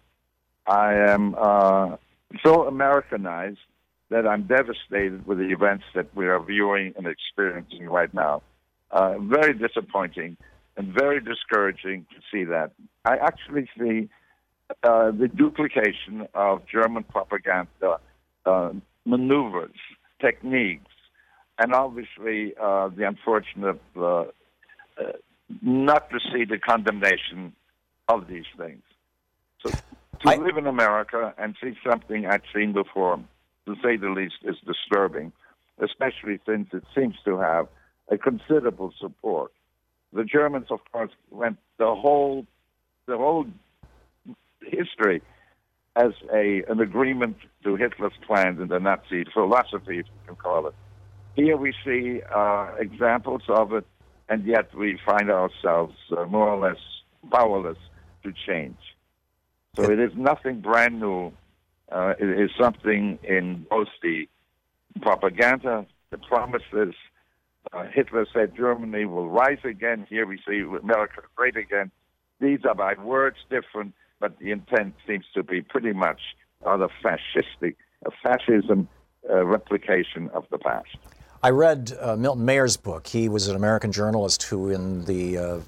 I 0.66 0.94
am 0.94 1.34
uh, 1.36 1.96
so 2.44 2.66
Americanized 2.66 3.58
that 4.10 4.26
I'm 4.26 4.44
devastated 4.44 5.26
with 5.26 5.38
the 5.38 5.50
events 5.50 5.84
that 5.94 6.14
we 6.14 6.26
are 6.26 6.42
viewing 6.42 6.94
and 6.96 7.06
experiencing 7.06 7.86
right 7.86 8.12
now. 8.12 8.42
Uh, 8.90 9.18
very 9.18 9.52
disappointing 9.52 10.36
and 10.76 10.94
very 10.94 11.20
discouraging 11.20 12.06
to 12.10 12.20
see 12.32 12.44
that. 12.44 12.70
I 13.04 13.16
actually 13.16 13.68
see 13.78 14.08
uh, 14.82 15.10
the 15.10 15.28
duplication 15.28 16.26
of 16.34 16.62
German 16.66 17.02
propaganda 17.02 17.98
uh, 18.46 18.72
maneuvers, 19.04 19.76
techniques, 20.20 20.90
and 21.58 21.74
obviously 21.74 22.54
uh, 22.60 22.88
the 22.88 23.06
unfortunate 23.06 23.80
uh, 23.96 24.20
uh, 24.20 24.24
not 25.62 26.10
to 26.10 26.18
see 26.32 26.44
the 26.44 26.58
condemnation 26.58 27.52
of 28.08 28.28
these 28.28 28.44
things. 28.56 28.82
So 29.64 29.70
to 30.20 30.30
I, 30.30 30.36
live 30.36 30.56
in 30.56 30.66
America 30.66 31.34
and 31.38 31.54
see 31.62 31.74
something 31.88 32.26
I'd 32.26 32.42
seen 32.54 32.72
before, 32.72 33.18
to 33.66 33.74
say 33.82 33.96
the 33.96 34.10
least, 34.10 34.36
is 34.44 34.56
disturbing, 34.66 35.32
especially 35.82 36.40
since 36.46 36.68
it 36.72 36.84
seems 36.94 37.14
to 37.24 37.38
have 37.38 37.68
a 38.08 38.18
considerable 38.18 38.92
support. 39.00 39.52
The 40.12 40.24
Germans, 40.24 40.66
of 40.70 40.80
course, 40.90 41.10
went 41.30 41.58
the 41.78 41.94
whole 41.94 42.46
the 43.06 43.16
whole 43.16 43.46
history 44.62 45.22
as 45.96 46.12
a 46.32 46.62
an 46.68 46.80
agreement 46.80 47.36
to 47.64 47.76
Hitler's 47.76 48.12
plans 48.26 48.60
and 48.60 48.70
the 48.70 48.78
Nazi 48.78 49.24
philosophy, 49.32 49.98
if 49.98 50.06
you 50.06 50.26
can 50.26 50.36
call 50.36 50.66
it. 50.66 50.74
Here 51.34 51.56
we 51.56 51.72
see 51.84 52.20
uh, 52.34 52.72
examples 52.78 53.42
of 53.48 53.72
it, 53.72 53.86
and 54.28 54.44
yet 54.44 54.74
we 54.74 54.98
find 55.04 55.30
ourselves 55.30 55.94
uh, 56.16 56.24
more 56.24 56.48
or 56.48 56.58
less 56.58 56.80
powerless 57.30 57.78
to 58.24 58.32
change. 58.46 58.76
So 59.78 59.92
it 59.92 60.00
is 60.00 60.10
nothing 60.16 60.60
brand 60.60 60.98
new. 60.98 61.32
Uh, 61.90 62.14
it 62.18 62.28
is 62.28 62.50
something 62.60 63.16
in 63.22 63.64
both 63.70 63.86
the 64.02 64.28
propaganda, 65.00 65.86
the 66.10 66.18
promises. 66.18 66.94
Uh, 67.72 67.84
Hitler 67.84 68.26
said 68.34 68.56
Germany 68.56 69.04
will 69.04 69.28
rise 69.28 69.60
again. 69.62 70.04
Here 70.10 70.26
we 70.26 70.40
see 70.46 70.60
America 70.60 71.22
great 71.36 71.56
again. 71.56 71.92
These 72.40 72.60
are 72.64 72.74
by 72.74 72.94
words 73.00 73.36
different, 73.50 73.94
but 74.18 74.36
the 74.40 74.50
intent 74.50 74.94
seems 75.06 75.26
to 75.34 75.44
be 75.44 75.62
pretty 75.62 75.92
much 75.92 76.20
other 76.66 76.88
fascistic, 77.04 77.76
a 78.04 78.10
fascism 78.20 78.88
uh, 79.30 79.44
replication 79.44 80.28
of 80.30 80.44
the 80.50 80.58
past. 80.58 80.96
I 81.40 81.50
read 81.50 81.96
uh, 82.00 82.16
Milton 82.16 82.44
Mayer's 82.44 82.76
book. 82.76 83.06
He 83.06 83.28
was 83.28 83.46
an 83.46 83.54
American 83.54 83.92
journalist 83.92 84.42
who, 84.42 84.70
in 84.70 85.04
the 85.04 85.38
uh, 85.38 85.60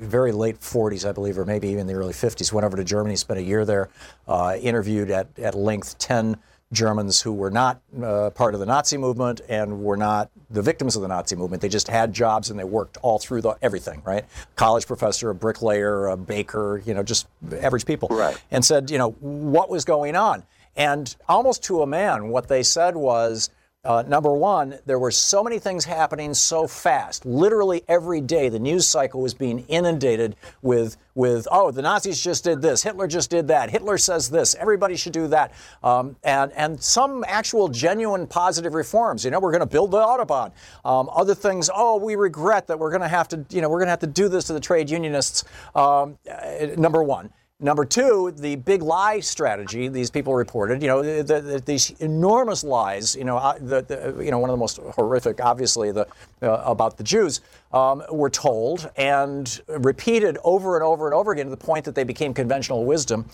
very 0.00 0.32
late 0.32 0.60
40s, 0.60 1.08
I 1.08 1.12
believe, 1.12 1.38
or 1.38 1.44
maybe 1.44 1.68
even 1.68 1.86
the 1.86 1.94
early 1.94 2.12
50s, 2.12 2.52
went 2.52 2.64
over 2.64 2.76
to 2.76 2.84
Germany, 2.84 3.16
spent 3.16 3.38
a 3.38 3.42
year 3.42 3.64
there, 3.64 3.90
uh, 4.26 4.56
interviewed 4.60 5.10
at, 5.10 5.26
at 5.38 5.54
length 5.54 5.98
10 5.98 6.36
Germans 6.72 7.20
who 7.20 7.32
were 7.32 7.50
not 7.50 7.80
uh, 8.02 8.30
part 8.30 8.54
of 8.54 8.60
the 8.60 8.66
Nazi 8.66 8.96
movement 8.96 9.40
and 9.48 9.82
were 9.82 9.96
not 9.96 10.30
the 10.50 10.62
victims 10.62 10.94
of 10.94 11.02
the 11.02 11.08
Nazi 11.08 11.34
movement. 11.34 11.60
They 11.60 11.68
just 11.68 11.88
had 11.88 12.12
jobs 12.12 12.50
and 12.50 12.58
they 12.58 12.64
worked 12.64 12.96
all 13.02 13.18
through 13.18 13.42
the, 13.42 13.56
everything, 13.60 14.02
right? 14.04 14.24
College 14.54 14.86
professor, 14.86 15.30
a 15.30 15.34
bricklayer, 15.34 16.06
a 16.06 16.16
baker, 16.16 16.80
you 16.86 16.94
know, 16.94 17.02
just 17.02 17.26
average 17.60 17.86
people. 17.86 18.08
Right. 18.08 18.40
And 18.50 18.64
said, 18.64 18.90
you 18.90 18.98
know, 18.98 19.10
what 19.20 19.68
was 19.68 19.84
going 19.84 20.14
on? 20.14 20.44
And 20.76 21.14
almost 21.28 21.64
to 21.64 21.82
a 21.82 21.86
man, 21.86 22.28
what 22.28 22.46
they 22.46 22.62
said 22.62 22.94
was, 22.94 23.50
uh, 23.82 24.02
number 24.06 24.30
one, 24.30 24.78
there 24.84 24.98
were 24.98 25.10
so 25.10 25.42
many 25.42 25.58
things 25.58 25.86
happening 25.86 26.34
so 26.34 26.66
fast. 26.66 27.24
Literally 27.24 27.82
every 27.88 28.20
day, 28.20 28.50
the 28.50 28.58
news 28.58 28.86
cycle 28.86 29.22
was 29.22 29.32
being 29.32 29.60
inundated 29.68 30.36
with, 30.60 30.98
with 31.14 31.48
oh, 31.50 31.70
the 31.70 31.80
Nazis 31.80 32.22
just 32.22 32.44
did 32.44 32.60
this, 32.60 32.82
Hitler 32.82 33.06
just 33.06 33.30
did 33.30 33.48
that, 33.48 33.70
Hitler 33.70 33.96
says 33.96 34.28
this, 34.28 34.54
everybody 34.56 34.96
should 34.96 35.14
do 35.14 35.28
that, 35.28 35.52
um, 35.82 36.14
and 36.24 36.52
and 36.52 36.82
some 36.82 37.24
actual 37.26 37.68
genuine 37.68 38.26
positive 38.26 38.74
reforms. 38.74 39.24
You 39.24 39.30
know, 39.30 39.40
we're 39.40 39.52
going 39.52 39.60
to 39.60 39.66
build 39.66 39.92
the 39.92 39.98
autobahn. 39.98 40.52
Um, 40.84 41.08
other 41.14 41.34
things, 41.34 41.70
oh, 41.74 41.96
we 41.96 42.16
regret 42.16 42.66
that 42.66 42.78
we're 42.78 42.90
going 42.90 43.00
to 43.00 43.08
have 43.08 43.28
to, 43.28 43.46
you 43.48 43.62
know, 43.62 43.70
we're 43.70 43.78
going 43.78 43.86
to 43.86 43.92
have 43.92 44.00
to 44.00 44.06
do 44.06 44.28
this 44.28 44.44
to 44.44 44.52
the 44.52 44.60
trade 44.60 44.90
unionists. 44.90 45.44
Um, 45.74 46.18
uh, 46.30 46.66
number 46.76 47.02
one. 47.02 47.30
Number 47.62 47.84
two, 47.84 48.32
the 48.38 48.56
big 48.56 48.82
lie 48.82 49.20
strategy. 49.20 49.88
These 49.88 50.10
people 50.10 50.34
reported, 50.34 50.80
you 50.80 50.88
know, 50.88 51.02
the, 51.02 51.40
the, 51.40 51.62
these 51.64 51.90
enormous 52.00 52.64
lies. 52.64 53.14
You 53.14 53.24
know, 53.24 53.36
uh, 53.36 53.58
the, 53.60 54.16
you 54.18 54.30
know, 54.30 54.38
one 54.38 54.48
of 54.48 54.54
the 54.54 54.58
most 54.58 54.78
horrific, 54.78 55.44
obviously, 55.44 55.92
the 55.92 56.06
uh, 56.40 56.62
about 56.64 56.96
the 56.96 57.04
Jews 57.04 57.42
um, 57.72 58.02
were 58.10 58.30
told 58.30 58.90
and 58.96 59.60
repeated 59.68 60.38
over 60.42 60.76
and 60.76 60.84
over 60.84 61.06
and 61.06 61.14
over 61.14 61.32
again 61.32 61.46
to 61.46 61.50
the 61.50 61.56
point 61.56 61.84
that 61.84 61.94
they 61.94 62.04
became 62.04 62.34
conventional 62.34 62.84
wisdom. 62.84 63.26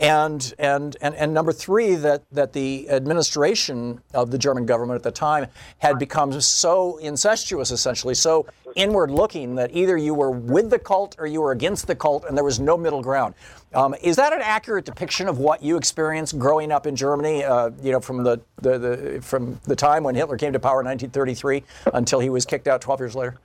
And 0.00 0.54
and 0.58 0.96
and, 1.00 1.14
and 1.14 1.32
number 1.32 1.52
three, 1.52 1.94
that 1.96 2.24
that 2.32 2.52
the 2.52 2.88
administration 2.90 4.00
of 4.12 4.30
the 4.30 4.38
German 4.38 4.66
government 4.66 4.96
at 4.96 5.02
the 5.02 5.12
time 5.12 5.46
had 5.78 5.98
become 5.98 6.40
so 6.40 6.96
incestuous, 6.98 7.70
essentially, 7.70 8.14
so 8.14 8.46
inward 8.74 9.10
looking 9.10 9.54
that 9.54 9.70
either 9.72 9.96
you 9.96 10.14
were 10.14 10.30
with 10.30 10.70
the 10.70 10.78
cult 10.78 11.14
or 11.18 11.26
you 11.26 11.40
were 11.40 11.52
against 11.52 11.86
the 11.86 11.94
cult, 11.94 12.24
and 12.24 12.36
there 12.36 12.44
was 12.44 12.58
no 12.58 12.76
middle 12.76 13.02
ground. 13.02 13.34
Um, 13.72 13.94
is 14.02 14.16
that 14.16 14.32
an 14.32 14.40
accurate 14.42 14.84
depiction 14.84 15.28
of 15.28 15.38
what 15.38 15.62
you 15.62 15.76
experienced 15.76 16.38
growing 16.38 16.70
up 16.72 16.86
in 16.86 16.94
Germany? 16.94 17.44
Uh, 17.44 17.70
you 17.82 17.92
know, 17.92 18.00
from 18.00 18.22
the, 18.22 18.40
the, 18.62 18.78
the, 18.78 19.20
from 19.20 19.60
the 19.64 19.76
time 19.76 20.04
when 20.04 20.14
Hitler 20.14 20.36
came 20.36 20.52
to 20.52 20.60
power 20.60 20.80
in 20.80 20.86
1933 20.86 21.62
until 21.94 22.20
he 22.20 22.30
was 22.30 22.44
kicked 22.44 22.68
out 22.68 22.80
12 22.80 23.00
years 23.00 23.14
later. 23.14 23.36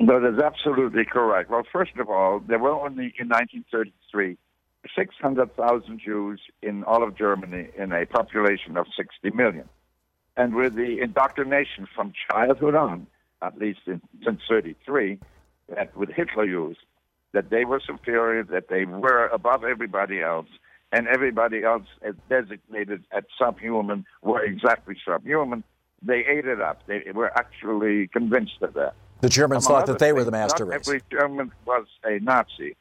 That 0.00 0.32
is 0.32 0.42
absolutely 0.42 1.04
correct. 1.04 1.50
Well, 1.50 1.64
first 1.72 1.96
of 1.98 2.08
all, 2.08 2.40
there 2.40 2.58
were 2.58 2.72
only 2.72 3.14
in 3.18 3.28
1933 3.28 4.36
600,000 4.94 5.98
Jews 5.98 6.40
in 6.62 6.84
all 6.84 7.02
of 7.02 7.16
Germany 7.16 7.68
in 7.76 7.92
a 7.92 8.06
population 8.06 8.76
of 8.76 8.86
60 8.96 9.30
million. 9.30 9.68
And 10.36 10.54
with 10.54 10.74
the 10.74 11.00
indoctrination 11.00 11.86
from 11.94 12.12
childhood 12.30 12.74
on, 12.74 13.06
at 13.40 13.58
least 13.58 13.80
in, 13.86 14.00
since 14.24 14.40
33, 14.48 15.18
that 15.74 15.96
with 15.96 16.10
Hitler 16.10 16.44
used, 16.44 16.80
that 17.32 17.50
they 17.50 17.64
were 17.64 17.80
superior, 17.80 18.42
that 18.44 18.68
they 18.68 18.84
were 18.84 19.28
above 19.28 19.64
everybody 19.64 20.20
else, 20.20 20.48
and 20.92 21.08
everybody 21.08 21.64
else 21.64 21.86
as 22.02 22.14
designated 22.28 23.04
as 23.10 23.24
subhuman 23.38 24.04
were 24.22 24.44
exactly 24.44 24.96
subhuman. 25.04 25.64
They 26.02 26.24
ate 26.26 26.46
it 26.46 26.60
up. 26.60 26.86
They 26.86 27.02
were 27.12 27.36
actually 27.36 28.08
convinced 28.08 28.60
of 28.60 28.74
that. 28.74 28.94
The 29.20 29.28
Germans 29.28 29.66
Among 29.66 29.80
thought 29.80 29.86
that 29.86 29.98
they 29.98 30.12
were 30.12 30.24
the 30.24 30.30
master 30.30 30.64
race. 30.64 30.86
Every 30.86 31.02
German 31.10 31.52
was 31.66 31.86
a 32.04 32.18
Nazi. 32.20 32.76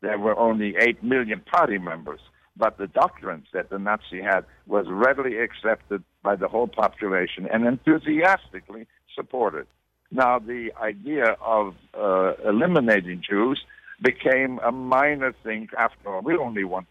There 0.00 0.18
were 0.18 0.36
only 0.38 0.76
8 0.76 1.02
million 1.02 1.40
party 1.40 1.78
members, 1.78 2.20
but 2.56 2.78
the 2.78 2.86
doctrines 2.86 3.46
that 3.52 3.70
the 3.70 3.78
Nazi 3.78 4.20
had 4.22 4.44
was 4.66 4.86
readily 4.88 5.38
accepted 5.38 6.04
by 6.22 6.36
the 6.36 6.48
whole 6.48 6.68
population 6.68 7.48
and 7.52 7.66
enthusiastically 7.66 8.86
supported. 9.14 9.66
Now, 10.10 10.38
the 10.38 10.72
idea 10.80 11.36
of 11.44 11.74
uh, 11.94 12.34
eliminating 12.44 13.22
Jews 13.28 13.60
became 14.00 14.60
a 14.64 14.72
minor 14.72 15.34
thing 15.42 15.68
after 15.76 16.08
all. 16.08 16.22
We're 16.22 16.40
only 16.40 16.62
1% 16.62 16.84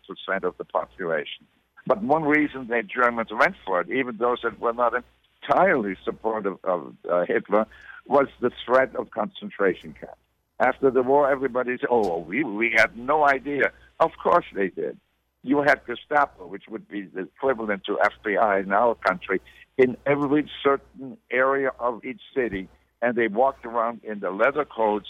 of 0.43 0.57
the 0.57 0.65
population. 0.65 1.45
But 1.85 2.03
one 2.03 2.23
reason 2.23 2.67
the 2.67 2.83
Germans 2.83 3.29
went 3.31 3.55
for 3.65 3.81
it, 3.81 3.89
even 3.89 4.17
those 4.17 4.39
that 4.43 4.59
were 4.59 4.73
not 4.73 4.93
entirely 5.41 5.95
supportive 6.03 6.57
of 6.63 6.93
uh, 7.09 7.25
Hitler, 7.25 7.65
was 8.09 8.27
the 8.41 8.51
threat 8.65 8.95
of 8.95 9.11
concentration 9.11 9.93
camps. 9.99 10.17
After 10.59 10.89
the 10.89 11.03
war, 11.03 11.29
everybody 11.29 11.77
said, 11.79 11.89
oh, 11.91 12.19
we, 12.19 12.43
we 12.43 12.73
had 12.75 12.97
no 12.97 13.27
idea. 13.27 13.71
Of 13.99 14.11
course 14.21 14.45
they 14.55 14.69
did. 14.69 14.97
You 15.43 15.61
had 15.61 15.81
Gestapo, 15.85 16.47
which 16.47 16.63
would 16.67 16.87
be 16.87 17.03
the 17.03 17.21
equivalent 17.21 17.83
to 17.85 17.97
FBI 17.97 18.63
in 18.63 18.71
our 18.71 18.95
country, 18.95 19.39
in 19.77 19.95
every 20.05 20.49
certain 20.63 21.17
area 21.31 21.71
of 21.79 22.03
each 22.03 22.21
city, 22.35 22.67
and 23.01 23.15
they 23.15 23.27
walked 23.27 23.65
around 23.65 24.01
in 24.03 24.19
the 24.19 24.31
leather 24.31 24.65
coats, 24.65 25.07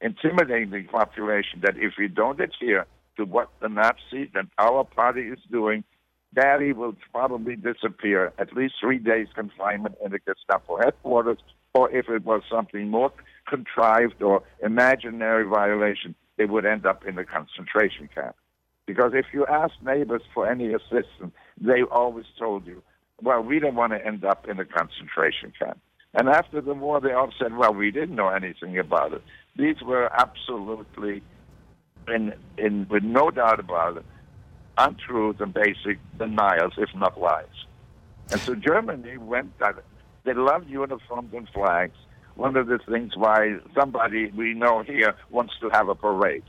intimidating 0.00 0.70
the 0.70 0.82
population 0.82 1.60
that 1.62 1.76
if 1.76 1.92
you 1.98 2.08
don't 2.08 2.40
adhere 2.40 2.86
to 3.16 3.24
what 3.24 3.50
the 3.60 3.68
Nazis 3.68 4.30
and 4.34 4.48
our 4.58 4.84
party 4.84 5.22
is 5.22 5.38
doing, 5.50 5.84
Daddy 6.34 6.72
will 6.72 6.94
probably 7.12 7.56
disappear. 7.56 8.32
At 8.38 8.54
least 8.54 8.74
three 8.80 8.98
days 8.98 9.28
confinement 9.34 9.94
in 10.04 10.10
the 10.10 10.18
Gestapo 10.18 10.78
headquarters, 10.78 11.38
or 11.74 11.90
if 11.90 12.08
it 12.08 12.24
was 12.24 12.42
something 12.50 12.88
more 12.88 13.12
contrived 13.46 14.22
or 14.22 14.42
imaginary 14.62 15.44
violation, 15.44 16.14
they 16.36 16.44
would 16.44 16.64
end 16.64 16.86
up 16.86 17.06
in 17.06 17.18
a 17.18 17.24
concentration 17.24 18.08
camp. 18.14 18.36
Because 18.86 19.12
if 19.14 19.26
you 19.32 19.44
ask 19.46 19.74
neighbors 19.84 20.22
for 20.32 20.50
any 20.50 20.72
assistance, 20.72 21.32
they 21.60 21.82
always 21.82 22.26
told 22.38 22.66
you, 22.66 22.82
well, 23.20 23.42
we 23.42 23.58
don't 23.58 23.74
want 23.74 23.92
to 23.92 24.04
end 24.04 24.24
up 24.24 24.48
in 24.48 24.58
a 24.58 24.64
concentration 24.64 25.52
camp. 25.58 25.78
And 26.14 26.28
after 26.28 26.60
the 26.60 26.72
war, 26.72 27.00
they 27.00 27.12
all 27.12 27.32
said, 27.38 27.54
well, 27.56 27.74
we 27.74 27.90
didn't 27.90 28.16
know 28.16 28.28
anything 28.28 28.78
about 28.78 29.12
it. 29.12 29.22
These 29.56 29.82
were 29.82 30.10
absolutely, 30.18 31.22
in, 32.06 32.32
in, 32.56 32.86
with 32.88 33.02
no 33.02 33.30
doubt 33.30 33.60
about 33.60 33.98
it, 33.98 34.06
untruths 34.78 35.40
and 35.40 35.52
basic 35.52 35.98
denials, 36.18 36.72
if 36.78 36.88
not 36.94 37.20
lies. 37.20 37.46
And 38.30 38.40
so 38.40 38.54
Germany 38.54 39.18
went 39.18 39.58
that 39.58 39.82
they 40.28 40.34
love 40.34 40.68
uniforms 40.68 41.32
and 41.32 41.48
flags. 41.54 41.96
One 42.34 42.54
of 42.56 42.66
the 42.66 42.78
things 42.86 43.16
why 43.16 43.56
somebody 43.74 44.30
we 44.30 44.52
know 44.52 44.82
here 44.82 45.14
wants 45.30 45.54
to 45.62 45.70
have 45.70 45.88
a 45.88 45.94
parade. 45.94 46.42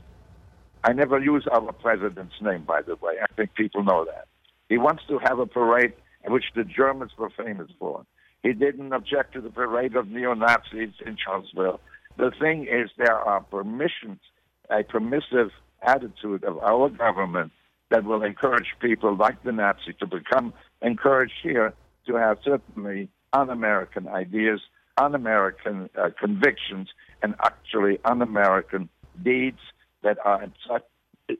I 0.84 0.92
never 0.92 1.18
use 1.18 1.46
our 1.50 1.72
president's 1.72 2.34
name, 2.42 2.64
by 2.64 2.82
the 2.82 2.96
way. 2.96 3.14
I 3.22 3.32
think 3.34 3.54
people 3.54 3.82
know 3.82 4.04
that. 4.04 4.28
He 4.68 4.76
wants 4.76 5.02
to 5.08 5.18
have 5.24 5.38
a 5.38 5.46
parade, 5.46 5.94
which 6.26 6.44
the 6.54 6.64
Germans 6.64 7.12
were 7.16 7.30
famous 7.30 7.70
for. 7.78 8.04
He 8.42 8.52
didn't 8.52 8.92
object 8.92 9.32
to 9.32 9.40
the 9.40 9.50
parade 9.50 9.96
of 9.96 10.08
neo 10.08 10.34
Nazis 10.34 10.92
in 11.06 11.16
Charlottesville. 11.16 11.80
The 12.18 12.32
thing 12.38 12.66
is, 12.70 12.90
there 12.98 13.16
are 13.16 13.40
permissions, 13.40 14.20
a 14.68 14.82
permissive 14.82 15.52
attitude 15.82 16.44
of 16.44 16.58
our 16.58 16.90
government 16.90 17.52
that 17.88 18.04
will 18.04 18.22
encourage 18.22 18.68
people 18.80 19.16
like 19.16 19.42
the 19.42 19.52
Nazis 19.52 19.94
to 20.00 20.06
become 20.06 20.52
encouraged 20.82 21.40
here 21.42 21.72
to 22.06 22.14
have 22.16 22.38
certainly 22.44 23.08
un 23.32 23.50
American 23.50 24.08
ideas, 24.08 24.60
un 24.96 25.14
American 25.14 25.88
uh, 25.98 26.10
convictions, 26.18 26.88
and 27.22 27.34
actually 27.42 27.98
un 28.04 28.22
American 28.22 28.88
deeds 29.22 29.60
that 30.02 30.18
are 30.24 30.46
such, 30.68 30.84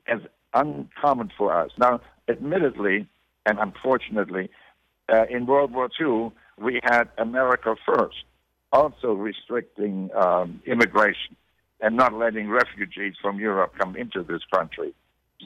as 0.07 0.19
uncommon 0.53 1.31
for 1.37 1.53
us. 1.55 1.71
Now, 1.77 2.01
admittedly, 2.27 3.07
and 3.45 3.59
unfortunately, 3.59 4.49
uh, 5.11 5.25
in 5.29 5.45
World 5.45 5.73
War 5.73 5.89
II, 5.99 6.31
we 6.57 6.79
had 6.83 7.09
America 7.17 7.75
First, 7.85 8.23
also 8.71 9.13
restricting 9.13 10.09
um, 10.15 10.61
immigration 10.65 11.35
and 11.81 11.97
not 11.97 12.13
letting 12.13 12.49
refugees 12.49 13.15
from 13.21 13.39
Europe 13.39 13.73
come 13.77 13.95
into 13.95 14.23
this 14.23 14.41
country. 14.53 14.93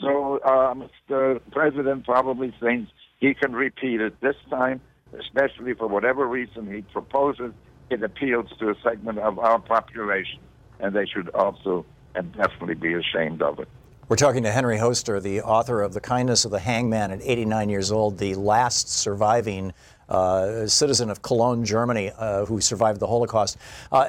So 0.01 0.39
uh, 0.39 0.73
Mr. 0.73 1.39
President 1.51 2.05
probably 2.05 2.53
thinks 2.59 2.91
he 3.19 3.33
can 3.33 3.53
repeat 3.53 4.01
it 4.01 4.19
this 4.21 4.35
time, 4.49 4.81
especially 5.19 5.73
for 5.73 5.87
whatever 5.87 6.27
reason 6.27 6.71
he 6.73 6.81
proposes. 6.81 7.53
It 7.89 8.01
appeals 8.03 8.49
to 8.59 8.69
a 8.69 8.75
segment 8.83 9.19
of 9.19 9.37
our 9.39 9.59
population, 9.59 10.39
and 10.79 10.95
they 10.95 11.05
should 11.05 11.29
also 11.29 11.85
and 12.15 12.31
definitely 12.33 12.75
be 12.75 12.93
ashamed 12.93 13.41
of 13.41 13.59
it. 13.59 13.67
We're 14.07 14.17
talking 14.17 14.43
to 14.43 14.51
Henry 14.51 14.79
Oster, 14.79 15.19
the 15.19 15.41
author 15.41 15.81
of 15.81 15.93
The 15.93 15.99
Kindness 15.99 16.45
of 16.45 16.51
the 16.51 16.59
Hangman 16.59 17.11
at 17.11 17.21
89 17.23 17.69
years 17.69 17.91
old, 17.91 18.19
the 18.19 18.35
last 18.35 18.87
surviving 18.87 19.73
uh, 20.07 20.67
citizen 20.67 21.09
of 21.09 21.23
Cologne, 21.23 21.65
Germany, 21.65 22.11
uh, 22.15 22.45
who 22.45 22.61
survived 22.61 22.99
the 22.99 23.07
Holocaust. 23.07 23.57
Uh, 23.91 24.07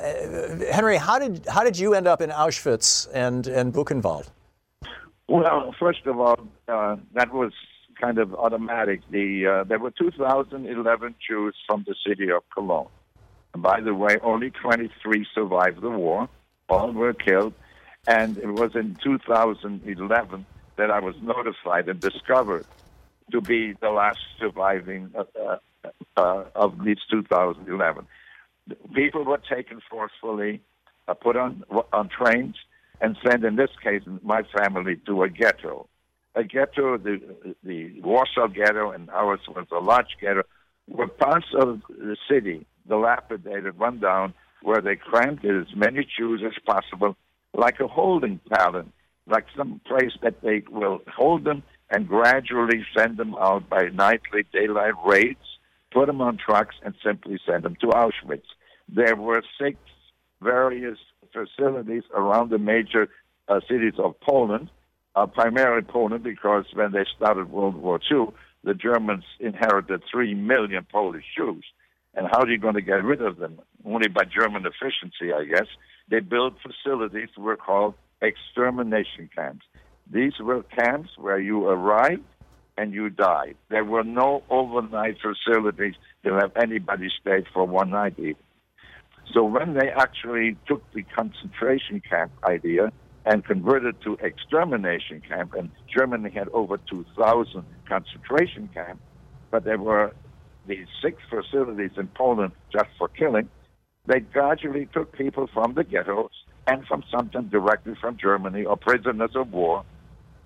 Henry, 0.71 0.99
how 0.99 1.19
did, 1.19 1.47
how 1.47 1.65
did 1.65 1.79
you 1.79 1.95
end 1.95 2.07
up 2.07 2.21
in 2.21 2.29
Auschwitz 2.29 3.09
and, 3.15 3.47
and 3.47 3.73
Buchenwald? 3.73 4.29
Well, 5.29 5.75
first 5.79 6.07
of 6.07 6.21
all, 6.21 6.47
uh, 6.69 6.97
that 7.15 7.33
was 7.33 7.53
kind 8.01 8.19
of 8.19 8.35
automatic. 8.35 9.01
The 9.11 9.47
uh, 9.47 9.65
there 9.65 9.79
were 9.79 9.91
2,011 9.91 11.15
Jews 11.27 11.55
from 11.67 11.85
the 11.87 11.95
city 12.07 12.31
of 12.31 12.43
Cologne. 12.55 12.89
And 13.55 13.63
by 13.63 13.81
the 13.81 13.95
way, 13.95 14.19
only 14.23 14.51
23 14.51 15.27
survived 15.35 15.81
the 15.81 15.91
war. 15.91 16.29
All 16.69 16.93
were 16.93 17.15
killed, 17.15 17.55
and 18.07 18.37
it 18.39 18.53
was 18.53 18.75
in 18.75 18.97
2011 19.03 20.47
that 20.77 20.91
I 20.91 21.01
was 21.01 21.15
notified 21.23 21.89
and 21.89 22.01
discovered 22.01 22.67
to 23.33 23.41
be 23.41 23.73
the 23.81 23.91
last 23.91 24.19
surviving 24.39 25.13
uh, 25.17 25.25
uh, 25.41 25.57
uh 26.17 26.45
of 26.55 26.85
these 26.85 26.99
2011. 27.11 28.07
People 28.95 29.25
were 29.25 29.39
taken 29.39 29.81
forcefully, 29.89 30.61
uh, 31.09 31.15
put 31.15 31.37
on 31.37 31.65
on 31.93 32.09
trains, 32.09 32.57
and 33.01 33.17
sent, 33.25 33.45
in 33.45 33.57
this 33.57 33.71
case, 33.83 34.03
my 34.23 34.43
family 34.43 34.97
to 35.07 35.23
a 35.23 35.29
ghetto. 35.29 35.89
A 36.37 36.45
ghetto, 36.45 36.99
the 36.99 37.19
the 37.65 38.01
Warsaw 38.03 38.49
ghetto, 38.49 38.91
and 38.91 39.09
ours 39.11 39.41
was 39.49 39.67
a 39.73 39.79
large 39.79 40.17
ghetto, 40.21 40.43
were 40.87 41.09
parts 41.09 41.47
of 41.55 41.81
the 41.89 42.17
city, 42.31 42.67
dilapidated, 42.87 43.79
run 43.79 43.99
down, 44.01 44.35
where 44.63 44.83
they 44.83 44.97
crammed 44.97 45.45
as 45.45 45.75
many 45.75 46.07
Jews 46.17 46.43
as 46.45 46.53
possible, 46.67 47.17
like 47.55 47.81
a 47.81 47.89
holding 47.89 48.39
pattern, 48.51 48.93
like 49.27 49.47
some 49.57 49.81
place 49.87 50.13
that 50.23 50.43
they 50.43 50.63
will 50.71 51.01
hold 51.13 51.45
them 51.45 51.63
and 51.91 52.07
gradually 52.07 52.85
send 52.97 53.17
them 53.17 53.35
out 53.37 53.69
by 53.69 53.89
nightly 53.95 54.45
daylight 54.53 54.95
raids, 55.07 55.47
put 55.91 56.07
them 56.07 56.21
on 56.21 56.37
trucks, 56.37 56.77
and 56.85 56.95
simply 57.03 57.39
send 57.47 57.63
them 57.63 57.77
to 57.81 57.87
Auschwitz. 57.87 58.43
There 58.89 59.17
were 59.17 59.43
six 59.59 59.79
various 60.43 60.99
facilities 61.33 62.03
around 62.15 62.51
the 62.51 62.59
major 62.59 63.09
uh, 63.49 63.61
cities 63.69 63.95
of 63.99 64.21
Poland, 64.21 64.69
uh, 65.17 65.27
primarily 65.27 65.83
Poland, 65.83 66.23
because 66.23 66.67
when 66.75 66.93
they 66.93 67.05
started 67.17 67.51
World 67.51 67.75
War 67.75 67.99
II, 68.11 68.27
the 68.63 68.75
Germans 68.75 69.25
inherited 69.41 70.03
three 70.11 70.35
million 70.35 70.87
Polish 70.91 71.25
Jews. 71.37 71.65
And 72.15 72.27
how 72.31 72.41
are 72.41 72.49
you 72.49 72.59
going 72.59 72.75
to 72.75 72.83
get 72.83 73.05
rid 73.05 73.23
of 73.23 73.39
them? 73.39 73.61
Only 73.85 74.09
by 74.09 74.25
German 74.25 74.65
efficiency, 74.67 75.33
I 75.33 75.45
guess. 75.45 75.67
They 76.09 76.21
built 76.21 76.55
facilities 76.63 77.29
were 77.37 77.57
called 77.57 77.95
extermination 78.23 79.29
camps. 79.35 79.65
These 80.11 80.35
were 80.41 80.63
camps 80.63 81.11
where 81.17 81.41
you 81.41 81.67
arrived 81.67 82.25
and 82.79 82.93
you 82.93 83.11
died. 83.11 83.57
There 83.71 83.85
were 83.85 84.05
no 84.05 84.43
overnight 84.51 85.17
facilities 85.21 85.95
to 86.25 86.35
have 86.35 86.53
anybody 86.57 87.09
stay 87.21 87.45
for 87.53 87.67
one 87.67 87.91
night 87.91 88.15
even. 88.19 88.37
So 89.33 89.45
when 89.45 89.75
they 89.75 89.89
actually 89.89 90.57
took 90.69 90.83
the 90.93 91.03
concentration 91.03 92.01
camp 92.09 92.33
idea 92.45 92.93
and 93.27 93.45
converted 93.45 94.01
to 94.03 94.17
extermination 94.23 95.21
camp, 95.29 95.53
and 95.55 95.71
Germany 95.95 96.31
had 96.31 96.49
over 96.51 96.79
2,000 96.79 97.65
concentration 97.89 98.71
camps, 98.73 99.03
but 99.51 99.65
there 99.65 99.79
were 99.79 100.13
these 100.67 100.87
six 101.03 101.21
facilities 101.29 101.91
in 101.97 102.09
Poland 102.09 102.53
just 102.73 102.89
for 102.97 103.09
killing, 103.09 103.49
they 104.07 104.21
gradually 104.21 104.89
took 104.93 105.13
people 105.13 105.49
from 105.53 105.75
the 105.75 105.85
ghettos 105.85 106.31
and 106.67 106.87
from 106.87 107.03
sometimes 107.11 107.51
directly 107.51 107.95
from 108.01 108.17
Germany 108.17 108.65
or 108.65 108.77
prisoners 108.77 109.33
of 109.35 109.53
war 109.53 109.85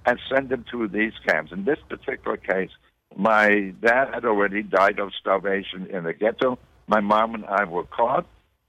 and 0.07 0.19
sent 0.33 0.49
them 0.49 0.65
to 0.71 0.89
these 0.89 1.13
camps. 1.27 1.53
In 1.53 1.65
this 1.65 1.79
particular 1.89 2.37
case, 2.39 2.71
my 3.17 3.75
dad 3.83 4.15
had 4.15 4.25
already 4.25 4.63
died 4.63 4.99
of 4.99 5.11
starvation 5.21 5.87
in 5.87 6.05
the 6.05 6.15
ghetto. 6.15 6.59
My 6.87 7.01
mom 7.01 7.35
and 7.35 7.45
I 7.45 7.65
were 7.65 7.85
caught 7.85 8.27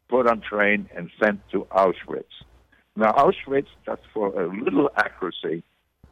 put 0.10 0.28
on 0.28 0.42
train 0.42 0.90
and 0.94 1.10
sent 1.24 1.40
to 1.52 1.66
Auschwitz. 1.72 2.26
Now, 3.02 3.14
Auschwitz, 3.14 3.66
just 3.84 4.04
for 4.14 4.28
a 4.40 4.48
little 4.48 4.92
accuracy, 4.96 5.64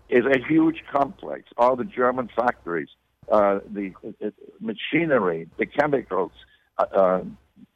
is 0.09 0.25
a 0.25 0.39
huge 0.47 0.81
complex. 0.91 1.43
All 1.55 1.75
the 1.75 1.83
German 1.83 2.31
factories, 2.35 2.89
uh, 3.31 3.59
the 3.71 3.93
uh, 4.03 4.31
machinery, 4.59 5.47
the 5.59 5.67
chemicals, 5.67 6.31
uh, 6.79 6.85
uh, 6.91 7.23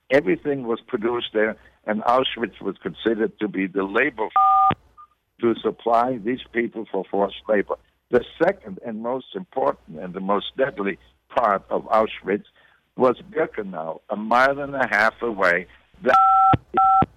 everything 0.09 0.64
was 0.64 0.80
produced 0.88 1.28
there, 1.32 1.55
and 1.86 2.01
Auschwitz 2.05 2.59
was 2.59 2.76
considered 2.82 3.38
to 3.39 3.47
be 3.47 3.68
the 3.68 3.84
labor 3.84 4.30
to 5.41 5.53
supply 5.61 6.18
these 6.18 6.41
people 6.51 6.88
for 6.91 7.05
forced 7.11 7.43
labor. 7.47 7.76
The 8.09 8.26
second 8.43 8.80
and 8.84 9.03
most 9.03 9.28
important 9.36 9.99
and 9.99 10.16
the 10.16 10.22
most 10.22 10.57
deadly 10.57 10.97
part 11.30 11.64
of 11.70 11.84
Auschwitz 11.84 12.45
was 12.97 13.18
Birkenau, 13.32 13.99
a 14.09 14.16
mile 14.16 14.57
and 14.59 14.74
a 14.74 14.88
half 14.89 15.22
away 15.22 15.68
the 16.01 16.18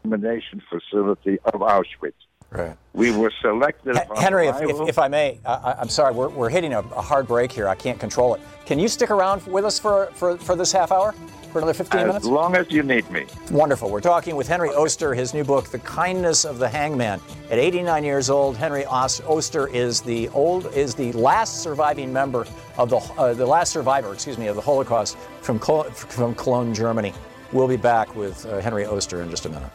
extermination 0.07 0.63
facility 0.69 1.39
of 1.45 1.61
Auschwitz. 1.61 2.13
Right. 2.51 2.77
We 2.93 3.11
were 3.11 3.33
selected. 3.43 3.99
Henry, 4.17 4.47
if, 4.47 4.63
if, 4.63 4.89
if, 4.89 4.99
I 4.99 5.09
may, 5.09 5.41
I, 5.45 5.81
am 5.81 5.89
sorry, 5.89 6.15
we're, 6.15 6.29
we're 6.29 6.49
hitting 6.49 6.73
a, 6.73 6.79
a, 6.79 7.03
hard 7.03 7.27
break 7.27 7.51
here. 7.51 7.69
I 7.69 7.75
can't 7.75 7.99
control 7.99 8.35
it. 8.35 8.41
Can 8.65 8.79
you 8.79 8.89
stick 8.89 9.11
around 9.11 9.45
with 9.47 9.65
us 9.65 9.79
for, 9.79 10.07
for, 10.15 10.39
for 10.39 10.55
this 10.55 10.71
half 10.71 10.93
hour? 10.93 11.13
For 11.53 11.59
another 11.59 11.75
15 11.75 12.01
as 12.01 12.07
minutes? 12.07 12.25
As 12.25 12.31
long 12.31 12.55
as 12.55 12.71
you 12.71 12.83
need 12.83 13.11
me. 13.11 13.27
Wonderful. 13.51 13.91
We're 13.91 14.01
talking 14.01 14.37
with 14.37 14.47
Henry 14.47 14.69
Oster, 14.71 15.13
his 15.13 15.35
new 15.35 15.43
book, 15.43 15.69
The 15.71 15.79
Kindness 15.81 16.45
of 16.45 16.59
the 16.59 16.69
Hangman. 16.69 17.21
At 17.51 17.59
89 17.59 18.05
years 18.05 18.31
old, 18.31 18.57
Henry 18.57 18.85
Oster 18.85 19.67
is 19.69 20.01
the 20.01 20.29
old 20.29 20.73
is 20.75 20.95
the 20.95 21.13
last 21.13 21.63
surviving 21.63 22.13
member 22.13 22.47
of 22.79 22.91
the 22.91 22.97
uh, 22.97 23.35
the 23.35 23.47
last 23.47 23.73
survivor, 23.73 24.13
excuse 24.13 24.39
me, 24.39 24.49
of 24.49 24.57
the 24.57 24.63
Holocaust 24.63 25.17
from 25.41 25.59
Cologne, 25.59 25.91
from 25.93 26.35
Cologne, 26.35 26.75
Germany. 26.75 27.13
We'll 27.53 27.69
be 27.69 27.77
back 27.77 28.15
with 28.17 28.45
uh, 28.47 28.61
Henry 28.61 28.85
Oster 28.85 29.23
in 29.23 29.31
just 29.31 29.47
a 29.47 29.49
minute. 29.49 29.71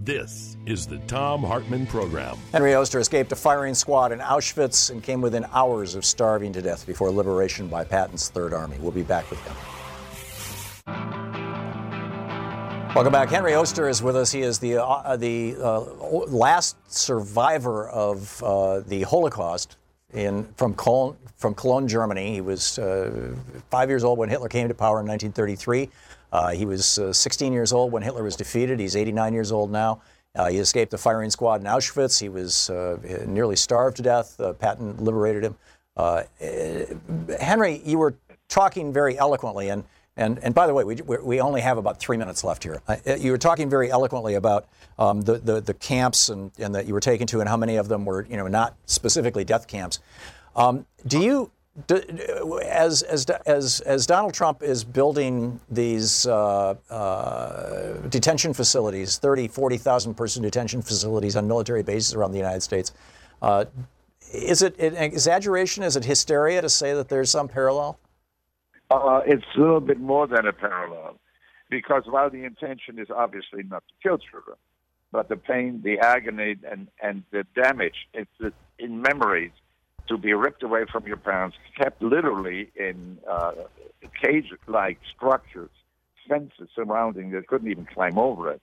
This 0.00 0.56
is 0.64 0.86
the 0.86 0.98
Thom 1.00 1.42
Hartmann 1.42 1.86
Program. 1.86 2.38
Henry 2.52 2.74
Oster 2.74 2.98
escaped 2.98 3.30
a 3.32 3.36
firing 3.36 3.74
squad 3.74 4.10
in 4.10 4.20
Auschwitz 4.20 4.90
and 4.90 5.02
came 5.02 5.20
within 5.20 5.44
hours 5.52 5.94
of 5.94 6.04
starving 6.04 6.52
to 6.54 6.62
death 6.62 6.86
before 6.86 7.10
liberation 7.10 7.68
by 7.68 7.84
Patton's 7.84 8.30
Third 8.30 8.54
Army. 8.54 8.78
We'll 8.80 8.90
be 8.90 9.02
back 9.02 9.28
with 9.30 9.38
him. 9.40 9.54
Welcome 12.94 13.12
back. 13.12 13.28
Henry 13.28 13.54
Oster 13.54 13.88
is 13.88 14.02
with 14.02 14.16
us. 14.16 14.32
He 14.32 14.40
is 14.40 14.58
the 14.58 14.82
uh, 14.82 15.16
the 15.16 15.56
uh, 15.62 15.80
last 15.80 16.76
survivor 16.90 17.88
of 17.90 18.42
uh, 18.42 18.80
the 18.80 19.02
Holocaust 19.02 19.76
in 20.14 20.44
from 20.56 20.74
Cologne, 20.74 21.16
from 21.36 21.54
Cologne, 21.54 21.86
Germany. 21.86 22.32
He 22.32 22.40
was 22.40 22.78
uh, 22.78 23.34
five 23.70 23.88
years 23.88 24.04
old 24.04 24.18
when 24.18 24.28
Hitler 24.28 24.48
came 24.48 24.68
to 24.68 24.74
power 24.74 25.00
in 25.00 25.06
1933. 25.06 25.90
Uh, 26.32 26.50
he 26.50 26.64
was 26.64 26.98
uh, 26.98 27.12
16 27.12 27.52
years 27.52 27.72
old 27.72 27.92
when 27.92 28.02
Hitler 28.02 28.22
was 28.22 28.36
defeated. 28.36 28.80
He's 28.80 28.96
89 28.96 29.32
years 29.34 29.52
old 29.52 29.70
now. 29.70 30.00
Uh, 30.34 30.48
he 30.48 30.58
escaped 30.58 30.90
the 30.90 30.98
firing 30.98 31.30
squad 31.30 31.60
in 31.60 31.66
Auschwitz. 31.66 32.20
He 32.20 32.28
was 32.28 32.70
uh, 32.70 32.98
nearly 33.26 33.56
starved 33.56 33.96
to 33.96 34.02
death. 34.02 34.38
Uh, 34.40 34.52
Patton 34.52 34.96
liberated 34.98 35.44
him. 35.44 35.56
Henry, 37.40 37.82
you 37.84 37.98
were 37.98 38.14
talking 38.48 38.92
very 38.92 39.18
eloquently, 39.18 39.68
and 39.70 39.84
and, 40.18 40.40
and 40.42 40.52
by 40.52 40.66
the 40.66 40.74
way, 40.74 40.82
we, 40.82 40.96
we 40.96 41.40
only 41.40 41.60
have 41.60 41.78
about 41.78 42.00
three 42.00 42.16
minutes 42.16 42.42
left 42.42 42.64
here. 42.64 42.82
you 43.18 43.30
were 43.30 43.38
talking 43.38 43.70
very 43.70 43.88
eloquently 43.88 44.34
about 44.34 44.66
um, 44.98 45.22
the, 45.22 45.38
the, 45.38 45.60
the, 45.60 45.74
camps 45.74 46.28
and, 46.28 46.50
and 46.58 46.74
that 46.74 46.86
you 46.86 46.92
were 46.92 47.00
taken 47.00 47.26
to 47.28 47.38
and 47.38 47.48
how 47.48 47.56
many 47.56 47.76
of 47.76 47.86
them 47.86 48.04
were, 48.04 48.26
you 48.28 48.36
know, 48.36 48.48
not 48.48 48.74
specifically 48.86 49.44
death 49.44 49.68
camps. 49.68 50.00
Um, 50.56 50.86
do 51.06 51.20
you, 51.20 51.52
do, 51.86 52.60
as, 52.66 53.02
as, 53.02 53.26
as, 53.46 53.80
as 53.82 54.06
Donald 54.06 54.34
Trump 54.34 54.64
is 54.64 54.82
building 54.82 55.60
these 55.70 56.26
uh, 56.26 56.74
uh, 56.90 57.92
detention 58.08 58.52
facilities, 58.52 59.18
30, 59.18 59.46
40,000 59.46 60.14
person 60.14 60.42
detention 60.42 60.82
facilities 60.82 61.36
on 61.36 61.46
military 61.46 61.84
bases 61.84 62.14
around 62.14 62.32
the 62.32 62.38
United 62.38 62.64
States, 62.64 62.92
uh, 63.40 63.66
is 64.34 64.62
it 64.62 64.76
an 64.80 64.96
exaggeration? 64.96 65.84
Is 65.84 65.94
it 65.94 66.04
hysteria 66.04 66.60
to 66.60 66.68
say 66.68 66.92
that 66.92 67.08
there's 67.08 67.30
some 67.30 67.46
parallel? 67.46 68.00
Uh, 68.90 69.20
it's 69.26 69.44
a 69.56 69.60
little 69.60 69.80
bit 69.80 70.00
more 70.00 70.26
than 70.26 70.46
a 70.46 70.52
parallel, 70.52 71.18
because 71.68 72.04
while 72.06 72.30
the 72.30 72.44
intention 72.44 72.98
is 72.98 73.08
obviously 73.14 73.62
not 73.62 73.82
to 73.88 73.94
kill 74.02 74.18
children, 74.18 74.56
but 75.12 75.28
the 75.28 75.36
pain, 75.36 75.82
the 75.84 75.98
agony, 75.98 76.56
and, 76.70 76.88
and 77.02 77.22
the 77.30 77.44
damage 77.54 78.08
it's 78.14 78.54
in 78.78 79.02
memories 79.02 79.50
to 80.08 80.16
be 80.16 80.32
ripped 80.32 80.62
away 80.62 80.84
from 80.90 81.06
your 81.06 81.18
parents, 81.18 81.56
kept 81.76 82.00
literally 82.00 82.70
in 82.76 83.18
uh, 83.30 83.52
cage-like 84.22 84.98
structures, 85.14 85.70
fences 86.26 86.68
surrounding 86.74 87.30
that 87.32 87.46
couldn't 87.46 87.70
even 87.70 87.84
climb 87.84 88.18
over 88.18 88.50
it, 88.50 88.62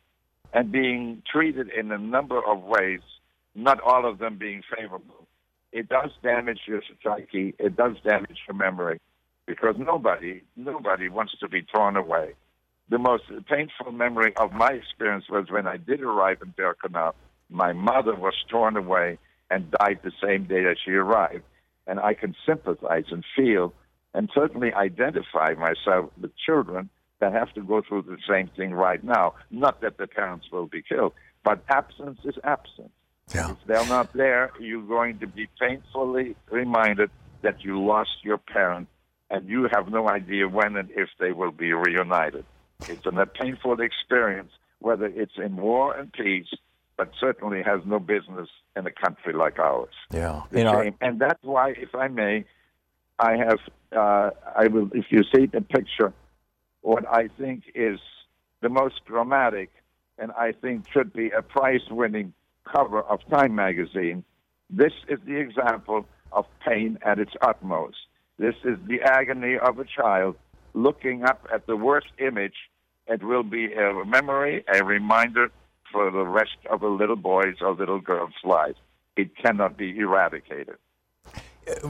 and 0.53 0.71
being 0.71 1.21
treated 1.31 1.69
in 1.69 1.91
a 1.91 1.99
number 1.99 2.39
of 2.43 2.63
ways, 2.63 3.01
not 3.53 3.79
all 3.81 4.09
of 4.09 4.17
them 4.17 4.37
being 4.37 4.63
favorable. 4.75 5.27
It 5.71 5.87
does 5.87 6.09
damage 6.23 6.61
your 6.65 6.81
psyche. 7.03 7.53
It 7.59 7.75
does 7.75 7.95
damage 8.03 8.39
your 8.47 8.55
memory 8.55 8.99
because 9.45 9.75
nobody, 9.77 10.41
nobody 10.55 11.09
wants 11.09 11.33
to 11.39 11.47
be 11.47 11.61
torn 11.61 11.95
away. 11.95 12.33
The 12.89 12.97
most 12.97 13.23
painful 13.49 13.91
memory 13.91 14.33
of 14.37 14.51
my 14.51 14.69
experience 14.69 15.25
was 15.29 15.49
when 15.49 15.67
I 15.67 15.77
did 15.77 16.01
arrive 16.01 16.37
in 16.41 16.53
Birkenau. 16.53 17.13
My 17.49 17.73
mother 17.73 18.15
was 18.15 18.33
torn 18.49 18.77
away 18.77 19.17
and 19.49 19.71
died 19.71 19.99
the 20.03 20.11
same 20.23 20.45
day 20.45 20.63
that 20.63 20.77
she 20.83 20.91
arrived. 20.91 21.43
And 21.87 21.99
I 21.99 22.13
can 22.13 22.35
sympathize 22.45 23.05
and 23.11 23.23
feel 23.35 23.73
and 24.13 24.29
certainly 24.33 24.73
identify 24.73 25.53
myself 25.53 26.11
with 26.19 26.31
children 26.37 26.89
that 27.19 27.33
have 27.33 27.53
to 27.53 27.61
go 27.61 27.81
through 27.87 28.03
the 28.03 28.17
same 28.29 28.49
thing 28.55 28.73
right 28.73 29.03
now. 29.03 29.33
Not 29.51 29.81
that 29.81 29.97
the 29.97 30.07
parents 30.07 30.47
will 30.51 30.67
be 30.67 30.81
killed, 30.81 31.13
but 31.43 31.63
absence 31.69 32.19
is 32.23 32.35
absence. 32.43 32.91
Yeah. 33.33 33.51
If 33.51 33.57
they're 33.67 33.87
not 33.87 34.13
there, 34.13 34.51
you're 34.59 34.85
going 34.85 35.19
to 35.19 35.27
be 35.27 35.47
painfully 35.59 36.35
reminded 36.51 37.09
that 37.41 37.63
you 37.63 37.83
lost 37.83 38.11
your 38.23 38.37
parent, 38.37 38.87
and 39.29 39.49
you 39.49 39.67
have 39.71 39.89
no 39.89 40.07
idea 40.09 40.47
when 40.47 40.75
and 40.75 40.89
if 40.91 41.09
they 41.19 41.31
will 41.31 41.51
be 41.51 41.73
reunited. 41.73 42.45
It's 42.87 43.05
a 43.05 43.25
painful 43.25 43.79
experience, 43.81 44.51
whether 44.79 45.05
it's 45.05 45.37
in 45.37 45.55
war 45.55 45.95
and 45.95 46.11
peace, 46.11 46.53
but 46.97 47.11
certainly 47.19 47.63
has 47.63 47.81
no 47.85 47.99
business 47.99 48.49
in 48.75 48.85
a 48.85 48.91
country 48.91 49.33
like 49.33 49.59
ours. 49.59 49.93
Yeah. 50.11 50.43
Know, 50.51 50.91
and 51.01 51.19
that's 51.19 51.43
why, 51.43 51.71
if 51.71 51.95
I 51.95 52.07
may, 52.07 52.45
I 53.19 53.37
have, 53.37 53.59
uh, 53.95 54.31
I 54.55 54.67
will, 54.67 54.89
if 54.93 55.05
you 55.09 55.23
see 55.33 55.45
the 55.45 55.61
picture, 55.61 56.13
what 56.81 57.07
I 57.07 57.29
think 57.39 57.63
is 57.73 57.99
the 58.61 58.69
most 58.69 59.03
dramatic, 59.05 59.71
and 60.17 60.31
I 60.31 60.51
think 60.51 60.85
should 60.91 61.11
be 61.13 61.29
a 61.31 61.41
prize-winning 61.41 62.33
cover 62.71 63.01
of 63.01 63.19
Time 63.29 63.55
magazine. 63.55 64.23
This 64.69 64.93
is 65.07 65.19
the 65.25 65.35
example 65.35 66.05
of 66.31 66.45
pain 66.65 66.97
at 67.03 67.19
its 67.19 67.33
utmost. 67.41 67.97
This 68.37 68.55
is 68.63 68.77
the 68.87 69.01
agony 69.01 69.57
of 69.57 69.79
a 69.79 69.85
child 69.85 70.35
looking 70.73 71.23
up 71.23 71.47
at 71.53 71.67
the 71.67 71.75
worst 71.75 72.07
image. 72.19 72.55
It 73.07 73.23
will 73.23 73.43
be 73.43 73.73
a 73.73 74.03
memory, 74.05 74.65
a 74.73 74.83
reminder 74.83 75.51
for 75.91 76.11
the 76.11 76.25
rest 76.25 76.57
of 76.69 76.81
a 76.81 76.87
little 76.87 77.15
boy's 77.15 77.55
or 77.61 77.73
little 77.73 78.01
girl's 78.01 78.33
life. 78.43 78.75
It 79.15 79.37
cannot 79.37 79.77
be 79.77 79.97
eradicated. 79.97 80.75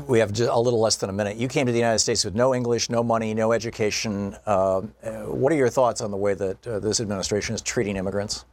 we 0.07 0.19
have 0.19 0.39
a 0.39 0.59
little 0.59 0.79
less 0.79 0.97
than 0.97 1.09
a 1.09 1.13
minute. 1.13 1.37
You 1.37 1.47
came 1.47 1.65
to 1.65 1.71
the 1.71 1.79
United 1.79 1.99
States 1.99 2.23
with 2.23 2.35
no 2.35 2.53
English, 2.53 2.89
no 2.89 3.03
money, 3.03 3.33
no 3.33 3.51
education. 3.51 4.35
Uh, 4.45 4.81
what 5.25 5.51
are 5.51 5.55
your 5.55 5.69
thoughts 5.69 6.01
on 6.01 6.11
the 6.11 6.17
way 6.17 6.35
that 6.35 6.67
uh, 6.67 6.79
this 6.79 6.99
administration 6.99 7.55
is 7.55 7.61
treating 7.61 7.95
immigrants 7.95 8.45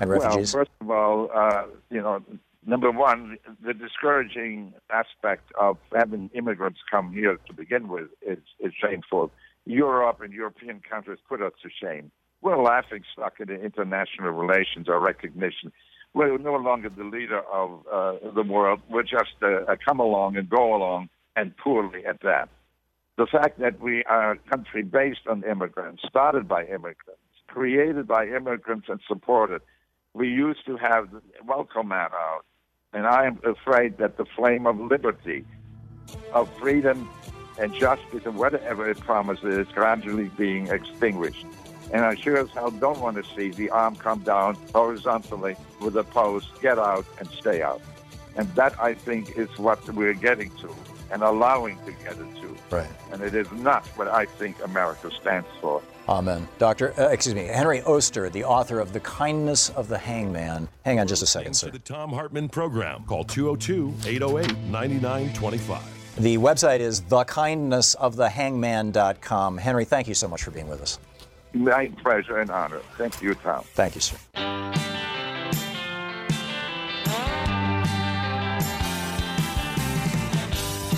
and 0.00 0.08
refugees? 0.08 0.54
Well, 0.54 0.64
first 0.64 0.70
of 0.80 0.90
all, 0.90 1.30
uh, 1.34 1.64
you 1.90 2.00
know, 2.00 2.22
number 2.68 2.90
one, 2.90 3.38
the 3.64 3.74
discouraging 3.74 4.74
aspect 4.90 5.50
of 5.58 5.78
having 5.94 6.30
immigrants 6.34 6.80
come 6.90 7.12
here 7.12 7.38
to 7.46 7.52
begin 7.52 7.88
with 7.88 8.08
is, 8.22 8.38
is 8.60 8.72
shameful. 8.80 9.32
Europe 9.64 10.20
and 10.20 10.32
European 10.32 10.80
countries 10.88 11.18
put 11.28 11.42
us 11.42 11.52
to 11.62 11.68
shame. 11.82 12.10
We're 12.42 12.62
laughing 12.62 13.02
stock 13.12 13.34
in 13.40 13.50
international 13.50 14.30
relations 14.30 14.88
or 14.88 15.00
recognition. 15.00 15.72
We're 16.14 16.38
no 16.38 16.54
longer 16.54 16.88
the 16.88 17.04
leader 17.04 17.40
of 17.52 17.86
uh, 17.92 18.30
the 18.34 18.42
world. 18.42 18.80
We're 18.88 19.02
just 19.02 19.34
come 19.86 20.00
along 20.00 20.36
and 20.36 20.48
go 20.48 20.74
along, 20.76 21.08
and 21.36 21.56
poorly 21.56 22.04
at 22.06 22.20
that. 22.22 22.48
The 23.16 23.26
fact 23.26 23.58
that 23.60 23.80
we 23.80 24.04
are 24.04 24.32
a 24.32 24.38
country 24.50 24.82
based 24.82 25.26
on 25.28 25.42
immigrants, 25.44 26.02
started 26.08 26.46
by 26.48 26.62
immigrants, 26.64 27.22
created 27.48 28.06
by 28.06 28.26
immigrants, 28.26 28.86
and 28.88 29.00
supported, 29.06 29.62
we 30.14 30.28
used 30.28 30.64
to 30.66 30.76
have 30.76 31.10
the 31.10 31.20
welcome 31.44 31.88
mat 31.88 32.12
out. 32.12 32.44
And 32.94 33.06
I 33.06 33.26
am 33.26 33.38
afraid 33.44 33.98
that 33.98 34.16
the 34.16 34.24
flame 34.24 34.66
of 34.66 34.80
liberty, 34.80 35.44
of 36.32 36.50
freedom 36.58 37.08
and 37.58 37.74
justice, 37.74 38.24
and 38.24 38.36
whatever 38.36 38.88
it 38.88 38.98
promises, 39.00 39.66
is 39.66 39.72
gradually 39.74 40.30
being 40.38 40.68
extinguished. 40.68 41.44
And 41.92 42.04
I 42.04 42.14
sure 42.14 42.38
as 42.38 42.50
hell 42.50 42.70
don't 42.70 43.00
want 43.00 43.16
to 43.16 43.24
see 43.34 43.50
the 43.50 43.68
arm 43.70 43.96
come 43.96 44.20
down 44.20 44.56
horizontally 44.74 45.56
with 45.80 45.96
a 45.96 46.04
post, 46.04 46.48
get 46.62 46.78
out 46.78 47.04
and 47.18 47.28
stay 47.30 47.62
out. 47.62 47.82
And 48.36 48.48
that, 48.54 48.78
I 48.80 48.94
think, 48.94 49.36
is 49.36 49.58
what 49.58 49.86
we're 49.92 50.14
getting 50.14 50.50
to 50.56 50.74
and 51.10 51.22
allowing 51.22 51.78
to 51.84 51.92
get 51.92 52.12
it 52.12 52.36
to. 52.42 52.56
Right. 52.70 52.88
And 53.12 53.22
it 53.22 53.34
is 53.34 53.50
not 53.52 53.86
what 53.98 54.08
I 54.08 54.26
think 54.26 54.62
America 54.62 55.10
stands 55.10 55.48
for. 55.60 55.82
Amen. 56.08 56.48
Doctor, 56.58 56.94
uh, 56.98 57.08
excuse 57.08 57.34
me, 57.34 57.44
Henry 57.44 57.82
Oster, 57.82 58.30
the 58.30 58.44
author 58.44 58.80
of 58.80 58.94
The 58.94 59.00
Kindness 59.00 59.68
of 59.70 59.88
the 59.88 59.98
Hangman. 59.98 60.68
Hang 60.84 61.00
on 61.00 61.06
just 61.06 61.22
a 61.22 61.26
second, 61.26 61.52
sir. 61.54 61.70
The 61.70 61.78
Thom 61.80 62.10
Hartmann 62.10 62.48
Program. 62.48 63.04
Call 63.04 63.24
202 63.24 63.94
808 64.08 64.56
9925. 64.70 65.82
The 66.16 66.38
website 66.38 66.80
is 66.80 67.02
thekindnessofthehangman.com. 67.02 69.58
Henry, 69.58 69.84
thank 69.84 70.08
you 70.08 70.14
so 70.14 70.28
much 70.28 70.42
for 70.42 70.50
being 70.50 70.68
with 70.68 70.80
us. 70.80 70.98
My 71.52 71.92
pleasure 72.02 72.38
and 72.38 72.50
honor. 72.50 72.80
Thank 72.96 73.20
you, 73.22 73.34
Tom. 73.34 73.62
Thank 73.74 73.94
you, 73.94 74.00
sir. 74.00 74.16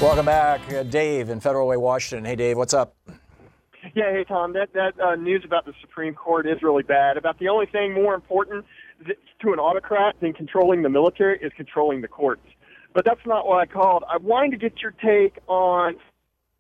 Welcome 0.01 0.25
back, 0.25 0.73
uh, 0.73 0.85
Dave 0.85 1.29
in 1.29 1.41
Federal 1.41 1.67
Way, 1.67 1.77
Washington. 1.77 2.25
Hey, 2.25 2.37
Dave, 2.37 2.57
what's 2.57 2.73
up? 2.73 2.97
Yeah, 3.95 4.13
hey 4.13 4.25
Tom, 4.25 4.53
that 4.53 4.73
that 4.75 5.01
uh, 5.01 5.17
news 5.17 5.43
about 5.45 5.65
the 5.65 5.73
Supreme 5.81 6.15
Court 6.15 6.47
is 6.47 6.63
really 6.63 6.83
bad. 6.83 7.17
About 7.17 7.39
the 7.39 7.49
only 7.49 7.67
thing 7.67 7.93
more 7.93 8.15
important 8.15 8.65
th- 9.05 9.19
to 9.43 9.53
an 9.53 9.59
autocrat 9.59 10.17
than 10.21 10.33
controlling 10.33 10.83
the 10.83 10.89
military 10.89 11.39
is 11.41 11.53
controlling 11.57 12.01
the 12.01 12.09
courts. 12.09 12.47
But 12.95 13.05
that's 13.05 13.25
not 13.27 13.47
what 13.47 13.59
I 13.59 13.67
called. 13.67 14.05
I 14.09 14.19
wanted 14.19 14.53
to 14.53 14.57
get 14.59 14.81
your 14.81 14.93
take 14.93 15.39
on 15.49 15.97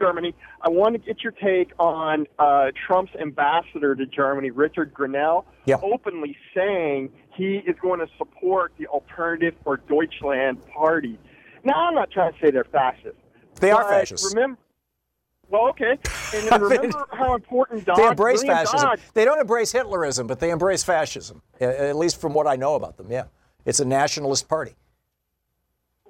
Germany. 0.00 0.34
I 0.62 0.70
wanted 0.70 1.04
to 1.04 1.06
get 1.06 1.22
your 1.22 1.32
take 1.32 1.72
on 1.78 2.26
uh, 2.38 2.70
Trump's 2.86 3.12
ambassador 3.20 3.94
to 3.94 4.06
Germany, 4.06 4.50
Richard 4.50 4.94
Grenell, 4.94 5.44
openly 5.82 6.36
saying 6.54 7.10
he 7.36 7.56
is 7.66 7.76
going 7.80 8.00
to 8.00 8.06
support 8.16 8.72
the 8.78 8.86
Alternative 8.86 9.54
for 9.62 9.76
Deutschland 9.76 10.58
party. 10.68 11.18
Now, 11.64 11.88
I'm 11.88 11.94
not 11.94 12.10
trying 12.10 12.32
to 12.32 12.38
say 12.40 12.50
they're 12.50 12.64
fascist. 12.64 13.16
They 13.56 13.70
are 13.70 13.82
but 13.82 13.90
fascists. 13.90 14.34
Remember, 14.34 14.58
well, 15.50 15.68
okay. 15.70 15.98
And 16.34 16.48
then 16.48 16.60
remember 16.62 17.06
how 17.12 17.34
important 17.34 17.84
Dodge, 17.84 17.96
They 17.96 18.06
embrace 18.06 18.38
William 18.40 18.56
fascism. 18.56 18.88
Dodge, 18.88 19.00
They 19.14 19.24
don't 19.24 19.40
embrace 19.40 19.72
Hitlerism, 19.72 20.26
but 20.26 20.40
they 20.40 20.50
embrace 20.50 20.82
fascism, 20.84 21.42
at 21.60 21.96
least 21.96 22.20
from 22.20 22.32
what 22.34 22.46
I 22.46 22.56
know 22.56 22.74
about 22.76 22.96
them, 22.96 23.10
yeah. 23.10 23.24
It's 23.64 23.80
a 23.80 23.84
nationalist 23.84 24.48
party. 24.48 24.74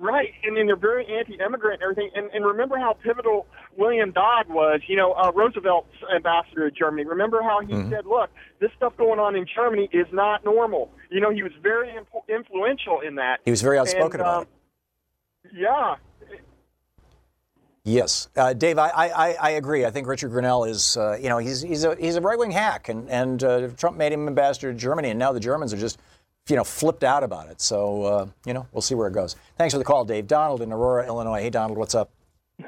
Right, 0.03 0.30
and 0.45 0.57
then 0.57 0.64
they're 0.66 0.76
very 0.76 1.05
anti-immigrant 1.18 1.82
and 1.82 1.91
everything. 1.91 2.11
And, 2.14 2.30
and 2.32 2.47
remember 2.47 2.78
how 2.78 2.95
pivotal 2.95 3.47
William 3.76 4.12
Dodd 4.12 4.49
was, 4.49 4.80
you 4.86 4.97
know, 4.97 5.12
uh, 5.12 5.30
Roosevelt's 5.34 5.93
ambassador 6.14 6.70
to 6.70 6.74
Germany. 6.74 7.07
Remember 7.07 7.43
how 7.43 7.61
he 7.61 7.74
Mhm. 7.74 7.91
said, 7.91 8.07
"Look, 8.07 8.30
this 8.61 8.70
stuff 8.78 8.97
going 8.97 9.18
on 9.20 9.36
in 9.36 9.45
Germany 9.55 9.91
is 9.93 10.07
not 10.11 10.43
normal." 10.43 10.91
You 11.11 11.20
know, 11.20 11.28
he 11.30 11.43
was 11.43 11.53
very 11.62 11.95
imp- 11.95 12.09
influential 12.30 13.01
in 13.01 13.16
that. 13.16 13.41
He 13.45 13.51
was 13.51 13.61
very 13.61 13.76
outspoken 13.78 14.20
And, 14.20 14.28
about 14.28 14.43
um, 14.43 14.47
Yeah, 15.53 15.97
Yes, 17.85 18.28
uh, 18.37 18.53
Dave, 18.53 18.78
I, 18.78 18.89
I, 18.91 19.33
I 19.41 19.51
agree. 19.51 19.87
I 19.87 19.91
think 19.91 20.07
Richard 20.07 20.31
Grenell 20.33 20.68
is, 20.68 20.99
uh, 20.99 21.16
you 21.20 21.31
know, 21.31 21.39
he's, 21.39 21.62
he's 21.62 21.85
a, 21.85 21.97
he's 21.97 22.16
a 22.16 22.20
right 22.20 22.39
wing 22.39 22.51
hack, 22.51 22.91
and, 22.91 23.09
and 23.09 23.43
uh, 23.43 23.68
Trump 23.68 23.97
made 23.97 24.12
him 24.12 24.28
ambassador 24.28 24.70
to 24.70 24.78
Germany, 24.78 25.11
and 25.11 25.18
now 25.18 25.33
the 25.33 25.41
Germans 25.41 25.72
are 25.72 25.78
just, 25.78 25.99
you 26.49 26.57
know, 26.57 26.64
flipped 26.64 27.05
out 27.05 27.22
about 27.24 27.49
it. 27.49 27.61
So, 27.61 28.03
uh, 28.03 28.26
you 28.45 28.53
know, 28.53 28.66
we'll 28.72 28.83
see 28.83 28.95
where 28.95 29.09
it 29.09 29.14
goes. 29.14 29.35
Thanks 29.57 29.72
for 29.72 29.78
the 29.78 29.85
call, 29.85 30.05
Dave. 30.05 30.26
Donald 30.26 30.61
in 30.61 30.72
Aurora, 30.72 31.07
Illinois. 31.07 31.41
Hey, 31.41 31.49
Donald, 31.51 31.78
what's 31.78 31.95
up? 31.95 32.11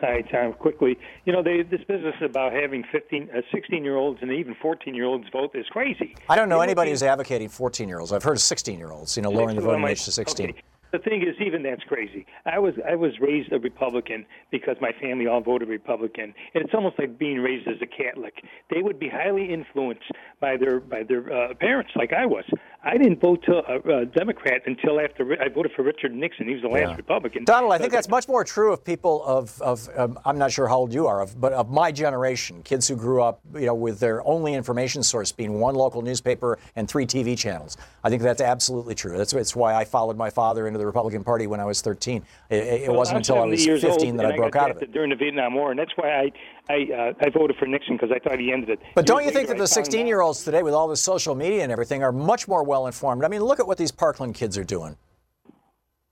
Hi, 0.01 0.23
Tom. 0.23 0.55
Quickly, 0.55 0.99
you 1.27 1.33
know, 1.35 1.43
they, 1.43 1.63
this 1.63 1.85
business 1.87 2.15
about 2.23 2.55
having 2.55 2.83
15, 2.91 3.29
uh, 3.35 3.43
16-year-olds 3.55 4.21
and 4.23 4.33
even 4.33 4.55
14-year-olds 4.55 5.27
vote 5.31 5.51
is 5.55 5.67
crazy. 5.71 6.17
I 6.31 6.37
don't 6.37 6.49
know 6.49 6.63
anybody 6.63 6.89
be- 6.89 6.93
who's 6.93 7.03
advocating 7.03 7.51
14 7.51 7.89
year 7.89 8.01
olds. 8.01 8.13
I've 8.13 8.23
heard 8.23 8.41
16 8.41 8.79
year 8.79 8.91
olds, 8.91 9.17
you 9.17 9.23
know, 9.23 9.31
lowering 9.31 9.57
the 9.57 9.63
voting 9.63 9.87
age 9.87 10.05
to 10.07 10.13
16. 10.13 10.51
okay. 10.51 10.63
The 10.93 10.99
thing 10.99 11.23
is, 11.23 11.35
even 11.45 11.63
that's 11.63 11.83
crazy. 11.85 12.27
I 12.45 12.59
was 12.59 12.75
I 12.87 12.95
was 12.97 13.13
raised 13.19 13.51
a 13.53 13.59
Republican 13.59 14.27
because 14.51 14.77
my 14.81 14.93
family 15.01 15.27
all 15.27 15.41
voted 15.41 15.69
Republican, 15.69 16.35
and 16.55 16.63
it's 16.63 16.75
almost 16.75 16.99
like 16.99 17.19
being 17.19 17.39
raised 17.39 17.67
as 17.67 17.77
a 17.81 17.87
Catholic. 17.87 18.35
They 18.71 18.83
would 18.83 18.99
be 18.99 19.09
highly 19.09 19.53
influenced 19.53 20.11
by 20.39 20.59
their 20.59 20.81
by 20.81 21.03
their 21.03 21.33
uh, 21.33 21.55
parents, 21.55 21.93
like 21.97 22.13
I 22.13 22.27
was. 22.27 22.45
I 22.85 22.99
didn't 22.99 23.21
vote 23.21 23.45
to 23.45 23.63
a, 23.69 24.01
a 24.01 24.07
Democrat 24.07 24.63
until 24.67 24.99
after 25.01 25.41
I 25.41 25.49
voted 25.49 25.71
for 25.77 25.83
Richard 25.85 26.13
Nixon. 26.13 26.49
He 26.49 26.55
was 26.55 26.63
the 26.63 26.69
last 26.69 26.91
Yeah. 26.91 26.97
Republican. 26.97 27.45
Donald, 27.45 27.73
I 27.73 27.79
think 27.79 27.93
that's 27.93 28.09
much 28.09 28.27
more 28.27 28.43
true 28.43 28.73
of 28.73 28.85
people 28.85 29.23
of, 29.25 29.61
of 29.63 29.89
um, 29.97 30.19
I'm 30.25 30.37
not 30.37 30.51
sure 30.51 30.67
how 30.67 30.79
old 30.79 30.93
you 30.93 31.07
are, 31.07 31.21
of, 31.21 31.41
but 31.41 31.53
of 31.53 31.71
my 31.71 31.93
generation, 31.93 32.61
kids 32.65 32.89
who 32.89 32.97
grew 32.97 33.23
up, 33.23 33.41
you 33.55 33.67
know, 33.67 33.75
with 33.75 34.01
their 34.01 34.27
only 34.27 34.55
information 34.55 35.05
source 35.05 35.31
being 35.31 35.61
one 35.61 35.77
local 35.77 36.03
newspaper 36.03 36.59
and 36.75 36.89
three 36.89 37.07
TV 37.07 37.39
channels. 37.39 37.77
I 38.03 38.11
think 38.11 38.21
that's 38.21 38.41
absolutely 38.41 38.97
true. 38.97 39.17
That's, 39.17 39.33
that's 39.33 39.55
why 39.55 39.75
I 39.75 39.85
followed 39.85 40.17
my 40.17 40.31
father 40.31 40.67
into 40.67 40.81
the 40.81 40.87
Republican 40.87 41.23
Party 41.23 41.47
when 41.47 41.61
I 41.61 41.65
was 41.65 41.83
13. 41.83 42.25
It, 42.51 42.57
it 42.57 42.89
Well, 42.89 42.97
wasn't 42.99 43.19
until 43.19 43.39
I 43.41 43.47
was 43.47 43.65
15 43.65 43.87
old, 44.11 44.19
that 44.19 44.27
I 44.27 44.37
broke 44.37 44.53
got 44.55 44.71
out 44.71 44.77
of 44.77 44.83
it. 44.83 44.93
during 44.93 45.11
the 45.11 45.17
Vietnam 45.17 45.55
War, 45.55 45.71
and 45.71 45.79
that's 45.79 45.93
why 45.97 46.11
I 46.11 46.33
I 46.69 46.87
uh, 46.93 47.13
I 47.21 47.31
voted 47.31 47.57
for 47.57 47.67
Nixon 47.67 47.97
because 47.97 48.11
I 48.15 48.19
thought 48.19 48.39
he 48.39 48.53
ended 48.53 48.71
it. 48.71 48.79
But 48.95 49.07
don't 49.07 49.25
you 49.25 49.31
think 49.31 49.49
that 49.49 49.59
the 49.59 49.67
16 49.67 50.07
year 50.07 50.21
olds 50.21 50.45
today, 50.45 50.63
with 50.63 50.75
all 50.75 50.89
the 50.89 50.97
social 50.97 51.35
media 51.35 51.63
and 51.63 51.73
everything, 51.73 52.03
are 52.03 52.13
much 52.13 52.47
more 52.47 52.63
well 52.63 52.87
informed? 52.87 53.25
I 53.25 53.29
mean, 53.29 53.43
look 53.43 53.61
at 53.61 53.67
what 53.67 53.79
these 53.79 53.93
Parkland 53.93 54.35
kids 54.35 54.57
are 54.57 54.65
doing. 54.65 54.97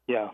Yeah. 0.09 0.30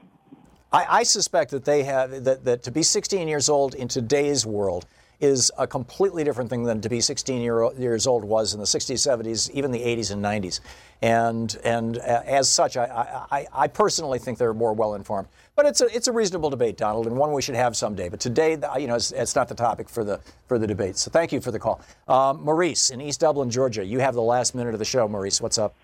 I, 0.72 1.00
I 1.00 1.02
suspect 1.02 1.50
that 1.52 1.64
they 1.64 1.84
have 1.84 2.24
that, 2.24 2.44
that 2.44 2.62
to 2.64 2.70
be 2.70 2.82
16 2.82 3.28
years 3.28 3.48
old 3.48 3.74
in 3.74 3.88
today's 3.88 4.46
world 4.46 4.86
is 5.20 5.50
a 5.58 5.66
completely 5.66 6.24
different 6.24 6.50
thing 6.50 6.64
than 6.64 6.80
to 6.80 6.88
be 6.88 7.00
16 7.00 7.40
year, 7.40 7.72
years 7.78 8.06
old 8.06 8.24
was 8.24 8.52
in 8.52 8.60
the 8.60 8.66
60s, 8.66 8.94
70s, 8.94 9.50
even 9.50 9.70
the 9.70 9.80
80s 9.80 10.12
and 10.12 10.22
90s. 10.22 10.60
And 11.02 11.56
and 11.64 11.98
uh, 11.98 12.22
as 12.24 12.48
such, 12.48 12.76
I, 12.76 13.26
I, 13.30 13.46
I 13.52 13.68
personally 13.68 14.18
think 14.18 14.38
they're 14.38 14.54
more 14.54 14.72
well 14.72 14.94
informed. 14.94 15.28
But 15.54 15.66
it's 15.66 15.80
a 15.80 15.86
it's 15.86 16.08
a 16.08 16.12
reasonable 16.12 16.50
debate, 16.50 16.76
Donald, 16.76 17.06
and 17.06 17.16
one 17.16 17.32
we 17.32 17.42
should 17.42 17.54
have 17.54 17.76
someday. 17.76 18.08
But 18.08 18.20
today, 18.20 18.58
you 18.78 18.86
know, 18.86 18.96
it's, 18.96 19.12
it's 19.12 19.34
not 19.34 19.48
the 19.48 19.54
topic 19.54 19.88
for 19.88 20.04
the 20.04 20.20
for 20.46 20.58
the 20.58 20.66
debate. 20.66 20.96
So 20.96 21.10
thank 21.10 21.32
you 21.32 21.40
for 21.40 21.50
the 21.50 21.58
call, 21.58 21.80
um, 22.08 22.42
Maurice 22.42 22.90
in 22.90 23.00
East 23.00 23.20
Dublin, 23.20 23.50
Georgia. 23.50 23.84
You 23.84 24.00
have 24.00 24.14
the 24.14 24.22
last 24.22 24.54
minute 24.54 24.74
of 24.74 24.78
the 24.78 24.84
show, 24.84 25.08
Maurice. 25.08 25.40
What's 25.40 25.58
up? 25.58 25.74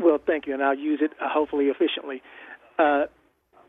Well, 0.00 0.18
thank 0.24 0.46
you, 0.46 0.54
and 0.54 0.62
I'll 0.62 0.76
use 0.76 1.00
it 1.02 1.12
uh, 1.20 1.28
hopefully 1.28 1.66
efficiently. 1.66 2.22
uh, 2.78 3.06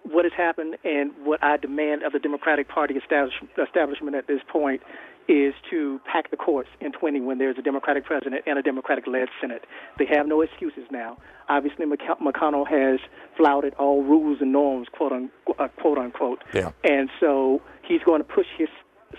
what 0.03 0.25
has 0.25 0.33
happened 0.35 0.77
and 0.83 1.11
what 1.23 1.43
I 1.43 1.57
demand 1.57 2.03
of 2.03 2.13
the 2.13 2.19
Democratic 2.19 2.67
Party 2.67 2.95
establish, 2.95 3.33
establishment 3.57 4.15
at 4.15 4.27
this 4.27 4.41
point 4.51 4.81
is 5.27 5.53
to 5.69 6.01
pack 6.11 6.31
the 6.31 6.37
courts 6.37 6.69
in 6.79 6.91
20 6.91 7.21
when 7.21 7.37
there's 7.37 7.57
a 7.57 7.61
Democratic 7.61 8.05
president 8.05 8.41
and 8.45 8.57
a 8.57 8.61
Democratic 8.61 9.07
led 9.07 9.29
Senate. 9.39 9.63
They 9.97 10.05
have 10.05 10.27
no 10.27 10.41
excuses 10.41 10.83
now. 10.91 11.17
Obviously, 11.47 11.85
McConnell 11.85 12.67
has 12.67 12.99
flouted 13.37 13.73
all 13.75 14.03
rules 14.03 14.39
and 14.41 14.51
norms, 14.51 14.87
quote, 14.91 15.11
un, 15.11 15.31
uh, 15.59 15.67
quote 15.79 15.97
unquote. 15.97 16.43
Yeah. 16.53 16.71
And 16.83 17.09
so 17.19 17.61
he's 17.87 18.01
going 18.03 18.21
to 18.21 18.27
push 18.27 18.47
his 18.57 18.69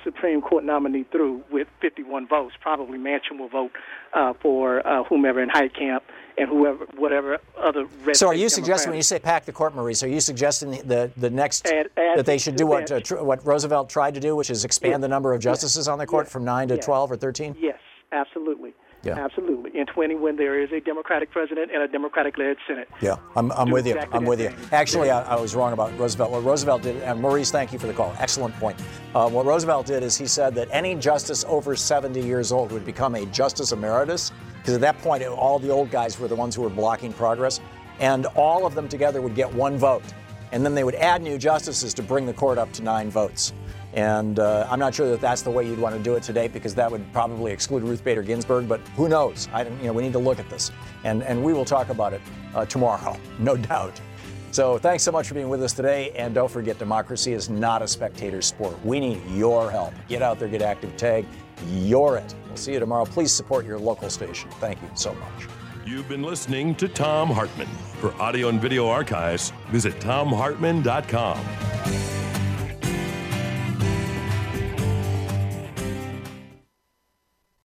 Supreme 0.05 0.41
Court 0.41 0.65
nominee 0.65 1.05
through 1.05 1.43
with 1.51 1.69
51 1.81 2.29
votes. 2.29 2.55
Probably 2.61 2.99
Manchin 2.99 3.39
will 3.39 3.49
vote 3.49 3.73
uh, 4.13 4.33
for 4.41 4.87
uh, 4.87 5.05
whomever 5.05 5.43
in 5.43 5.49
Heitkamp 5.49 6.01
and 6.39 6.49
whoever, 6.49 6.87
whatever 6.97 7.39
other. 7.59 7.87
Red 8.05 8.17
so, 8.17 8.27
are 8.27 8.35
you 8.35 8.49
suggesting 8.49 8.91
when 8.91 8.97
you 8.97 9.03
say 9.03 9.19
pack 9.19 9.45
the 9.45 9.53
court, 9.53 9.75
Maurice? 9.75 10.03
Are 10.03 10.09
you 10.09 10.21
suggesting 10.21 10.71
the 10.71 11.11
the 11.17 11.31
next 11.31 11.67
add, 11.67 11.91
add 11.97 12.19
that 12.19 12.27
they 12.27 12.39
should 12.39 12.57
do 12.57 12.67
what 12.67 12.91
uh, 12.91 13.01
tr- 13.01 13.17
what 13.17 13.45
Roosevelt 13.47 13.91
tried 13.91 14.15
to 14.15 14.21
do, 14.21 14.35
which 14.37 14.51
is 14.51 14.65
expand 14.65 15.03
the 15.03 15.09
number 15.09 15.33
of 15.35 15.41
justices 15.41 15.89
on 15.89 15.99
the 15.99 16.07
court 16.07 16.29
from 16.29 16.45
nine 16.45 16.69
to 16.69 16.79
12 16.79 17.13
or 17.13 17.17
13? 17.17 17.57
Yes, 17.61 17.79
absolutely. 18.13 18.75
Yeah. 19.05 19.19
Absolutely. 19.19 19.79
In 19.79 19.87
20, 19.87 20.15
when 20.15 20.37
there 20.37 20.63
is 20.63 20.71
a 20.71 20.81
Democratic 20.81 21.31
president 21.33 21.73
and 21.73 21.83
a 21.83 21.89
Democratic 21.89 22.39
led 22.39 22.57
Senate. 22.69 22.89
Yeah, 23.01 23.17
I'm, 23.35 23.51
I'm 23.53 23.71
with 23.71 23.87
you. 23.87 23.99
I'm 24.13 24.25
with 24.25 24.41
you. 24.41 24.53
Actually, 24.71 25.11
I, 25.11 25.23
I, 25.23 25.41
was 25.41 25.57
wrong 25.57 25.73
about 25.73 25.97
Roosevelt. 25.99 26.31
What 26.31 26.45
Roosevelt 26.45 26.83
did, 26.83 27.03
and 27.03 27.21
Maurice, 27.21 27.51
thank 27.51 27.73
you 27.73 27.81
for 27.81 27.89
the 27.89 27.93
call. 27.93 28.15
Excellent 28.19 28.55
point. 28.57 28.81
Uh, 29.15 29.29
what 29.29 29.45
Roosevelt 29.45 29.87
did 29.87 30.05
is 30.05 30.17
he 30.17 30.27
said 30.27 30.55
that 30.55 30.69
any 30.71 30.95
justice 30.95 31.45
over 31.49 31.75
70 31.75 32.21
years 32.21 32.53
old 32.53 32.71
would 32.71 32.85
become 32.85 33.17
a 33.17 33.27
justice 33.27 33.73
emeritus, 33.73 34.31
because 34.59 34.75
at 34.75 34.81
that 34.81 34.99
point, 34.99 35.25
all 35.25 35.59
the 35.59 35.71
old 35.71 35.91
guys 35.91 36.19
were 36.21 36.29
the 36.29 36.37
ones 36.37 36.55
who 36.55 36.63
were 36.63 36.71
blocking 36.71 37.13
progress, 37.13 37.61
and 37.99 38.27
all 38.37 38.65
of 38.67 38.75
them 38.75 38.89
together 38.89 39.21
would 39.21 39.35
get 39.35 39.53
one 39.53 39.77
vote. 39.77 40.05
And 40.53 40.65
then 40.65 40.75
they 40.75 40.85
would 40.85 40.95
add 40.97 41.23
new 41.23 41.39
justices 41.39 41.93
to 41.95 42.03
bring 42.03 42.27
the 42.27 42.35
court 42.35 42.59
up 42.59 42.73
to 42.75 42.83
nine 42.83 43.11
votes. 43.11 43.53
And 43.95 44.39
uh, 44.39 44.67
I'm 44.71 44.79
not 44.79 44.95
sure 44.95 45.09
that 45.11 45.21
that's 45.21 45.43
the 45.43 45.51
way 45.51 45.67
you'd 45.67 45.79
want 45.79 45.95
to 45.95 46.03
do 46.03 46.15
it 46.15 46.23
today 46.23 46.49
because 46.49 46.75
that 46.77 46.91
would 46.91 47.11
probably 47.13 47.53
exclude 47.53 47.83
Ruth 47.83 48.03
Bader 48.03 48.23
Ginsburg. 48.23 48.69
But 48.69 48.81
who 48.97 49.09
knows? 49.09 49.49
I, 49.53 49.65
you 49.65 49.85
know, 49.85 49.93
we 49.93 50.03
need 50.03 50.15
to 50.15 50.19
look 50.19 50.39
at 50.39 50.49
this, 50.49 50.71
and 51.05 51.23
and 51.23 51.43
we 51.43 51.53
will 51.53 51.65
talk 51.65 51.91
about 51.91 52.13
it 52.13 52.21
uh, 52.55 52.65
tomorrow, 52.65 53.17
no 53.39 53.57
doubt. 53.57 54.01
So 54.51 54.77
thanks 54.77 55.03
so 55.03 55.11
much 55.11 55.29
for 55.29 55.35
being 55.35 55.49
with 55.49 55.63
us 55.63 55.73
today, 55.73 56.11
and 56.11 56.35
don't 56.35 56.51
forget, 56.51 56.79
democracy 56.79 57.33
is 57.33 57.49
not 57.49 57.81
a 57.81 57.89
spectator 57.89 58.43
sport. 58.43 58.83
We 58.85 59.01
need 59.01 59.23
your 59.31 59.71
help. 59.71 59.95
Get 60.09 60.21
out 60.21 60.39
there, 60.39 60.49
get 60.49 60.61
active, 60.61 60.95
tag. 60.99 61.25
You're 61.71 62.19
it. 62.19 62.35
We'll 62.49 62.57
see 62.57 62.75
you 62.75 62.79
tomorrow. 62.79 63.07
Please 63.07 63.33
support 63.33 63.65
your 63.65 63.79
local 63.79 64.11
station. 64.11 64.51
Thank 64.61 64.83
you 64.83 64.91
so 64.95 65.15
much. 65.15 65.49
You've 65.87 66.09
been 66.09 66.23
listening 66.23 66.75
to 66.77 66.87
Thom 66.87 67.31
Hartmann. 67.31 67.69
For 67.99 68.13
audio 68.21 68.49
and 68.49 68.61
video 68.61 68.89
archives, 68.89 69.53
visit 69.71 69.99
thomhartmann.com. 70.01 72.12